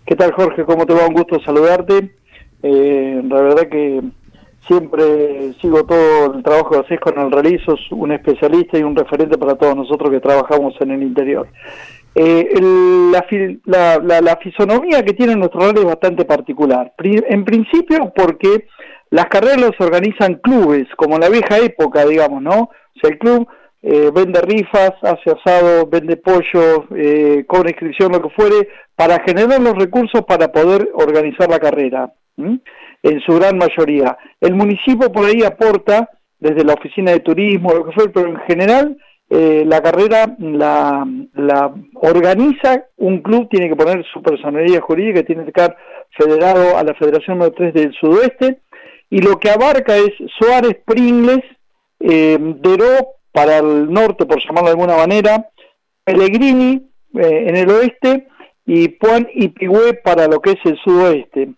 ¿Qué 0.06 0.16
tal, 0.16 0.32
Jorge? 0.32 0.64
¿Cómo 0.64 0.86
te 0.86 0.94
va? 0.94 1.08
Un 1.08 1.14
gusto 1.14 1.40
saludarte. 1.42 2.16
la 2.64 3.42
verdad 3.42 3.68
que 3.70 4.02
siempre 4.68 5.54
sigo 5.62 5.84
todo 5.86 6.34
el 6.36 6.44
trabajo 6.44 6.72
que 6.72 6.80
haces 6.80 7.00
con 7.00 7.20
el 7.20 7.32
rally, 7.32 7.60
sos 7.66 7.80
un 7.92 8.12
especialista 8.12 8.78
y 8.78 8.84
un 8.84 8.96
referente 8.96 9.38
para 9.38 9.56
todos 9.56 9.76
nosotros 9.76 10.10
que 10.10 10.20
trabajamos 10.20 10.74
en 10.80 10.92
el 10.92 11.04
interior. 11.04 11.48
Eh, 12.14 12.60
la, 13.66 14.38
fisonomía 14.42 15.04
que 15.04 15.14
tiene 15.14 15.36
nuestro 15.36 15.62
rally 15.62 15.80
es 15.80 15.86
bastante 15.86 16.26
particular. 16.26 16.94
En 16.98 17.46
principio 17.46 18.12
porque 18.16 18.68
Las 19.10 19.26
carreras 19.26 19.60
las 19.60 19.82
organizan 19.82 20.36
clubes, 20.36 20.88
como 20.96 21.16
en 21.16 21.22
la 21.22 21.30
vieja 21.30 21.58
época, 21.58 22.06
digamos, 22.06 22.42
¿no? 22.42 22.60
O 22.62 23.00
sea, 23.02 23.10
el 23.10 23.18
club 23.18 23.46
eh, 23.84 24.10
vende 24.14 24.40
rifas, 24.42 24.94
hace 25.02 25.32
asado, 25.32 25.88
vende 25.88 26.16
pollo, 26.16 26.86
eh, 26.96 27.44
cobra 27.46 27.72
inscripción, 27.72 28.12
lo 28.12 28.22
que 28.22 28.30
fuere, 28.30 28.70
para 28.96 29.20
generar 29.26 29.60
los 29.60 29.76
recursos 29.76 30.22
para 30.26 30.52
poder 30.52 30.90
organizar 30.94 31.50
la 31.50 31.60
carrera, 31.60 32.14
en 33.04 33.20
su 33.22 33.36
gran 33.36 33.58
mayoría. 33.58 34.18
El 34.40 34.56
municipio 34.56 35.12
por 35.12 35.26
ahí 35.26 35.44
aporta 35.44 36.10
desde 36.40 36.64
la 36.64 36.74
oficina 36.74 37.12
de 37.12 37.20
turismo, 37.20 37.74
lo 37.74 37.86
que 37.86 37.92
fuere, 37.92 38.12
pero 38.12 38.28
en 38.28 38.38
general 38.42 38.98
eh, 39.30 39.64
la 39.66 39.82
carrera 39.82 40.36
la, 40.40 41.08
la, 41.36 41.74
organiza 41.96 42.84
un 42.98 43.22
club, 43.22 43.48
tiene 43.50 43.70
que 43.70 43.78
poner 43.78 44.04
su 44.12 44.22
personalidad 44.22 44.82
jurídica, 44.82 45.24
tiene 45.24 45.44
que 45.44 45.50
estar 45.52 45.78
federado 46.10 46.78
a 46.78 46.84
la 46.84 46.94
Federación 46.96 47.38
número 47.38 47.56
3 47.56 47.74
del 47.74 47.94
Sudoeste, 47.94 48.60
y 49.10 49.22
lo 49.22 49.40
que 49.40 49.50
abarca 49.50 49.96
es 49.96 50.12
Suárez, 50.38 50.78
Pringles, 50.86 51.46
eh, 52.02 52.38
Deró 52.40 53.08
para 53.32 53.60
el 53.60 53.90
norte, 53.92 54.26
por 54.26 54.44
llamarlo 54.44 54.70
de 54.70 54.74
alguna 54.74 54.98
manera, 54.98 55.50
Pellegrini 56.04 56.90
eh, 57.14 57.46
en 57.48 57.56
el 57.56 57.70
oeste, 57.70 58.28
y 58.66 58.90
Puan 58.90 59.30
y 59.34 59.48
Pigüé 59.50 59.94
para 59.94 60.28
lo 60.28 60.42
que 60.42 60.52
es 60.52 60.60
el 60.66 60.78
sudoeste. 60.80 61.52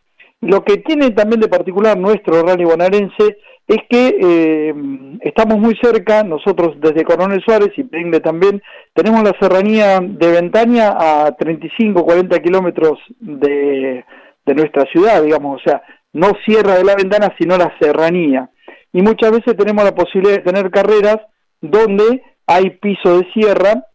Lo 0.46 0.64
que 0.64 0.78
tiene 0.78 1.12
también 1.12 1.42
de 1.42 1.48
particular 1.48 1.98
nuestro 1.98 2.44
rally 2.44 2.66
bonaerense 2.66 3.38
es 3.68 3.78
que 3.90 4.18
eh, 4.22 4.74
estamos 5.22 5.58
muy 5.58 5.76
cerca, 5.82 6.24
nosotros 6.24 6.76
desde 6.82 7.06
Coronel 7.06 7.42
Suárez 7.44 7.72
y 7.78 7.84
Pringle 7.84 8.20
también, 8.20 8.62
tenemos 8.94 9.24
la 9.24 9.34
serranía 9.40 10.00
de 10.02 10.32
Ventaña 10.32 10.96
a 10.98 11.32
35, 11.36 12.04
40 12.04 12.40
kilómetros 12.40 13.00
de, 13.20 14.04
de 14.46 14.54
nuestra 14.54 14.86
ciudad, 14.92 15.24
digamos, 15.24 15.62
o 15.62 15.64
sea, 15.64 15.82
no 16.12 16.32
Sierra 16.46 16.76
de 16.76 16.84
la 16.84 16.96
Ventana, 16.96 17.34
sino 17.40 17.58
la 17.58 17.74
serranía. 17.80 18.50
Y 18.92 19.02
muchas 19.02 19.32
veces 19.32 19.56
tenemos 19.58 19.84
la 19.84 19.96
posibilidad 19.96 20.36
de 20.36 20.52
tener 20.52 20.70
carreras 20.70 21.18
donde 21.62 22.22
hay 22.46 22.70
piso 22.72 23.18
de 23.18 23.32
sierra, 23.32 23.86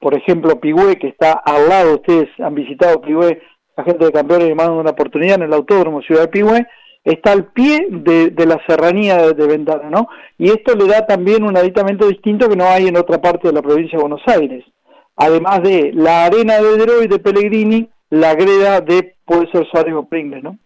por 0.00 0.14
ejemplo, 0.14 0.60
Pigüé, 0.60 0.98
que 0.98 1.08
está 1.08 1.32
al 1.32 1.68
lado, 1.68 1.94
ustedes 1.94 2.28
han 2.40 2.54
visitado 2.54 3.00
Pigüé, 3.00 3.40
la 3.76 3.84
gente 3.84 4.04
de 4.04 4.12
campeones 4.12 4.48
le 4.48 4.54
mandan 4.54 4.76
una 4.76 4.90
oportunidad 4.90 5.36
en 5.36 5.42
el 5.42 5.52
Autódromo 5.52 6.02
Ciudad 6.02 6.22
de 6.22 6.28
Pigüé, 6.28 6.66
está 7.04 7.32
al 7.32 7.46
pie 7.52 7.86
de, 7.90 8.46
la 8.46 8.60
serranía 8.66 9.32
de, 9.32 9.46
Ventana, 9.46 9.90
¿no? 9.90 10.08
Y 10.38 10.50
esto 10.50 10.74
le 10.74 10.86
da 10.86 11.06
también 11.06 11.42
un 11.42 11.56
aditamento 11.56 12.06
distinto 12.06 12.48
que 12.48 12.56
no 12.56 12.66
hay 12.66 12.88
en 12.88 12.96
otra 12.96 13.20
parte 13.20 13.48
de 13.48 13.54
la 13.54 13.62
provincia 13.62 13.96
de 13.98 14.02
Buenos 14.02 14.22
Aires. 14.26 14.64
Además 15.16 15.62
de 15.62 15.92
la 15.94 16.26
arena 16.26 16.60
de 16.60 16.76
Deroy 16.76 17.06
de 17.06 17.18
Pellegrini, 17.18 17.88
la 18.10 18.34
greda 18.34 18.80
de 18.80 19.16
puede 19.24 19.50
ser 19.50 19.66
Suárez 19.70 19.94
o 19.94 20.04
Pringles, 20.04 20.42
¿no? 20.42 20.58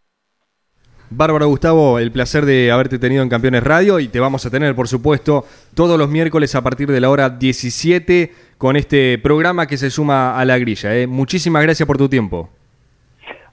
Bárbaro 1.08 1.46
Gustavo, 1.46 2.00
el 2.00 2.10
placer 2.10 2.44
de 2.44 2.72
haberte 2.72 2.98
tenido 2.98 3.22
en 3.22 3.28
Campeones 3.28 3.62
Radio 3.62 4.00
y 4.00 4.08
te 4.08 4.18
vamos 4.18 4.44
a 4.44 4.50
tener, 4.50 4.74
por 4.74 4.88
supuesto, 4.88 5.44
todos 5.74 5.96
los 5.98 6.08
miércoles 6.08 6.54
a 6.56 6.62
partir 6.62 6.90
de 6.90 7.00
la 7.00 7.10
hora 7.10 7.30
17 7.30 8.32
con 8.58 8.76
este 8.76 9.16
programa 9.18 9.68
que 9.68 9.76
se 9.76 9.90
suma 9.90 10.36
a 10.36 10.44
la 10.44 10.58
grilla. 10.58 10.96
¿eh? 10.96 11.06
Muchísimas 11.06 11.62
gracias 11.62 11.86
por 11.86 11.96
tu 11.96 12.08
tiempo. 12.08 12.50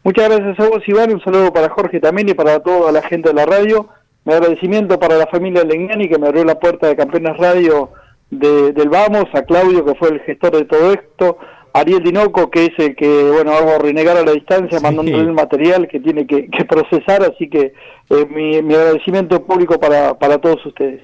Muchas 0.03 0.29
gracias 0.29 0.59
a 0.59 0.69
vos, 0.69 0.87
Iván. 0.87 1.13
Un 1.13 1.23
saludo 1.23 1.53
para 1.53 1.69
Jorge 1.69 1.99
también 1.99 2.27
y 2.27 2.33
para 2.33 2.59
toda 2.59 2.91
la 2.91 3.01
gente 3.01 3.29
de 3.29 3.35
la 3.35 3.45
radio. 3.45 3.87
Mi 4.25 4.33
agradecimiento 4.33 4.99
para 4.99 5.17
la 5.17 5.27
familia 5.27 5.63
Legnani 5.63 6.09
que 6.09 6.17
me 6.17 6.27
abrió 6.27 6.43
la 6.43 6.59
puerta 6.59 6.87
de 6.87 6.95
Campeones 6.95 7.37
Radio 7.37 7.91
del 8.29 8.89
Vamos, 8.89 9.25
a 9.33 9.43
Claudio 9.43 9.85
que 9.85 9.95
fue 9.95 10.09
el 10.09 10.19
gestor 10.21 10.51
de 10.57 10.65
todo 10.65 10.91
esto, 10.91 11.37
Ariel 11.73 12.03
Dinoco 12.03 12.49
que 12.49 12.65
es 12.65 12.71
el 12.79 12.95
que, 12.95 13.29
bueno, 13.31 13.51
hago 13.51 13.77
renegar 13.79 14.17
a 14.17 14.23
la 14.23 14.31
distancia 14.31 14.79
mandándole 14.79 15.19
el 15.19 15.33
material 15.33 15.87
que 15.87 15.99
tiene 15.99 16.25
que, 16.25 16.47
procesar, 16.67 17.23
así 17.23 17.49
que 17.49 17.73
eh, 18.09 18.25
mi, 18.29 18.61
mi, 18.61 18.73
agradecimiento 18.73 19.43
público 19.43 19.79
para, 19.79 20.17
para 20.17 20.39
todos 20.39 20.65
ustedes. 20.65 21.01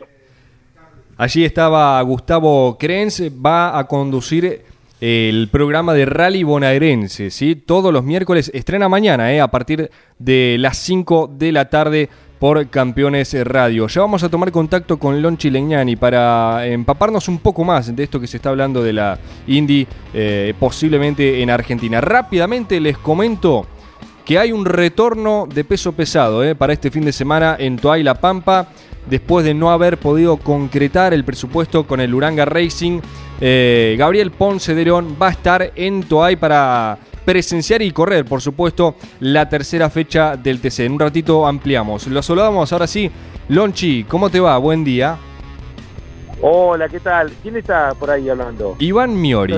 Allí 1.18 1.44
estaba 1.46 2.02
Gustavo 2.02 2.78
Krenz, 2.80 3.22
va 3.46 3.78
a 3.78 3.86
conducir 3.86 4.62
el 5.02 5.48
programa 5.52 5.94
de 5.94 6.06
Rally 6.06 6.44
Bonaerense, 6.44 7.32
¿sí? 7.32 7.56
Todos 7.56 7.94
los 7.94 8.04
miércoles, 8.04 8.52
estrena 8.54 8.90
mañana, 8.90 9.34
¿eh? 9.34 9.40
A 9.40 9.50
partir 9.50 9.90
de 10.18 10.58
las 10.60 10.78
5 10.78 11.32
de 11.38 11.52
la 11.52 11.70
tarde 11.70 12.10
por 12.40 12.70
Campeones 12.70 13.36
Radio. 13.46 13.88
Ya 13.88 14.02
vamos 14.02 14.24
a 14.24 14.30
tomar 14.30 14.52
contacto 14.52 14.98
con 14.98 15.22
Lonchi 15.22 15.50
Legnani 15.50 15.98
para 15.98 16.66
empaparnos 16.66 17.28
un 17.28 17.40
poco 17.40 17.64
más 17.64 17.94
de 17.94 18.04
esto 18.04 18.20
que 18.20 18.28
se 18.28 18.38
está 18.38 18.50
hablando 18.50 18.82
de 18.82 18.94
la 18.94 19.20
Indy, 19.48 19.86
eh, 20.14 20.54
posiblemente 20.58 21.42
en 21.42 21.50
Argentina. 21.50 22.00
Rápidamente 22.00 22.80
les 22.80 22.98
comento 22.98 23.68
que 24.26 24.40
hay 24.40 24.52
un 24.52 24.66
retorno 24.66 25.48
de 25.54 25.64
peso 25.64 25.92
pesado 25.92 26.44
¿eh? 26.44 26.56
para 26.56 26.72
este 26.72 26.92
fin 26.92 27.04
de 27.04 27.12
semana 27.12 27.56
en 27.60 27.78
Toay 27.78 28.04
La 28.04 28.16
Pampa, 28.16 28.68
después 29.10 29.44
de 29.44 29.54
no 29.54 29.72
haber 29.72 29.98
podido 29.98 30.38
concretar 30.38 31.14
el 31.14 31.26
presupuesto 31.26 31.86
con 31.86 32.00
el 32.00 32.14
Uranga 32.14 32.46
Racing. 32.46 33.02
Eh, 33.42 33.96
Gabriel 33.98 34.32
Ponce 34.32 34.76
de 34.76 34.84
León 34.84 35.18
va 35.22 35.28
a 35.28 35.32
estar 35.32 35.72
en 35.76 36.04
Toay 36.04 36.36
para 36.36 36.98
presenciar 37.24 37.82
y 37.82 37.92
correr, 37.92 38.26
por 38.26 38.42
supuesto, 38.42 38.96
la 39.20 39.48
tercera 39.48 39.90
fecha 39.90 40.36
del 40.36 40.60
TC. 40.60 40.86
En 40.86 40.94
un 40.94 41.00
ratito 41.00 41.46
ampliamos. 41.48 42.08
Lo 42.08 42.22
saludamos 42.22 42.74
ahora 42.74 42.88
sí. 42.88 43.10
Lonchi, 43.50 44.04
¿cómo 44.04 44.30
te 44.30 44.40
va? 44.40 44.58
Buen 44.58 44.84
día. 44.84 45.18
Hola, 46.42 46.88
¿qué 46.88 47.00
tal? 47.00 47.32
¿Quién 47.42 47.58
está 47.58 47.94
por 48.00 48.10
ahí 48.10 48.30
hablando? 48.30 48.76
Iván 48.80 49.20
Miori. 49.20 49.56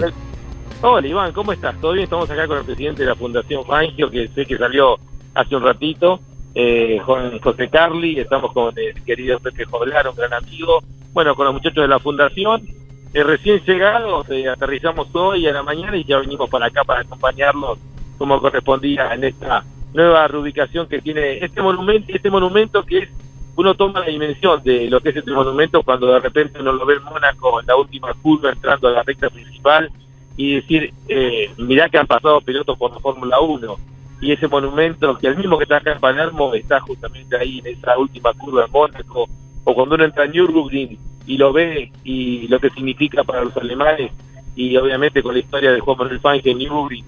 Hola, 0.82 1.08
Iván, 1.08 1.32
¿cómo 1.32 1.52
estás? 1.52 1.80
¿Todo 1.80 1.94
bien? 1.94 2.06
Estamos 2.06 2.30
acá 2.30 2.48
con 2.48 2.58
el 2.58 2.66
presidente 2.66 3.04
de 3.04 3.10
la 3.10 3.16
Fundación 3.16 3.64
Fangio, 3.66 4.10
que 4.10 4.28
sé 4.30 4.46
que 4.46 4.58
salió 4.58 4.98
hace 5.36 5.56
un 5.56 5.64
ratito, 5.64 6.20
eh, 6.56 7.00
José 7.42 7.70
Carli, 7.70 8.20
estamos 8.20 8.52
con 8.52 8.74
el 8.78 9.02
querido 9.04 9.40
Pepe 9.40 9.66
Joblar, 9.66 10.08
un 10.10 10.16
gran 10.16 10.34
amigo, 10.34 10.84
bueno, 11.14 11.36
con 11.36 11.46
los 11.46 11.54
muchachos 11.54 11.84
de 11.84 11.88
la 11.88 12.00
Fundación, 12.00 12.68
recién 13.14 13.62
llegados, 13.66 14.28
aterrizamos 14.52 15.08
hoy 15.14 15.48
a 15.48 15.52
la 15.52 15.64
mañana 15.64 15.98
y 15.98 16.04
ya 16.06 16.20
venimos 16.20 16.50
para 16.50 16.68
acá 16.68 16.84
para 16.84 17.02
acompañarlos 17.02 17.78
como 18.18 18.40
correspondía 18.40 19.14
en 19.14 19.24
esta 19.26 19.64
nueva 19.94 20.28
reubicación 20.28 20.88
que 20.88 21.02
tiene 21.02 21.44
este 21.44 21.62
monumento, 21.62 22.14
este 22.14 22.30
monumento 22.30 22.84
que 22.84 23.00
es, 23.00 23.10
uno 23.56 23.76
toma 23.76 24.00
la 24.00 24.06
dimensión 24.06 24.64
de 24.64 24.90
lo 24.90 25.02
que 25.02 25.10
es 25.10 25.18
este 25.18 25.32
monumento 25.32 25.84
cuando 25.84 26.08
de 26.08 26.20
repente 26.20 26.60
uno 26.60 26.72
lo 26.72 26.86
ve 26.86 26.96
en 26.96 27.04
Mónaco 27.04 27.60
en 27.60 27.68
la 27.68 27.76
última 27.76 28.14
curva 28.14 28.52
entrando 28.52 28.88
a 28.88 28.92
la 28.92 29.04
recta 29.04 29.30
principal 29.30 29.92
y 30.38 30.56
decir, 30.56 30.94
eh, 31.10 31.52
mirá 31.58 31.90
que 31.90 31.98
han 31.98 32.08
pasado 32.08 32.40
pilotos 32.42 32.78
por 32.78 32.94
la 32.94 33.00
Fórmula 33.00 33.40
1 33.42 33.76
y 34.22 34.32
ese 34.32 34.48
monumento 34.48 35.18
que 35.18 35.28
el 35.28 35.36
mismo 35.36 35.58
que 35.58 35.64
está 35.64 35.78
acá 35.78 35.92
en 35.94 36.00
Palermo 36.00 36.54
está 36.54 36.80
justamente 36.80 37.36
ahí 37.36 37.60
en 37.60 37.68
esa 37.78 37.98
última 37.98 38.34
curva 38.34 38.66
en 38.66 38.72
Mónaco 38.72 39.28
o 39.64 39.74
cuando 39.74 39.96
uno 39.96 40.06
entra 40.06 40.26
en 40.26 40.32
Nürburgring 40.32 40.98
y 41.28 41.38
lo 41.38 41.54
ve 41.54 41.92
y 42.04 42.48
lo 42.48 42.60
que 42.60 42.70
significa 42.72 43.24
para 43.24 43.44
los 43.44 43.56
alemanes 43.58 44.12
y 44.56 44.76
obviamente 44.76 45.24
con 45.24 45.34
la 45.34 45.40
historia 45.40 45.72
de 45.72 45.80
Juan 45.80 45.98
Manuel 45.98 46.42
en 46.44 46.58
Newbury, 46.58 47.04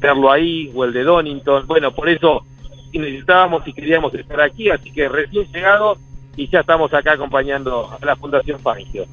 verlo 0.00 0.30
ahí 0.30 0.70
o 0.74 0.84
el 0.84 0.92
de 0.92 1.04
Donington, 1.04 1.66
bueno, 1.66 1.92
por 1.92 2.08
eso 2.08 2.44
necesitábamos 2.92 3.66
y 3.66 3.72
queríamos 3.72 4.12
estar 4.14 4.40
aquí, 4.40 4.70
así 4.70 4.90
que 4.90 5.08
recién 5.08 5.46
llegado 5.52 5.96
y 6.36 6.48
ya 6.48 6.60
estamos 6.60 6.92
acá 6.92 7.12
acompañando 7.12 7.90
a 7.90 8.04
la 8.04 8.16
Fundación 8.16 8.58
Fangio. 8.60 9.04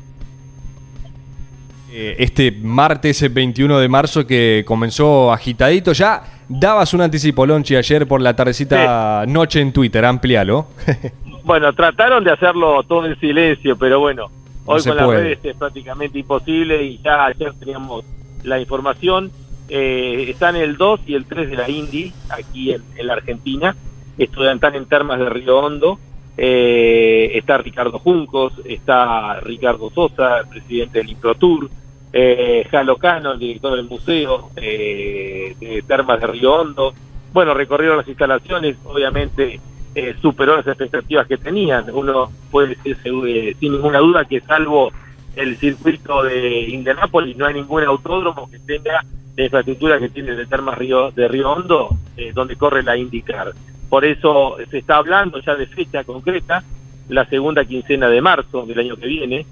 Eh, 1.91 2.15
este 2.19 2.51
martes 2.51 3.33
21 3.33 3.79
de 3.79 3.87
marzo 3.87 4.27
que 4.27 4.63
comenzó 4.65 5.31
agitadito, 5.31 5.93
ya 5.93 6.23
dabas 6.49 6.93
un 6.93 7.01
anticipo, 7.01 7.45
Lonchi, 7.45 7.75
ayer 7.75 8.07
por 8.07 8.21
la 8.21 8.35
tardecita 8.35 9.25
noche 9.27 9.61
en 9.61 9.71
Twitter, 9.71 10.03
amplialo. 10.03 10.67
bueno, 11.47 11.73
trataron 11.73 12.23
de 12.23 12.31
hacerlo 12.31 12.83
todo 12.83 13.05
en 13.05 13.19
silencio, 13.19 13.77
pero 13.77 13.99
bueno, 13.99 14.29
Hoy 14.69 14.83
con 14.83 14.97
las 14.97 15.07
redes 15.07 15.39
es 15.43 15.55
prácticamente 15.55 16.19
imposible 16.19 16.83
y 16.83 16.99
ya 17.01 17.25
ayer 17.25 17.53
teníamos 17.57 18.03
la 18.43 18.59
información. 18.59 19.31
Eh, 19.69 20.25
están 20.27 20.57
el 20.57 20.75
2 20.75 20.99
y 21.07 21.15
el 21.15 21.25
3 21.25 21.49
de 21.49 21.55
la 21.55 21.69
Indy, 21.69 22.11
aquí 22.29 22.73
en, 22.73 22.83
la 23.07 23.13
Argentina. 23.13 23.75
Están 24.17 24.75
en 24.75 24.85
Termas 24.85 25.19
de 25.19 25.29
Río 25.29 25.59
Hondo. 25.59 25.99
Eh, 26.37 27.31
está 27.35 27.57
Ricardo 27.59 27.97
Juncos, 27.97 28.53
está 28.65 29.39
Ricardo 29.39 29.89
Sosa, 29.89 30.39
el 30.39 30.47
presidente 30.47 30.99
del 30.99 31.11
IntroTour. 31.11 31.69
Eh, 32.11 32.67
Jalo 32.69 32.97
Cano, 32.97 33.31
el 33.31 33.39
director 33.39 33.73
del 33.73 33.85
museo 33.85 34.49
eh, 34.57 35.55
de 35.61 35.81
Termas 35.83 36.19
de 36.19 36.27
Río 36.27 36.55
Hondo. 36.55 36.93
Bueno, 37.31 37.53
recorrieron 37.53 37.97
las 37.97 38.07
instalaciones, 38.07 38.75
obviamente 38.83 39.61
eh, 39.99 40.15
superó 40.21 40.57
las 40.57 40.67
expectativas 40.67 41.25
que 41.25 41.37
tenían. 41.37 41.89
Uno 41.91 42.29
puede 42.51 42.75
decir 42.75 42.95
eh, 43.25 43.55
sin 43.59 43.71
ninguna 43.71 43.97
duda 43.97 44.25
que 44.25 44.41
salvo 44.41 44.91
el 45.35 45.57
circuito 45.57 46.21
de 46.21 46.69
Indianápolis 46.69 47.35
no 47.35 47.47
hay 47.47 47.55
ningún 47.55 47.83
autódromo 47.83 48.47
que 48.47 48.59
tenga 48.59 49.03
la 49.35 49.43
infraestructura 49.43 49.97
que 49.97 50.09
tiene 50.09 50.33
el 50.33 50.47
Termas 50.47 50.77
Río, 50.77 51.09
de 51.09 51.27
Río 51.27 51.51
Hondo, 51.51 51.89
eh, 52.15 52.31
donde 52.31 52.55
corre 52.55 52.83
la 52.83 52.95
IndyCar. 52.95 53.53
Por 53.89 54.05
eso 54.05 54.57
se 54.69 54.77
está 54.77 54.97
hablando 54.97 55.41
ya 55.41 55.55
de 55.55 55.65
fecha 55.65 56.03
concreta, 56.03 56.63
la 57.09 57.25
segunda 57.25 57.65
quincena 57.65 58.07
de 58.07 58.21
marzo 58.21 58.67
del 58.67 58.77
año 58.77 58.97
que 58.97 59.07
viene. 59.07 59.47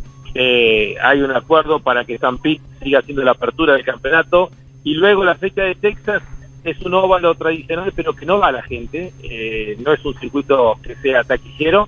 hay 1.02 1.22
un 1.22 1.32
acuerdo 1.32 1.80
para 1.80 2.06
que 2.06 2.20
San 2.20 2.38
Pete 2.38 2.62
siga 2.84 3.00
haciendo 3.00 3.24
la 3.24 3.32
apertura 3.32 3.74
del 3.74 3.84
campeonato 3.84 4.52
y 4.84 4.94
luego 4.94 5.24
la 5.24 5.34
fecha 5.34 5.64
de 5.64 5.74
Texas 5.74 6.22
es 6.66 6.82
un 6.82 6.96
óvalo 6.96 7.36
tradicional, 7.36 7.94
pero 7.96 8.16
que 8.16 8.26
no 8.26 8.40
va 8.40 8.48
a 8.48 8.54
la 8.54 8.64
gente, 8.64 9.14
eh, 9.24 9.78
no 9.86 9.94
es 9.94 10.04
un 10.04 10.16
circuito 10.16 10.78
que 10.82 10.96
sea 10.96 11.24
taquillero, 11.24 11.88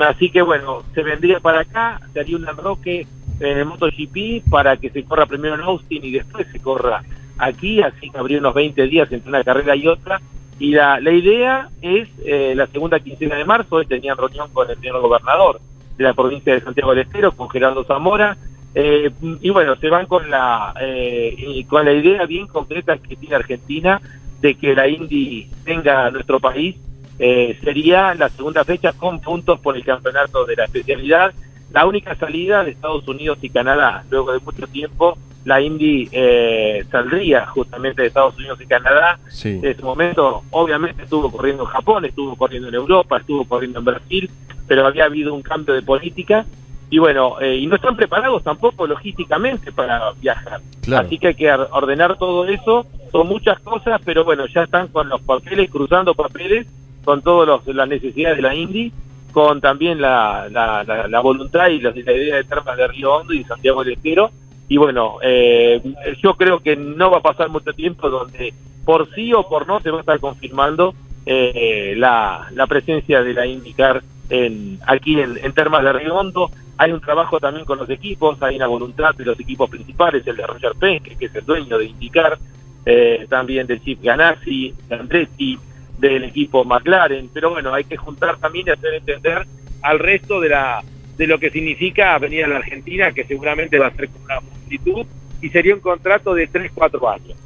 así 0.00 0.30
que 0.30 0.42
bueno, 0.42 0.84
se 0.94 1.02
vendría 1.02 1.40
para 1.40 1.60
acá, 1.60 2.00
se 2.12 2.20
haría 2.20 2.36
un 2.36 2.48
enroque 2.48 3.06
en 3.40 3.58
el 3.58 3.64
MotoGP 3.64 4.48
para 4.48 4.76
que 4.76 4.90
se 4.90 5.02
corra 5.02 5.26
primero 5.26 5.56
en 5.56 5.62
Austin 5.62 6.04
y 6.04 6.12
después 6.12 6.46
se 6.52 6.60
corra 6.60 7.02
aquí, 7.36 7.82
así 7.82 8.10
que 8.10 8.18
habría 8.18 8.38
unos 8.38 8.54
20 8.54 8.86
días 8.86 9.10
entre 9.10 9.28
una 9.28 9.42
carrera 9.42 9.74
y 9.74 9.88
otra, 9.88 10.20
y 10.60 10.70
la, 10.70 11.00
la 11.00 11.10
idea 11.10 11.68
es 11.82 12.08
eh, 12.24 12.54
la 12.54 12.68
segunda 12.68 13.00
quincena 13.00 13.34
de 13.36 13.44
marzo, 13.44 13.76
hoy 13.76 13.86
tenían 13.86 14.16
reunión 14.16 14.50
con 14.52 14.70
el 14.70 14.78
señor 14.78 15.00
gobernador 15.00 15.60
de 15.96 16.04
la 16.04 16.14
provincia 16.14 16.54
de 16.54 16.60
Santiago 16.60 16.90
del 16.90 17.06
Estero, 17.06 17.32
con 17.32 17.50
Gerardo 17.50 17.82
Zamora, 17.84 18.36
eh, 18.74 19.10
y 19.40 19.50
bueno, 19.50 19.76
se 19.76 19.88
van 19.88 20.06
con 20.06 20.30
la, 20.30 20.74
eh, 20.80 21.64
con 21.68 21.84
la 21.84 21.92
idea 21.92 22.24
bien 22.26 22.46
concreta 22.46 22.96
que 22.98 23.16
tiene 23.16 23.34
Argentina 23.34 24.00
de 24.40 24.54
que 24.54 24.74
la 24.74 24.88
Indy 24.88 25.48
venga 25.64 26.06
a 26.06 26.10
nuestro 26.10 26.40
país. 26.40 26.76
Eh, 27.18 27.58
sería 27.62 28.14
la 28.14 28.28
segunda 28.30 28.64
fecha 28.64 28.92
con 28.92 29.20
puntos 29.20 29.60
por 29.60 29.76
el 29.76 29.84
campeonato 29.84 30.46
de 30.46 30.56
la 30.56 30.64
especialidad. 30.64 31.34
La 31.72 31.86
única 31.86 32.14
salida 32.16 32.64
de 32.64 32.70
Estados 32.70 33.06
Unidos 33.06 33.38
y 33.42 33.50
Canadá. 33.50 34.04
Luego 34.10 34.32
de 34.32 34.40
mucho 34.40 34.66
tiempo, 34.66 35.18
la 35.44 35.60
Indy 35.60 36.08
eh, 36.12 36.84
saldría 36.90 37.46
justamente 37.46 38.02
de 38.02 38.08
Estados 38.08 38.36
Unidos 38.36 38.60
y 38.60 38.66
Canadá. 38.66 39.18
En 39.44 39.64
ese 39.64 39.82
momento, 39.82 40.42
obviamente, 40.50 41.02
estuvo 41.02 41.30
corriendo 41.30 41.64
en 41.64 41.68
Japón, 41.68 42.04
estuvo 42.04 42.36
corriendo 42.36 42.68
en 42.68 42.74
Europa, 42.74 43.18
estuvo 43.18 43.44
corriendo 43.44 43.80
en 43.80 43.84
Brasil, 43.84 44.30
pero 44.66 44.86
había 44.86 45.04
habido 45.04 45.34
un 45.34 45.42
cambio 45.42 45.74
de 45.74 45.82
política 45.82 46.46
y 46.90 46.98
bueno, 46.98 47.40
eh, 47.40 47.56
y 47.56 47.66
no 47.68 47.76
están 47.76 47.94
preparados 47.94 48.42
tampoco 48.42 48.84
logísticamente 48.84 49.70
para 49.70 50.12
viajar. 50.20 50.60
Así 50.92 51.18
que 51.18 51.28
hay 51.28 51.34
que 51.34 51.52
ordenar 51.52 52.18
todo 52.18 52.44
eso, 52.46 52.84
son 53.12 53.28
muchas 53.28 53.60
cosas, 53.60 54.00
pero 54.04 54.24
bueno, 54.24 54.46
ya 54.46 54.64
están 54.64 54.88
con 54.88 55.08
los 55.08 55.20
papeles, 55.22 55.70
cruzando 55.70 56.14
papeles, 56.14 56.66
con 57.04 57.22
todas 57.22 57.64
las 57.66 57.88
necesidades 57.88 58.36
de 58.36 58.42
la 58.42 58.56
Indy, 58.56 58.92
con 59.32 59.60
también 59.60 60.00
la, 60.00 60.48
la, 60.50 61.20
voluntad 61.20 61.68
y 61.68 61.80
la, 61.80 61.90
idea 61.90 62.36
de 62.36 62.44
termas 62.44 62.76
de 62.76 62.88
Río 62.88 63.14
Hondo 63.14 63.32
y 63.32 63.44
Santiago 63.44 63.84
del 63.84 63.94
Estero. 63.94 64.32
Y 64.68 64.76
bueno, 64.76 65.18
eh, 65.22 65.80
yo 66.20 66.34
creo 66.34 66.58
que 66.58 66.74
no 66.74 67.10
va 67.12 67.18
a 67.18 67.22
pasar 67.22 67.50
mucho 67.50 67.72
tiempo 67.72 68.10
donde 68.10 68.52
por 68.84 69.12
sí 69.14 69.32
o 69.32 69.48
por 69.48 69.68
no 69.68 69.80
se 69.80 69.90
va 69.90 69.98
a 69.98 70.00
estar 70.00 70.18
confirmando 70.18 70.94
eh, 71.24 71.94
la, 71.96 72.48
la 72.52 72.66
presencia 72.66 73.22
de 73.22 73.34
la 73.34 73.46
IndyCar 73.46 74.02
en, 74.30 74.78
aquí 74.86 75.20
en, 75.20 75.38
en 75.42 75.52
Termas 75.52 75.84
de 75.84 75.92
Río 75.92 76.14
Hondo 76.14 76.50
hay 76.78 76.92
un 76.92 77.00
trabajo 77.00 77.38
también 77.38 77.66
con 77.66 77.78
los 77.78 77.90
equipos, 77.90 78.42
hay 78.42 78.56
una 78.56 78.66
voluntad 78.66 79.14
de 79.14 79.24
los 79.24 79.38
equipos 79.38 79.68
principales, 79.68 80.26
el 80.26 80.36
de 80.36 80.46
Roger 80.46 80.72
Penske, 80.78 81.16
que 81.16 81.26
es 81.26 81.34
el 81.34 81.44
dueño 81.44 81.76
de 81.76 81.84
indicar, 81.84 82.38
eh, 82.86 83.26
también 83.28 83.66
del 83.66 83.82
Chip 83.82 84.02
Ganassi, 84.02 84.74
de 84.88 84.94
Andretti, 84.94 85.58
del 85.98 86.24
equipo 86.24 86.64
McLaren, 86.64 87.28
pero 87.34 87.50
bueno, 87.50 87.74
hay 87.74 87.84
que 87.84 87.98
juntar 87.98 88.38
también 88.38 88.68
y 88.68 88.70
hacer 88.70 88.94
entender 88.94 89.46
al 89.82 89.98
resto 89.98 90.40
de 90.40 90.48
la 90.48 90.82
de 91.18 91.26
lo 91.26 91.38
que 91.38 91.50
significa 91.50 92.16
venir 92.18 92.46
a 92.46 92.48
la 92.48 92.56
Argentina, 92.56 93.12
que 93.12 93.24
seguramente 93.24 93.78
va 93.78 93.88
a 93.88 93.94
ser 93.94 94.08
con 94.08 94.22
una 94.22 94.40
multitud, 94.40 95.04
y 95.42 95.50
sería 95.50 95.74
un 95.74 95.80
contrato 95.80 96.32
de 96.32 96.50
3-4 96.50 97.14
años. 97.14 97.36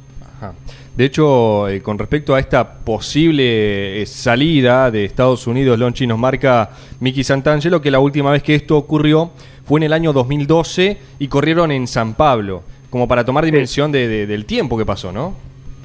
De 0.95 1.03
hecho, 1.03 1.67
eh, 1.67 1.81
con 1.81 1.99
respecto 1.99 2.35
a 2.35 2.39
esta 2.39 2.75
posible 2.75 4.01
eh, 4.01 4.05
salida 4.05 4.89
de 4.91 5.03
Estados 5.03 5.45
Unidos, 5.45 5.77
Lonchi 5.77 6.07
nos 6.07 6.17
marca 6.17 6.69
Miki 7.01 7.21
Santangelo 7.21 7.81
que 7.81 7.91
la 7.91 7.99
última 7.99 8.31
vez 8.31 8.41
que 8.41 8.55
esto 8.55 8.77
ocurrió 8.77 9.31
fue 9.65 9.81
en 9.81 9.83
el 9.83 9.93
año 9.93 10.13
2012 10.13 10.97
y 11.19 11.27
corrieron 11.27 11.71
en 11.71 11.87
San 11.87 12.13
Pablo, 12.13 12.63
como 12.89 13.09
para 13.09 13.25
tomar 13.25 13.43
dimensión 13.43 13.91
de, 13.91 14.25
del 14.25 14.45
tiempo 14.45 14.77
que 14.77 14.85
pasó, 14.85 15.11
¿no? 15.11 15.35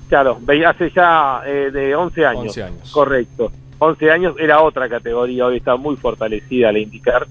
Claro, 0.08 0.38
hace 0.64 0.90
ya 0.90 1.42
eh, 1.44 1.70
de 1.72 1.94
11 1.96 2.26
años. 2.26 2.42
11 2.42 2.62
años. 2.62 2.90
Correcto. 2.92 3.50
11 3.80 4.10
años 4.12 4.34
era 4.38 4.62
otra 4.62 4.88
categoría, 4.88 5.46
hoy 5.46 5.56
está 5.56 5.74
muy 5.74 5.96
fortalecida 5.96 6.70
la 6.70 6.78
indicar, 6.78 7.26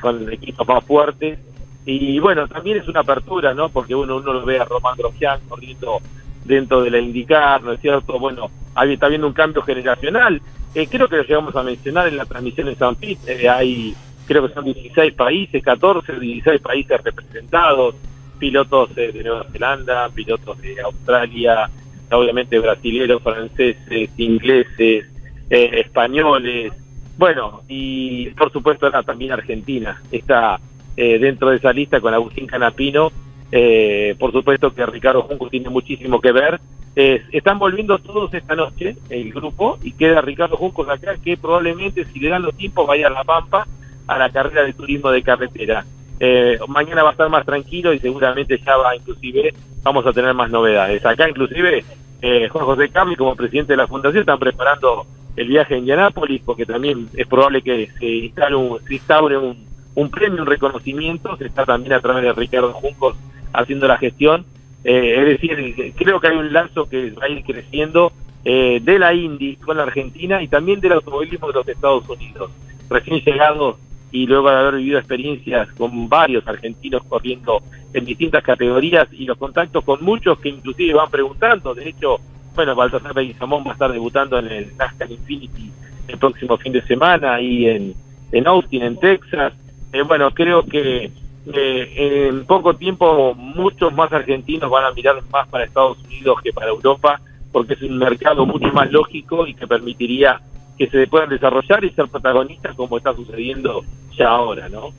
con 0.00 0.32
equipos 0.32 0.68
más 0.68 0.84
fuertes. 0.84 1.40
Y 1.84 2.20
bueno, 2.20 2.46
también 2.46 2.76
es 2.76 2.86
una 2.86 3.00
apertura, 3.00 3.52
¿no? 3.54 3.68
Porque 3.68 3.96
uno, 3.96 4.18
uno 4.18 4.32
lo 4.32 4.44
ve 4.44 4.60
a 4.60 4.64
Román 4.64 4.94
Grosjean 4.96 5.40
corriendo 5.48 6.00
dentro 6.44 6.82
de 6.82 6.90
la 6.90 6.98
indicar, 6.98 7.62
¿no 7.62 7.72
es 7.72 7.80
cierto? 7.80 8.18
Bueno, 8.18 8.50
está 8.86 9.06
habiendo 9.06 9.26
un 9.26 9.32
cambio 9.32 9.62
generacional. 9.62 10.40
Eh, 10.74 10.86
creo 10.88 11.08
que 11.08 11.16
lo 11.16 11.22
llegamos 11.22 11.56
a 11.56 11.62
mencionar 11.62 12.08
en 12.08 12.16
la 12.16 12.24
transmisión 12.24 12.68
en 12.68 12.76
San 12.76 12.94
Pete. 12.96 13.42
Eh, 13.42 13.48
hay, 13.48 13.94
creo 14.26 14.46
que 14.46 14.54
son 14.54 14.64
16 14.64 15.14
países, 15.14 15.62
14, 15.62 16.18
16 16.18 16.60
países 16.60 17.02
representados, 17.02 17.94
pilotos 18.38 18.94
de 18.94 19.12
Nueva 19.24 19.44
Zelanda, 19.50 20.08
pilotos 20.10 20.60
de 20.60 20.80
Australia, 20.80 21.68
obviamente 22.10 22.58
brasileños, 22.58 23.22
franceses, 23.22 24.10
ingleses, 24.16 25.06
eh, 25.50 25.70
españoles. 25.84 26.72
Bueno, 27.16 27.62
y 27.68 28.28
por 28.30 28.52
supuesto 28.52 28.90
también 29.02 29.32
Argentina 29.32 30.00
está 30.12 30.60
dentro 30.96 31.50
de 31.50 31.58
esa 31.58 31.72
lista 31.72 32.00
con 32.00 32.12
Agustín 32.12 32.48
Canapino 32.48 33.12
eh, 33.50 34.14
por 34.18 34.32
supuesto 34.32 34.74
que 34.74 34.84
Ricardo 34.86 35.22
Junco 35.22 35.48
tiene 35.48 35.68
muchísimo 35.68 36.20
que 36.20 36.32
ver. 36.32 36.60
están 36.94 37.58
volviendo 37.58 37.98
todos 37.98 38.34
esta 38.34 38.56
noche, 38.56 38.96
el 39.08 39.32
grupo, 39.32 39.78
y 39.82 39.92
queda 39.92 40.20
Ricardo 40.20 40.56
Junco 40.56 40.82
acá, 40.82 41.16
que 41.22 41.36
probablemente 41.36 42.04
si 42.06 42.18
le 42.18 42.28
dan 42.28 42.42
los 42.42 42.56
tiempos 42.56 42.86
vaya 42.86 43.06
a 43.06 43.10
La 43.10 43.24
Pampa 43.24 43.66
a 44.08 44.18
la 44.18 44.30
carrera 44.30 44.64
de 44.64 44.72
turismo 44.72 45.10
de 45.10 45.22
carretera. 45.22 45.84
Eh, 46.20 46.58
mañana 46.66 47.04
va 47.04 47.10
a 47.10 47.12
estar 47.12 47.28
más 47.28 47.46
tranquilo 47.46 47.92
y 47.92 48.00
seguramente 48.00 48.60
ya 48.64 48.76
va, 48.76 48.96
inclusive, 48.96 49.54
vamos 49.82 50.04
a 50.06 50.12
tener 50.12 50.34
más 50.34 50.50
novedades. 50.50 51.04
Acá, 51.06 51.28
inclusive, 51.28 51.84
eh, 52.22 52.48
Juan 52.48 52.64
José 52.64 52.88
Cami, 52.88 53.14
como 53.14 53.36
presidente 53.36 53.74
de 53.74 53.76
la 53.76 53.86
Fundación, 53.86 54.22
están 54.22 54.38
preparando 54.38 55.06
el 55.36 55.46
viaje 55.46 55.74
en 55.74 55.80
Indianápolis, 55.80 56.42
porque 56.44 56.66
también 56.66 57.08
es 57.14 57.26
probable 57.28 57.62
que 57.62 57.88
se 57.98 58.06
instale 58.06 58.56
un, 58.56 58.80
se 58.84 58.94
instaure 58.94 59.38
un, 59.38 59.64
un 59.94 60.10
premio, 60.10 60.42
un 60.42 60.48
reconocimiento. 60.48 61.36
Se 61.36 61.46
está 61.46 61.64
también 61.64 61.92
a 61.92 62.00
través 62.00 62.24
de 62.24 62.32
Ricardo 62.32 62.72
Juncos 62.72 63.16
haciendo 63.52 63.86
la 63.86 63.98
gestión. 63.98 64.44
Eh, 64.84 65.16
es 65.18 65.26
decir, 65.26 65.94
creo 65.96 66.20
que 66.20 66.28
hay 66.28 66.36
un 66.36 66.52
lazo 66.52 66.88
que 66.88 67.10
va 67.10 67.26
a 67.26 67.28
ir 67.28 67.42
creciendo 67.44 68.12
eh, 68.44 68.80
de 68.82 68.98
la 68.98 69.12
Indy 69.12 69.56
con 69.56 69.76
la 69.76 69.82
Argentina 69.82 70.42
y 70.42 70.48
también 70.48 70.80
del 70.80 70.92
automovilismo 70.92 71.48
de 71.48 71.54
los 71.54 71.68
Estados 71.68 72.08
Unidos. 72.08 72.50
Recién 72.88 73.20
llegado 73.20 73.78
y 74.10 74.26
luego 74.26 74.50
de 74.50 74.56
haber 74.56 74.76
vivido 74.76 74.98
experiencias 74.98 75.68
con 75.72 76.08
varios 76.08 76.46
argentinos 76.46 77.02
corriendo 77.04 77.60
en 77.92 78.04
distintas 78.04 78.42
categorías 78.42 79.08
y 79.12 79.26
los 79.26 79.36
contactos 79.36 79.84
con 79.84 80.02
muchos 80.02 80.38
que 80.38 80.48
inclusive 80.48 80.94
van 80.94 81.10
preguntando. 81.10 81.74
De 81.74 81.88
hecho, 81.88 82.18
bueno, 82.54 82.74
Baltasar 82.74 83.14
Beguizamón 83.14 83.64
va 83.64 83.70
a 83.70 83.72
estar 83.74 83.92
debutando 83.92 84.38
en 84.38 84.46
el 84.46 84.76
NASCAR 84.76 85.10
Infinity 85.10 85.70
el 86.08 86.18
próximo 86.18 86.56
fin 86.56 86.72
de 86.72 86.82
semana 86.82 87.40
y 87.40 87.66
en, 87.66 87.94
en 88.32 88.46
Austin, 88.46 88.82
en 88.82 88.98
Texas. 88.98 89.52
Eh, 89.92 90.02
bueno, 90.02 90.30
creo 90.32 90.64
que 90.64 91.10
eh, 91.54 92.28
en 92.28 92.44
poco 92.44 92.74
tiempo 92.74 93.34
muchos 93.34 93.92
más 93.92 94.12
argentinos 94.12 94.70
van 94.70 94.84
a 94.84 94.92
mirar 94.92 95.16
más 95.30 95.48
para 95.48 95.64
Estados 95.64 95.98
Unidos 96.04 96.38
que 96.42 96.52
para 96.52 96.68
Europa, 96.68 97.20
porque 97.52 97.74
es 97.74 97.82
un 97.82 97.98
mercado 97.98 98.44
mucho 98.44 98.68
más 98.68 98.90
lógico 98.90 99.46
y 99.46 99.54
que 99.54 99.66
permitiría 99.66 100.40
que 100.76 100.88
se 100.88 101.06
puedan 101.06 101.28
desarrollar 101.28 101.84
y 101.84 101.90
ser 101.90 102.08
protagonistas 102.08 102.74
como 102.76 102.98
está 102.98 103.14
sucediendo 103.14 103.82
ya 104.16 104.28
ahora, 104.28 104.68
¿no? 104.68 104.92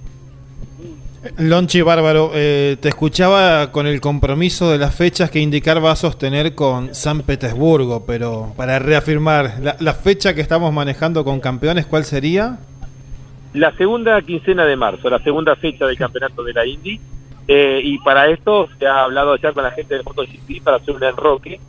Lonchi 1.37 1.81
Bárbaro, 1.81 2.31
eh, 2.33 2.77
te 2.79 2.89
escuchaba 2.89 3.71
con 3.71 3.87
el 3.87 3.99
compromiso 3.99 4.71
de 4.71 4.77
las 4.77 4.95
fechas 4.95 5.29
que 5.29 5.39
indicar 5.39 5.83
va 5.83 5.91
a 5.91 5.95
sostener 5.97 6.55
con 6.55 6.95
San 6.95 7.23
Petersburgo, 7.23 8.05
pero 8.05 8.53
para 8.55 8.79
reafirmar, 8.79 9.59
la, 9.61 9.75
la 9.79 9.93
fecha 9.93 10.33
que 10.33 10.41
estamos 10.41 10.73
manejando 10.73 11.25
con 11.25 11.41
campeones, 11.41 11.85
¿cuál 11.85 12.05
sería? 12.05 12.59
La 13.53 13.75
segunda 13.75 14.21
quincena 14.21 14.65
de 14.65 14.75
marzo, 14.75 15.09
la 15.09 15.19
segunda 15.19 15.55
fecha 15.55 15.85
del 15.85 15.97
campeonato 15.97 16.43
de 16.43 16.53
la 16.53 16.65
Indy. 16.65 16.99
Eh, 17.47 17.81
y 17.83 17.97
para 17.99 18.27
esto 18.27 18.69
se 18.77 18.85
ha 18.85 19.05
hablado 19.05 19.35
ya 19.37 19.51
con 19.53 19.63
la 19.63 19.71
gente 19.71 19.95
de 19.95 20.03
MotoGP 20.03 20.63
para 20.63 20.77
hacer 20.77 20.95
un 20.95 21.03
enroque. 21.03 21.59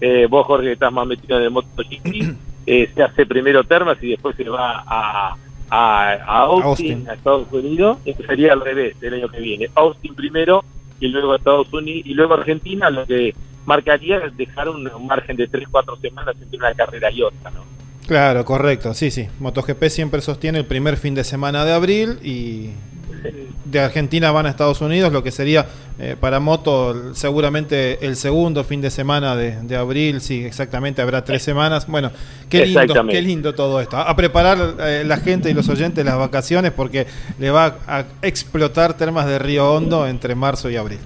Eh, 0.00 0.26
vos, 0.30 0.46
Jorge, 0.46 0.72
estás 0.72 0.92
más 0.92 1.06
metido 1.06 1.38
en 1.38 1.44
el 1.44 1.50
MotoGP. 1.50 2.36
Eh, 2.68 2.90
se 2.96 3.00
hace 3.00 3.24
primero 3.26 3.62
Termas 3.62 3.96
y 4.02 4.08
después 4.08 4.34
se 4.34 4.42
va 4.48 4.82
a, 4.84 5.36
a, 5.70 6.40
Austin, 6.46 7.08
a 7.08 7.14
Estados 7.14 7.46
Unidos. 7.52 7.98
Sería 8.26 8.54
al 8.54 8.60
revés 8.60 8.96
el 9.00 9.14
año 9.14 9.28
que 9.28 9.38
viene. 9.38 9.70
Austin 9.76 10.16
primero 10.16 10.64
y 10.98 11.06
luego 11.06 11.34
a 11.34 11.36
Estados 11.36 11.72
Unidos 11.72 12.04
y 12.04 12.14
luego 12.14 12.34
Argentina, 12.34 12.90
lo 12.90 13.06
que 13.06 13.36
marcaría 13.66 14.16
es 14.16 14.36
dejar 14.36 14.68
un, 14.68 14.84
un 14.84 15.06
margen 15.06 15.36
de 15.36 15.48
3-4 15.48 16.00
semanas 16.00 16.34
entre 16.42 16.58
una 16.58 16.74
carrera 16.74 17.08
y 17.12 17.22
otra, 17.22 17.52
¿no? 17.52 17.75
Claro, 18.06 18.44
correcto, 18.44 18.94
sí, 18.94 19.10
sí. 19.10 19.28
MotoGP 19.40 19.84
siempre 19.88 20.20
sostiene 20.20 20.58
el 20.58 20.66
primer 20.66 20.96
fin 20.96 21.14
de 21.14 21.24
semana 21.24 21.64
de 21.64 21.72
abril 21.72 22.18
y 22.22 22.70
de 23.64 23.80
Argentina 23.80 24.30
van 24.30 24.46
a 24.46 24.50
Estados 24.50 24.80
Unidos, 24.80 25.12
lo 25.12 25.22
que 25.24 25.32
sería 25.32 25.66
eh, 25.98 26.14
para 26.18 26.38
Moto 26.38 27.14
seguramente 27.14 28.06
el 28.06 28.14
segundo 28.14 28.62
fin 28.62 28.80
de 28.80 28.90
semana 28.90 29.34
de, 29.34 29.76
abril, 29.76 30.20
sí, 30.20 30.44
exactamente, 30.44 31.02
habrá 31.02 31.24
tres 31.24 31.42
semanas. 31.42 31.86
Bueno, 31.88 32.12
qué 32.48 32.66
lindo, 32.66 33.06
qué 33.08 33.20
lindo 33.20 33.54
todo 33.54 33.80
esto. 33.80 33.96
A 33.96 34.14
preparar 34.14 34.74
eh, 34.80 35.02
la 35.04 35.16
gente 35.16 35.50
y 35.50 35.54
los 35.54 35.68
oyentes 35.68 36.04
las 36.04 36.18
vacaciones 36.18 36.72
porque 36.72 37.06
le 37.38 37.50
va 37.50 37.78
a 37.88 38.04
explotar 38.22 38.94
termas 38.94 39.26
de 39.26 39.38
Río 39.38 39.72
Hondo 39.72 40.06
entre 40.06 40.34
marzo 40.34 40.70
y 40.70 40.76
abril. 40.76 41.00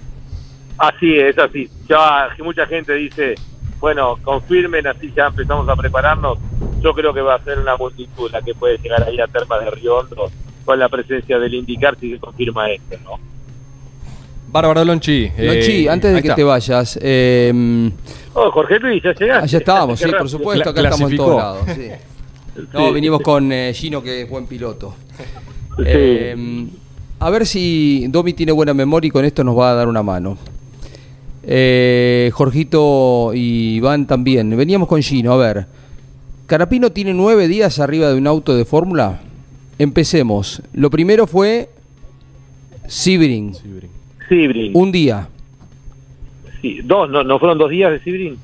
Así 0.77 1.17
es, 1.17 1.39
así. 1.39 1.69
Ya 1.89 2.29
mucha 2.43 2.67
gente 2.67 2.95
dice 2.95 3.35
bueno, 3.81 4.17
confirmen, 4.23 4.87
así 4.87 5.13
ya 5.17 5.27
empezamos 5.27 5.69
a 5.69 5.75
prepararnos. 5.77 6.39
Yo 6.81 6.93
creo 6.95 7.13
que 7.15 7.21
va 7.21 7.35
a 7.37 7.45
ser 7.45 7.59
una 7.59 7.77
multitud 7.77 8.31
la 8.31 8.41
que 8.43 8.55
puede 8.55 8.79
llegar 8.79 9.03
ahí 9.03 9.19
a 9.21 9.27
Termas 9.27 9.65
de 9.65 9.71
Río 9.71 9.99
Hondo 9.99 10.31
con 10.65 10.79
la 10.79 10.89
presencia 10.89 11.39
del 11.39 11.55
indicar 11.55 11.97
si 11.99 12.13
se 12.13 12.19
confirma 12.19 12.71
esto, 12.71 12.97
¿no? 13.05 13.19
Bárbaro 14.49 14.85
Lonchi. 14.85 15.31
Lonchi, 15.39 15.87
eh, 15.87 15.91
antes 15.91 16.13
de 16.13 16.21
que 16.23 16.29
está. 16.29 16.35
te 16.37 16.45
vayas, 16.45 16.99
eh, 17.03 17.91
Oh, 18.35 18.51
Jorge 18.51 18.79
Luis, 18.79 19.03
ya 19.03 19.13
llegaste. 19.13 19.45
allá 19.45 19.59
estábamos, 19.59 19.99
sí, 20.01 20.11
por 20.17 20.29
supuesto, 20.29 20.71
acá 20.71 20.81
estamos 20.83 21.11
en 21.11 21.17
todos 21.17 21.37
lados. 21.37 21.65
sí. 21.75 21.89
No, 22.75 22.89
Sí. 22.89 22.93
vinimos 22.95 23.21
con 23.23 23.51
eh, 23.53 23.73
Gino, 23.73 24.03
que 24.03 24.23
es 24.23 24.29
buen 24.29 24.47
piloto. 24.47 24.95
Sí. 25.79 25.83
Eh, 25.87 26.67
a 27.21 27.31
ver 27.31 27.47
si 27.47 28.07
Domi 28.09 28.33
tiene 28.35 28.51
buena 28.53 28.75
memoria 28.75 29.07
y 29.09 29.11
con 29.11 29.25
esto 29.25 29.45
nos 29.45 29.57
va 29.57 29.71
a 29.71 29.75
dar 29.75 29.89
una 29.89 30.03
mano. 30.03 30.37
Eh, 31.43 32.31
Jorgito 32.33 33.33
y 33.35 33.77
Iván 33.77 34.07
también. 34.07 34.57
Veníamos 34.57 34.89
con 34.89 35.03
Gino, 35.03 35.33
a 35.33 35.37
ver. 35.37 35.67
Carapino 36.47 36.91
tiene 36.91 37.15
nueve 37.15 37.49
días 37.49 37.79
arriba 37.79 38.09
de 38.09 38.17
un 38.17 38.27
auto 38.27 38.57
de 38.57 38.65
fórmula. 38.65 39.21
Empecemos. 39.79 40.63
Lo 40.73 40.91
primero 40.91 41.27
fue 41.27 41.71
Sebring. 42.87 43.55
Sibrin. 44.29 44.73
Un 44.75 44.93
día. 44.93 45.29
Sí, 46.61 46.81
dos, 46.85 47.09
no, 47.09 47.25
no 47.25 47.39
fueron 47.39 47.57
dos 47.57 47.71
días 47.71 47.91
de 47.91 48.01
Sibrin. 48.01 48.37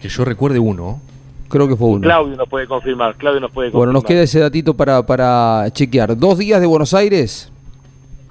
Que 0.00 0.08
yo 0.08 0.24
recuerde 0.24 0.58
uno. 0.58 1.00
Creo 1.48 1.68
que 1.68 1.76
fue 1.76 1.88
uno. 1.88 2.00
Claudio 2.00 2.36
nos 2.36 2.48
puede 2.48 2.66
confirmar, 2.66 3.14
Claudio 3.16 3.40
nos 3.40 3.50
puede 3.50 3.68
confirmar. 3.68 3.88
Bueno, 3.88 3.92
nos 3.92 4.04
queda 4.04 4.22
ese 4.22 4.40
datito 4.40 4.74
para, 4.74 5.04
para 5.04 5.66
chequear. 5.70 6.16
Dos 6.16 6.38
días 6.38 6.60
de 6.60 6.66
Buenos 6.66 6.94
Aires. 6.94 7.52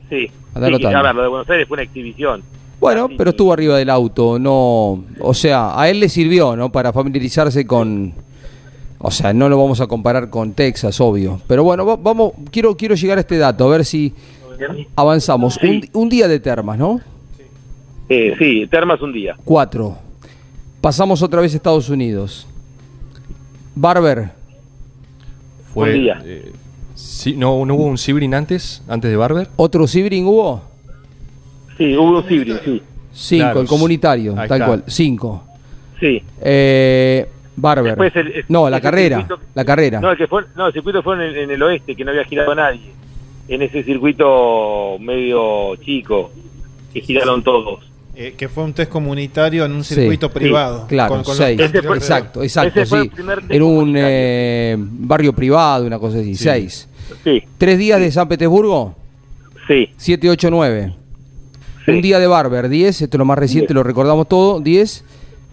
Sí, 0.10 0.28
sí, 0.28 0.32
a 0.56 0.60
ver, 0.60 0.72
lo 0.72 0.80
de 0.80 1.28
Buenos 1.30 1.50
Aires 1.50 1.68
fue 1.68 1.76
una 1.76 1.84
exhibición. 1.84 2.42
Bueno, 2.82 3.06
Así 3.06 3.14
pero 3.18 3.32
que- 3.32 3.36
estuvo 3.36 3.54
arriba 3.54 3.78
del 3.78 3.90
auto, 3.90 4.38
no, 4.40 5.04
o 5.22 5.34
sea, 5.34 5.80
a 5.80 5.88
él 5.90 6.00
le 6.02 6.10
sirvió, 6.10 6.56
¿no? 6.58 6.72
Para 6.72 6.92
familiarizarse 6.92 7.66
con, 7.66 8.12
o 8.98 9.12
sea, 9.12 9.32
no 9.34 9.48
lo 9.48 9.58
vamos 9.58 9.80
a 9.82 9.88
comparar 9.88 10.30
con 10.30 10.52
Texas, 10.54 11.00
obvio, 11.00 11.40
pero 11.48 11.64
bueno, 11.64 11.86
va- 11.86 11.96
vamos, 11.96 12.34
quiero 12.52 12.76
quiero 12.76 12.96
llegar 12.96 13.20
a 13.20 13.22
este 13.22 13.38
dato, 13.38 13.66
a 13.66 13.70
ver 13.70 13.86
si 13.86 14.14
avanzamos. 14.96 15.56
Sí. 15.62 15.68
Un, 15.94 16.02
un 16.04 16.10
día 16.10 16.28
de 16.28 16.40
termas, 16.40 16.78
¿no? 16.78 17.00
Eh, 18.10 18.36
sí, 18.38 18.68
Termas 18.70 19.02
un 19.02 19.14
día. 19.14 19.38
Cuatro. 19.46 19.98
Pasamos 20.82 21.22
otra 21.22 21.40
vez 21.40 21.54
a 21.54 21.58
Estados 21.58 21.88
Unidos. 21.88 22.46
Barber, 23.76 24.32
Fue, 25.74 25.94
Un 25.94 26.02
día. 26.02 26.22
eh, 26.26 26.52
sí, 26.96 27.36
no, 27.38 27.66
¿No 27.66 27.76
hubo 27.76 27.86
un 27.86 27.98
Sibrin 27.98 28.34
antes? 28.34 28.82
¿Antes 28.88 29.10
de 29.12 29.16
Barber? 29.18 29.48
otro 29.56 29.88
Sibring 29.88 30.26
hubo. 30.26 30.62
Sí, 31.82 31.98
hubo 31.98 32.18
un 32.20 32.28
Sibrin, 32.28 32.60
sí. 32.64 32.82
Cinco, 33.14 33.44
Claro, 33.44 33.62
el 33.62 33.68
comunitario, 33.68 34.32
ahí 34.38 34.48
tal 34.48 34.58
está. 34.62 34.66
cual. 34.68 34.84
Cinco. 34.88 35.44
Sí. 36.00 36.22
Eh, 36.42 37.28
Barber. 37.56 37.96
Después 37.96 38.16
el- 38.16 38.28
el- 38.34 38.46
no, 38.50 38.70
la 38.70 38.80
carrera, 38.80 39.18
circuito- 39.20 39.40
la 39.56 39.66
carrera. 39.66 40.00
No, 40.00 40.12
el, 40.12 40.18
que 40.18 40.28
fue, 40.28 40.44
no, 40.56 40.68
el 40.68 40.74
circuito 40.74 41.02
fue 41.04 41.16
en 41.16 41.22
el, 41.22 41.38
en 41.38 41.52
el 41.52 41.62
oeste, 41.64 41.96
que 41.96 42.06
no 42.06 42.12
había 42.12 42.24
girado 42.26 42.54
nadie. 42.56 42.92
En 43.48 43.62
ese 43.62 43.84
circuito 43.84 44.98
medio 45.00 45.76
chico, 45.78 46.32
que 46.94 47.02
giraron 47.02 47.44
todos. 47.44 47.80
Eh, 48.16 48.36
que 48.38 48.48
fue 48.50 48.64
un 48.64 48.74
test 48.74 48.92
comunitario 48.92 49.66
en 49.66 49.72
un 49.72 49.84
circuito 49.84 50.28
sí, 50.28 50.34
privado. 50.34 50.86
Claro, 50.88 51.10
con- 51.16 51.24
con 51.24 51.38
los 51.38 51.38
seis. 51.38 51.60
exacto, 51.60 52.44
exacto, 52.44 52.80
Ese 52.82 52.86
fue 52.90 53.04
sí. 53.04 53.12
En 53.50 53.64
un 53.64 53.94
eh, 53.98 54.76
barrio 54.78 55.34
privado, 55.34 55.86
una 55.86 55.98
cosa 56.00 56.20
así. 56.20 56.36
Seis. 56.36 56.88
Sí, 57.24 57.42
Tres 57.58 57.78
días 57.78 58.00
de 58.00 58.12
San 58.12 58.28
Petersburgo, 58.28 58.96
sí, 59.68 59.90
siete, 59.98 60.30
ocho, 60.30 60.50
nueve. 60.50 60.94
Sí. 61.86 61.92
Un 61.92 62.02
día 62.02 62.20
de 62.20 62.28
Barber, 62.28 62.70
diez. 62.70 63.02
Esto 63.02 63.18
es 63.18 63.20
lo 63.20 63.26
más 63.26 63.38
reciente, 63.38 63.68
Diez. 63.74 63.76
lo 63.76 63.84
recordamos 63.84 64.28
todo. 64.28 64.60
Diez. 64.60 65.04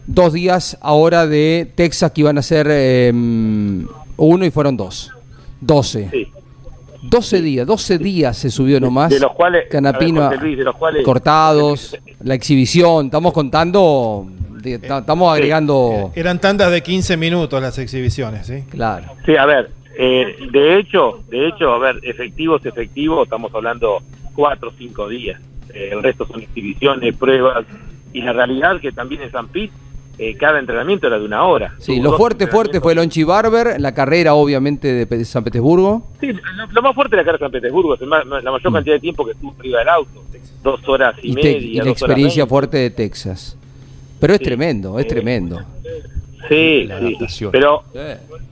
Dos 0.07 0.33
días 0.33 0.79
ahora 0.81 1.27
de 1.27 1.71
Texas 1.75 2.11
que 2.13 2.23
iban 2.23 2.39
a 2.39 2.43
ser 2.43 2.67
eh, 2.71 3.13
uno 3.15 4.45
y 4.45 4.51
fueron 4.51 4.77
dos. 4.77 5.13
Doce. 5.61 6.09
sí. 6.11 6.27
Doce 7.01 7.41
días, 7.41 7.65
doce 7.65 7.97
días 7.97 8.37
se 8.37 8.51
subió 8.51 8.81
nomás. 8.81 9.11
De 9.11 9.21
los 9.21 9.33
cuales, 9.33 9.69
Canapino 9.71 10.29
ver, 10.31 10.43
Luis, 10.43 10.59
de 10.59 10.65
los 10.65 10.75
cuales- 10.77 11.05
cortados, 11.05 11.97
la 12.25 12.35
exhibición. 12.35 13.07
Estamos 13.07 13.33
contando, 13.33 14.27
de- 14.61 14.81
ta- 14.81 14.99
estamos 14.99 15.33
agregando. 15.33 16.11
Eran 16.17 16.41
tandas 16.41 16.73
de 16.73 16.83
15 16.83 17.17
minutos 17.17 17.63
las 17.63 17.79
exhibiciones, 17.79 18.49
¿sí? 18.49 18.65
Claro. 18.69 19.13
Sí, 19.25 19.37
a 19.37 19.47
ver, 19.47 19.71
eh, 19.97 20.35
de 20.51 20.79
hecho, 20.81 21.21
de 21.31 21.47
hecho, 21.49 21.71
a 21.73 21.79
ver, 21.79 22.01
efectivos, 22.03 22.67
efectivos, 22.67 23.23
estamos 23.25 23.55
hablando 23.55 23.99
cuatro 24.35 24.71
o 24.71 24.73
cinco 24.77 25.09
días. 25.09 25.41
Eh, 25.75 25.91
el 25.93 26.03
resto 26.03 26.27
son 26.27 26.41
exhibiciones, 26.43 27.17
pruebas, 27.17 27.65
y 28.13 28.23
la 28.23 28.33
realidad 28.33 28.81
que 28.81 28.93
también 28.93 29.23
en 29.23 29.31
San 29.31 29.49
Pete 29.49 29.73
eh, 30.19 30.35
cada 30.37 30.59
entrenamiento 30.59 31.07
era 31.07 31.19
de 31.19 31.25
una 31.25 31.45
hora. 31.45 31.75
Sí, 31.79 32.01
lo 32.01 32.17
fuerte, 32.17 32.49
fuerte 32.49 32.81
fue. 32.81 32.95
Lonchi 32.95 33.23
Barber, 33.23 33.81
la 33.81 33.95
carrera 33.95 34.35
obviamente 34.35 35.07
de 35.07 35.25
San 35.25 35.45
Petersburgo. 35.45 36.09
Sí, 36.21 36.33
lo, 36.33 36.67
lo 36.73 36.83
más 36.83 36.95
fuerte 36.95 37.15
de 37.15 37.23
la 37.23 37.25
carrera 37.27 37.39
de 37.39 37.45
San 37.45 37.53
Petersburgo, 37.53 37.95
es 37.95 38.01
más- 38.03 38.27
la 38.27 38.51
mayor 38.51 38.73
cantidad 38.73 38.95
de 38.97 39.01
tiempo 39.01 39.25
que 39.25 39.33
estuvo 39.33 39.55
arriba 39.61 39.79
del 39.79 39.89
auto, 39.91 40.25
dos 40.65 40.81
horas 40.89 41.15
y, 41.23 41.31
y, 41.31 41.35
te- 41.35 41.43
media, 41.55 41.83
y 41.83 41.85
la 41.85 41.91
experiencia 41.91 42.47
fuerte 42.47 42.79
de 42.79 42.91
Texas. 42.91 43.57
Pero 44.19 44.33
es 44.33 44.39
Sí. 44.41 44.45
tremendo, 44.47 44.99
es 44.99 45.05
Eh, 45.05 45.09
tremendo. 45.09 45.61
Sí, 46.49 46.89
pero 47.53 47.85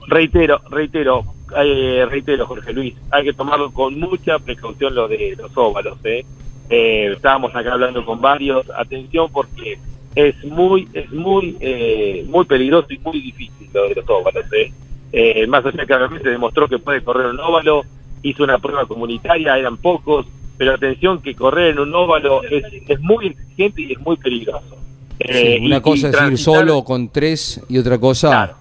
reitero, 0.07 0.61
reitero, 0.69 1.23
eh, 1.57 2.05
reitero, 2.09 2.45
Jorge 2.45 2.71
Luis, 2.73 2.93
hay 3.11 3.23
que 3.25 3.33
tomarlo 3.33 3.71
con 3.71 3.99
mucha 3.99 4.39
precaución 4.39 4.93
lo 4.95 5.07
de 5.07 5.35
los 5.37 5.51
óvalos, 5.55 5.97
¿eh? 6.03 6.25
Eh, 6.69 7.13
estábamos 7.15 7.55
acá 7.55 7.73
hablando 7.73 8.03
con 8.05 8.19
varios, 8.21 8.65
atención 8.77 9.29
porque 9.31 9.77
es 10.15 10.43
muy, 10.45 10.87
es 10.93 11.11
muy, 11.11 11.55
eh, 11.59 12.25
muy 12.27 12.45
peligroso 12.45 12.87
y 12.89 12.97
muy 12.99 13.21
difícil 13.21 13.69
lo 13.73 13.87
de 13.87 13.95
los 13.95 14.09
óvalos, 14.09 14.45
¿eh? 14.53 14.71
Eh, 15.13 15.47
más 15.47 15.65
allá 15.65 15.85
que 15.85 15.97
realmente 15.97 16.29
demostró 16.29 16.67
que 16.67 16.79
puede 16.79 17.01
correr 17.01 17.27
un 17.27 17.39
óvalo, 17.39 17.83
hizo 18.23 18.43
una 18.43 18.57
prueba 18.57 18.85
comunitaria, 18.85 19.57
eran 19.57 19.77
pocos, 19.77 20.25
pero 20.57 20.73
atención 20.73 21.21
que 21.21 21.35
correr 21.35 21.71
en 21.73 21.79
un 21.79 21.95
óvalo 21.95 22.41
es, 22.43 22.63
es 22.87 22.99
muy 22.99 23.27
exigente 23.27 23.81
y 23.83 23.91
es 23.93 23.99
muy 24.01 24.17
peligroso. 24.17 24.75
sí, 25.19 25.25
Eh, 25.29 25.59
una 25.61 25.77
y- 25.77 25.81
cosa 25.81 26.07
y 26.07 26.09
es 26.11 26.31
ir 26.31 26.37
solo 26.37 26.83
con 26.83 27.09
tres 27.09 27.61
y 27.69 27.77
otra 27.77 27.97
cosa 27.97 28.27
Claro. 28.29 28.53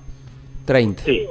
30. 0.66 1.02
Sí, 1.04 1.22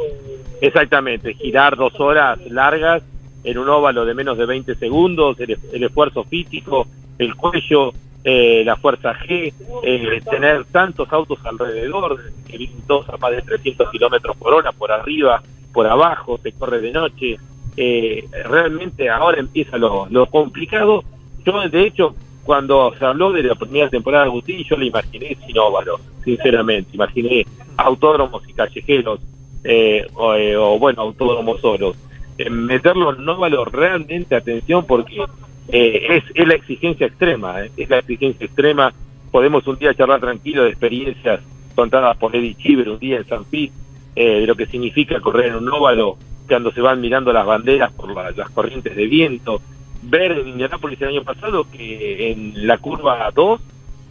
exactamente. 0.61 1.34
Girar 1.36 1.76
dos 1.76 1.97
horas 1.99 2.39
largas 2.49 3.03
en 3.45 3.57
un 3.57 3.69
óvalo 3.69 4.05
de 4.05 4.13
menos 4.13 4.37
de 4.37 4.45
20 4.45 4.75
segundos, 4.75 5.39
el, 5.39 5.57
el 5.71 5.83
esfuerzo 5.83 6.23
físico, 6.23 6.87
el 7.17 7.35
cuello, 7.35 7.93
eh, 8.23 8.63
la 8.65 8.75
fuerza 8.75 9.13
G, 9.13 9.53
eh, 9.83 10.21
tener 10.29 10.65
tantos 10.65 11.11
autos 11.13 11.39
alrededor, 11.45 12.19
que 12.47 12.57
vienen 12.57 12.81
todos 12.87 13.07
a 13.09 13.17
más 13.17 13.31
de 13.31 13.41
300 13.43 13.89
kilómetros 13.91 14.35
por 14.37 14.53
hora, 14.53 14.71
por 14.71 14.91
arriba, 14.91 15.41
por 15.71 15.87
abajo, 15.87 16.39
se 16.41 16.51
corre 16.51 16.81
de 16.81 16.91
noche. 16.91 17.37
Eh, 17.77 18.25
realmente 18.45 19.09
ahora 19.09 19.39
empieza 19.39 19.77
lo, 19.77 20.07
lo 20.09 20.25
complicado. 20.25 21.03
Yo, 21.45 21.69
de 21.69 21.83
hecho, 21.85 22.15
cuando 22.43 22.93
se 22.97 23.05
habló 23.05 23.31
de 23.31 23.43
la 23.43 23.55
primera 23.55 23.89
temporada 23.89 24.23
de 24.23 24.29
Agustín, 24.29 24.63
yo 24.63 24.77
le 24.77 24.85
imaginé 24.85 25.37
sin 25.45 25.57
óvalos, 25.57 25.99
sinceramente. 26.23 26.91
Imaginé 26.93 27.45
autódromos 27.77 28.47
y 28.47 28.53
callejeros, 28.53 29.19
eh, 29.63 30.05
o, 30.13 30.33
eh, 30.35 30.55
o, 30.55 30.79
bueno, 30.79 31.01
autódromos 31.01 31.59
solos. 31.59 31.97
Eh, 32.38 32.49
meterlo 32.49 33.15
en 33.15 33.27
óvalo 33.27 33.63
realmente, 33.65 34.36
atención, 34.36 34.86
porque 34.86 35.23
eh, 35.69 36.07
es, 36.09 36.23
es 36.33 36.47
la 36.47 36.55
exigencia 36.55 37.07
extrema, 37.07 37.63
eh, 37.63 37.71
es 37.77 37.89
la 37.89 37.99
exigencia 37.99 38.45
extrema. 38.45 38.93
Podemos 39.31 39.65
un 39.67 39.77
día 39.77 39.93
charlar 39.93 40.19
tranquilo 40.19 40.63
de 40.63 40.69
experiencias 40.69 41.39
contadas 41.75 42.15
por 42.17 42.36
Eddie 42.36 42.55
Chiver 42.55 42.89
un 42.89 42.99
día 42.99 43.17
en 43.17 43.25
San 43.27 43.45
Pete, 43.45 43.71
eh, 44.15 44.39
de 44.41 44.47
lo 44.47 44.55
que 44.55 44.65
significa 44.67 45.19
correr 45.19 45.47
en 45.47 45.55
un 45.55 45.69
óvalo 45.69 46.17
cuando 46.47 46.71
se 46.71 46.81
van 46.81 47.01
mirando 47.01 47.33
las 47.33 47.45
banderas 47.45 47.91
por 47.93 48.13
la- 48.13 48.31
las 48.31 48.49
corrientes 48.49 48.95
de 48.95 49.07
viento. 49.07 49.61
Ver 50.03 50.33
en 50.33 50.49
Indianápolis 50.49 51.01
el 51.01 51.09
año 51.09 51.23
pasado 51.23 51.65
que 51.71 52.31
en 52.31 52.67
la 52.67 52.77
curva 52.77 53.29
2 53.33 53.59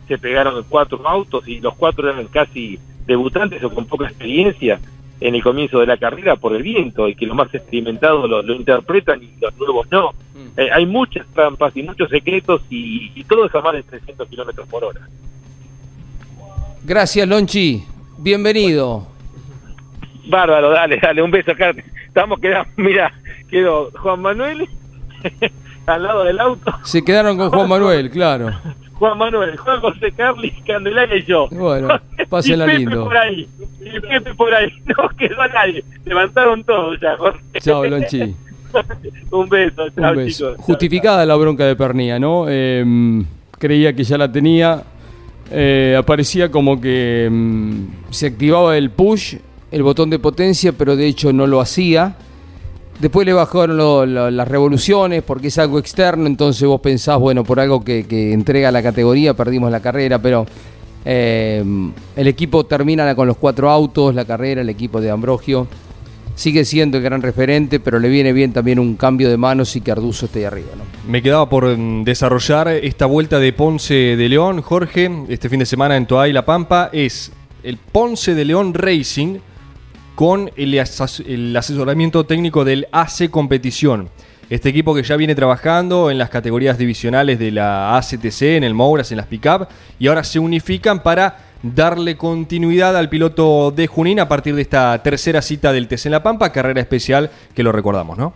se 0.09 0.19
pegaron 0.19 0.65
cuatro 0.69 1.07
autos 1.09 1.47
y 1.49 1.61
los 1.61 1.75
cuatro 1.77 2.11
eran 2.11 2.27
casi 2.27 2.79
debutantes 3.07 3.63
o 3.63 3.71
con 3.71 3.87
poca 3.87 4.07
experiencia 4.07 4.81
en 5.21 5.35
el 5.35 5.43
comienzo 5.43 5.81
de 5.81 5.87
la 5.87 5.97
carrera 5.97 6.37
por 6.37 6.55
el 6.55 6.63
viento 6.63 7.09
y 7.09 7.15
que 7.15 7.27
los 7.27 7.37
más 7.37 7.53
experimentados 7.55 8.29
lo, 8.29 8.43
lo 8.43 8.55
interpretan 8.55 9.23
y 9.23 9.33
los 9.41 9.57
nuevos 9.57 9.87
no. 9.91 10.13
Eh, 10.57 10.69
hay 10.73 10.87
muchas 10.87 11.27
trampas 11.29 11.77
y 11.77 11.83
muchos 11.83 12.09
secretos 12.11 12.63
y, 12.71 13.13
y 13.15 13.25
todo 13.25 13.47
es 13.47 13.55
a 13.55 13.61
más 13.61 13.75
de 13.75 13.83
300 13.83 14.29
kilómetros 14.29 14.69
por 14.69 14.85
hora. 14.85 15.01
Gracias, 16.85 17.27
Lonchi. 17.27 17.85
Bienvenido. 18.19 19.07
Bárbaro, 20.27 20.71
dale, 20.71 20.99
dale, 21.01 21.23
un 21.23 21.31
beso 21.31 21.53
acá. 21.53 21.75
Estamos 22.07 22.41
quedando, 22.41 22.71
mira, 22.77 23.13
quedó 23.51 23.91
Juan 23.93 24.21
Manuel 24.21 24.69
al 25.87 26.03
lado 26.03 26.25
del 26.25 26.41
auto. 26.41 26.73
Se 26.85 27.05
quedaron 27.05 27.37
con 27.37 27.51
Juan 27.51 27.69
Manuel, 27.69 28.11
claro. 28.11 28.51
Juan 28.95 29.19
Manuel, 29.19 29.57
Juan 29.57 29.81
José 29.81 30.13
Carlos, 30.13 30.51
Candelaria 30.67 31.17
y 31.17 31.25
yo. 31.25 31.49
Bueno, 31.51 31.89
y 32.19 32.25
pásenla 32.27 32.65
Pepe 32.67 32.79
lindo. 32.79 33.05
por 33.05 33.17
ahí, 33.17 33.49
y 33.81 34.01
Pepe 34.01 34.35
por 34.35 34.55
ahí. 34.55 34.71
No 34.87 35.09
quedó 35.17 35.47
nadie. 35.53 35.85
Levantaron 36.05 36.63
todo 36.65 36.95
ya, 36.95 37.17
Jorge. 37.17 37.41
Chao, 37.61 37.85
Lonchi. 37.85 38.35
un 39.31 39.49
beso, 39.49 39.89
chao, 39.91 40.11
Un 40.11 40.17
beso. 40.17 40.51
chicos. 40.53 40.65
Justificada 40.65 41.27
la 41.27 41.35
bronca 41.37 41.65
de 41.65 41.77
Pernía, 41.77 42.19
¿no? 42.19 42.47
Eh, 42.49 43.23
creía 43.59 43.95
que 43.95 44.05
ya 44.05 44.17
la 44.19 44.31
tenía. 44.31 44.83
eh, 45.51 45.95
aparecía 45.99 46.51
como 46.51 46.81
que 46.81 47.29
mm, 47.31 47.83
se 48.11 48.27
activaba 48.29 48.77
el 48.79 48.91
push, 48.91 49.37
el 49.71 49.83
botón 49.83 50.09
de 50.11 50.19
potencia, 50.19 50.73
pero 50.73 50.97
de 50.97 51.07
hecho 51.07 51.33
no 51.33 51.47
lo 51.47 51.61
hacía. 51.61 52.17
Después 53.01 53.27
le 53.27 53.33
bajaron 53.33 54.37
las 54.37 54.49
revoluciones 54.49 55.23
porque 55.23 55.49
es 55.49 55.59
algo 55.59 55.79
externo, 55.79 56.27
entonces 56.27 56.67
vos 56.67 56.81
pensás, 56.81 57.19
bueno, 57.19 57.43
por 57.43 57.59
algo 57.59 57.83
que, 57.83 58.33
entrega 58.33 58.71
la 58.71 58.83
categoría 58.83 59.35
perdimos 59.35 59.71
la 59.71 59.81
carrera, 59.81 60.21
pero 60.21 60.47
eh, 61.05 61.63
el 62.17 62.27
equipo 62.27 62.65
termina 62.65 63.15
con 63.15 63.27
los 63.27 63.37
cuatro 63.37 63.69
autos, 63.71 64.15
la 64.15 64.25
carrera, 64.25 64.61
el 64.61 64.69
equipo 64.69 65.01
de 65.01 65.11
Ambrogio. 65.11 65.67
Sigue 66.37 66.65
siendo 66.65 66.97
el 66.97 67.03
gran 67.05 67.23
referente, 67.23 67.79
pero 67.79 68.01
le 68.01 68.09
viene 68.09 68.33
bien 68.33 68.53
también 68.53 68.79
un 68.81 68.97
cambio 68.97 69.29
de 69.29 69.37
manos 69.37 69.75
y 69.77 69.81
que 69.81 69.93
Arduzo 69.93 70.27
esté 70.27 70.41
ahí 70.41 70.45
arriba. 70.47 70.69
Me 71.09 71.23
quedaba 71.23 71.49
por 71.49 71.65
mm, 71.77 72.03
desarrollar 72.05 72.69
esta 72.69 73.07
vuelta 73.07 73.39
de 73.39 73.53
Ponce 73.53 74.17
de 74.17 74.29
León, 74.29 74.61
Jorge, 74.61 75.11
este 75.29 75.49
fin 75.49 75.61
de 75.61 75.67
semana 75.67 75.97
en 75.97 76.07
Toay 76.07 76.33
La 76.33 76.45
Pampa, 76.45 76.91
es 76.93 77.31
el 77.63 77.77
Ponce 77.77 78.35
de 78.35 78.45
León 78.45 78.75
Racing 78.75 79.39
con 80.15 80.51
el, 80.57 80.79
asesoramiento 80.79 82.25
técnico 82.25 82.65
del 82.65 82.87
AC 82.93 83.31
Competición. 83.31 84.11
Este 84.51 84.69
equipo 84.69 84.95
que 84.95 85.03
ya 85.03 85.17
viene 85.17 85.35
trabajando 85.35 86.11
en 86.11 86.19
las 86.19 86.29
categorías 86.29 86.77
divisionales 86.77 87.39
de 87.39 87.51
la 87.51 87.97
ACTC, 87.97 88.43
en 88.43 88.65
el 88.65 88.75
Mouras, 88.75 89.11
en 89.11 89.17
las 89.17 89.27
Pickup, 89.27 89.69
y 89.99 90.07
ahora 90.07 90.23
se 90.23 90.39
unifican 90.39 91.03
para 91.03 91.39
darle 91.63 92.17
continuidad 92.17 92.97
al 92.97 93.09
piloto 93.09 93.73
de 93.75 93.87
Junín 93.87 94.21
a 94.21 94.29
partir 94.29 94.55
de 94.55 94.63
esta 94.63 95.03
tercera 95.03 95.41
cita 95.41 95.73
del 95.73 95.89
TC 95.89 96.07
en 96.07 96.13
La 96.13 96.23
Pampa, 96.23 96.53
carrera 96.53 96.81
especial 96.81 97.31
que 97.55 97.63
lo 97.63 97.73
recordamos, 97.73 98.19
¿no? 98.19 98.35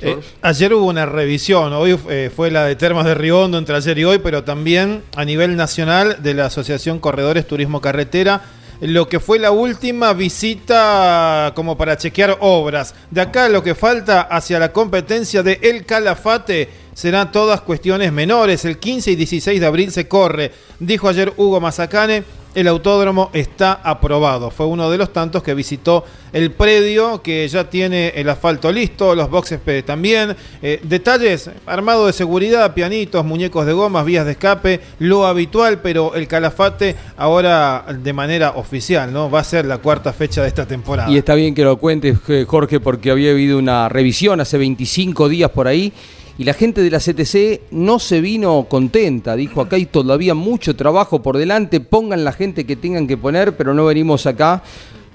Eh, 0.00 0.18
ayer 0.42 0.74
hubo 0.74 0.86
una 0.86 1.06
revisión, 1.06 1.72
hoy 1.72 1.98
eh, 2.10 2.30
fue 2.34 2.50
la 2.50 2.64
de 2.64 2.76
Termas 2.76 3.06
de 3.06 3.14
Riondo 3.14 3.56
entre 3.56 3.76
ayer 3.76 3.98
y 3.98 4.04
hoy, 4.04 4.18
pero 4.18 4.44
también 4.44 5.02
a 5.16 5.24
nivel 5.24 5.56
nacional 5.56 6.18
de 6.22 6.34
la 6.34 6.46
Asociación 6.46 6.98
Corredores 6.98 7.46
Turismo 7.46 7.80
Carretera 7.80 8.42
lo 8.80 9.08
que 9.08 9.20
fue 9.20 9.38
la 9.38 9.50
última 9.50 10.12
visita 10.12 11.52
como 11.54 11.76
para 11.76 11.96
chequear 11.96 12.38
obras. 12.40 12.94
De 13.10 13.20
acá 13.20 13.48
lo 13.48 13.62
que 13.62 13.74
falta 13.74 14.22
hacia 14.22 14.58
la 14.58 14.72
competencia 14.72 15.42
de 15.42 15.58
El 15.62 15.84
Calafate 15.84 16.68
serán 16.94 17.32
todas 17.32 17.60
cuestiones 17.60 18.12
menores. 18.12 18.64
El 18.64 18.78
15 18.78 19.12
y 19.12 19.16
16 19.16 19.60
de 19.60 19.66
abril 19.66 19.92
se 19.92 20.08
corre, 20.08 20.52
dijo 20.80 21.08
ayer 21.08 21.32
Hugo 21.36 21.60
Mazacane 21.60 22.24
el 22.56 22.68
autódromo 22.68 23.28
está 23.34 23.74
aprobado. 23.74 24.50
Fue 24.50 24.64
uno 24.64 24.90
de 24.90 24.96
los 24.96 25.12
tantos 25.12 25.42
que 25.42 25.52
visitó 25.52 26.04
el 26.32 26.52
predio 26.52 27.20
que 27.20 27.46
ya 27.46 27.68
tiene 27.68 28.08
el 28.16 28.30
asfalto 28.30 28.72
listo, 28.72 29.14
los 29.14 29.28
boxes 29.28 29.60
también. 29.84 30.34
Eh, 30.62 30.80
detalles, 30.82 31.50
armado 31.66 32.06
de 32.06 32.14
seguridad, 32.14 32.72
pianitos, 32.72 33.22
muñecos 33.26 33.66
de 33.66 33.74
gomas, 33.74 34.06
vías 34.06 34.24
de 34.24 34.32
escape, 34.32 34.80
lo 35.00 35.26
habitual, 35.26 35.80
pero 35.82 36.14
el 36.14 36.26
calafate 36.26 36.96
ahora 37.18 37.84
de 38.02 38.12
manera 38.14 38.52
oficial, 38.52 39.12
¿no? 39.12 39.30
Va 39.30 39.40
a 39.40 39.44
ser 39.44 39.66
la 39.66 39.76
cuarta 39.76 40.14
fecha 40.14 40.40
de 40.40 40.48
esta 40.48 40.64
temporada. 40.66 41.10
Y 41.10 41.18
está 41.18 41.34
bien 41.34 41.54
que 41.54 41.62
lo 41.62 41.76
cuentes, 41.76 42.18
Jorge, 42.46 42.80
porque 42.80 43.10
había 43.10 43.32
habido 43.32 43.58
una 43.58 43.90
revisión 43.90 44.40
hace 44.40 44.56
25 44.56 45.28
días 45.28 45.50
por 45.50 45.68
ahí 45.68 45.92
y 46.38 46.44
la 46.44 46.54
gente 46.54 46.82
de 46.82 46.90
la 46.90 46.98
CTC 46.98 47.72
no 47.72 47.98
se 47.98 48.20
vino 48.20 48.66
contenta, 48.68 49.36
dijo 49.36 49.60
acá 49.60 49.76
hay 49.76 49.86
todavía 49.86 50.34
mucho 50.34 50.76
trabajo 50.76 51.22
por 51.22 51.38
delante, 51.38 51.80
pongan 51.80 52.24
la 52.24 52.32
gente 52.32 52.66
que 52.66 52.76
tengan 52.76 53.06
que 53.06 53.16
poner, 53.16 53.56
pero 53.56 53.72
no 53.72 53.86
venimos 53.86 54.26
acá 54.26 54.62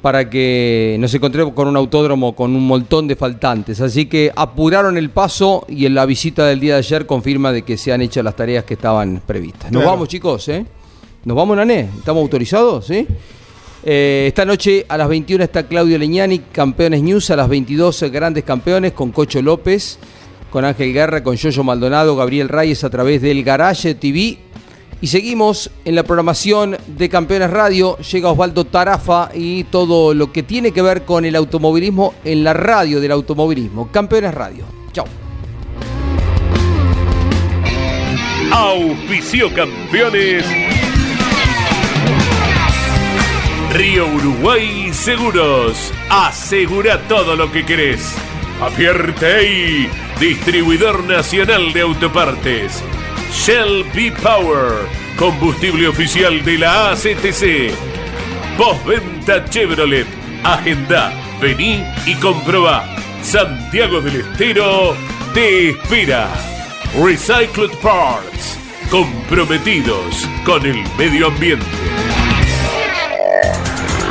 para 0.02 0.30
que 0.30 0.98
nos 1.00 1.14
encontremos 1.14 1.54
con 1.54 1.68
un 1.68 1.78
autódromo 1.78 2.36
con 2.36 2.56
un 2.56 2.66
montón 2.66 3.08
de 3.08 3.16
faltantes. 3.16 3.82
Así 3.82 4.08
que 4.08 4.32
apuraron 4.36 4.98
el 4.98 5.12
paso 5.12 5.66
y 5.70 5.86
en 5.86 5.94
la 5.94 6.08
visita 6.08 6.48
del 6.48 6.60
día 6.60 6.74
de 6.74 6.80
ayer 6.80 7.06
confirma 7.06 7.52
de 7.52 7.62
que 7.62 7.78
se 7.78 7.94
han 7.94 8.02
hecho 8.02 8.24
las 8.24 8.36
tareas 8.36 8.64
que 8.64 8.74
estaban 8.74 9.22
previstas. 9.26 9.72
Nos 9.72 9.86
vamos 9.86 10.08
chicos, 10.08 10.48
¿eh? 10.50 10.66
Nos 11.24 11.38
vamos, 11.38 11.56
Nané. 11.56 11.90
¿Estamos 12.00 12.22
autorizados? 12.24 12.88
¿Sí? 12.88 13.06
Eh, 13.84 14.26
esta 14.28 14.44
noche 14.44 14.86
a 14.90 14.98
las 14.98 15.08
21 15.08 15.44
está 15.44 15.68
Claudio 15.68 16.00
Leñani, 16.00 16.40
Campeones 16.52 17.04
News, 17.04 17.30
a 17.30 17.36
las 17.36 17.48
22 17.48 18.04
Grandes 18.12 18.44
Campeones 18.44 18.94
con 18.94 19.12
Cocho 19.12 19.40
López 19.42 20.00
con 20.52 20.66
Ángel 20.66 20.94
Guerra, 20.94 21.24
con 21.24 21.36
Yoyo 21.36 21.64
Maldonado, 21.64 22.16
Gabriel 22.16 22.50
Reyes 22.50 22.84
a 22.84 22.90
través 22.92 23.22
del 23.22 23.44
Garage 23.44 23.96
TV. 23.96 24.38
Y 25.02 25.08
seguimos 25.08 25.72
en 25.84 25.96
la 25.96 26.04
programación 26.04 26.78
de 26.86 27.10
Campeones 27.10 27.50
Radio. 27.50 27.98
Llega 27.98 28.30
Osvaldo 28.30 28.66
Tarafa 28.66 29.32
y 29.34 29.64
todo 29.64 30.14
lo 30.14 30.32
que 30.32 30.44
tiene 30.44 30.72
que 30.72 30.84
ver 30.84 31.06
con 31.06 31.26
el 31.26 31.36
automovilismo 31.36 32.14
en 32.24 32.44
la 32.44 32.54
radio 32.54 33.02
del 33.02 33.12
automovilismo. 33.14 33.92
Campeones 33.92 34.34
Radio. 34.36 34.66
Chao. 34.92 35.06
Auspicio 38.52 39.52
Campeones. 39.56 40.46
Río 43.74 44.06
Uruguay 44.06 44.92
Seguros. 44.94 45.92
Asegura 46.10 47.00
todo 47.08 47.36
lo 47.36 47.52
que 47.52 47.66
querés. 47.66 48.16
Apierte 48.62 49.90
Distribuidor 50.20 51.04
Nacional 51.06 51.74
de 51.74 51.82
Autopartes. 51.82 52.84
Shell 53.34 53.84
B-Power. 53.92 54.88
Combustible 55.18 55.88
oficial 55.88 56.46
de 56.46 56.60
la 56.60 56.92
ACTC. 56.92 57.74
Postventa 58.60 59.44
Chevrolet. 59.50 60.06
Agenda. 60.44 61.12
Vení 61.42 61.84
y 62.06 62.14
comprobá. 62.16 62.86
Santiago 63.24 64.00
del 64.00 64.18
Estero 64.18 64.96
te 65.34 65.72
espera. 65.72 66.30
Recycled 67.04 67.76
Parts. 67.82 68.60
Comprometidos 68.92 70.28
con 70.46 70.64
el 70.68 70.84
medio 71.00 71.28
ambiente. 71.28 71.66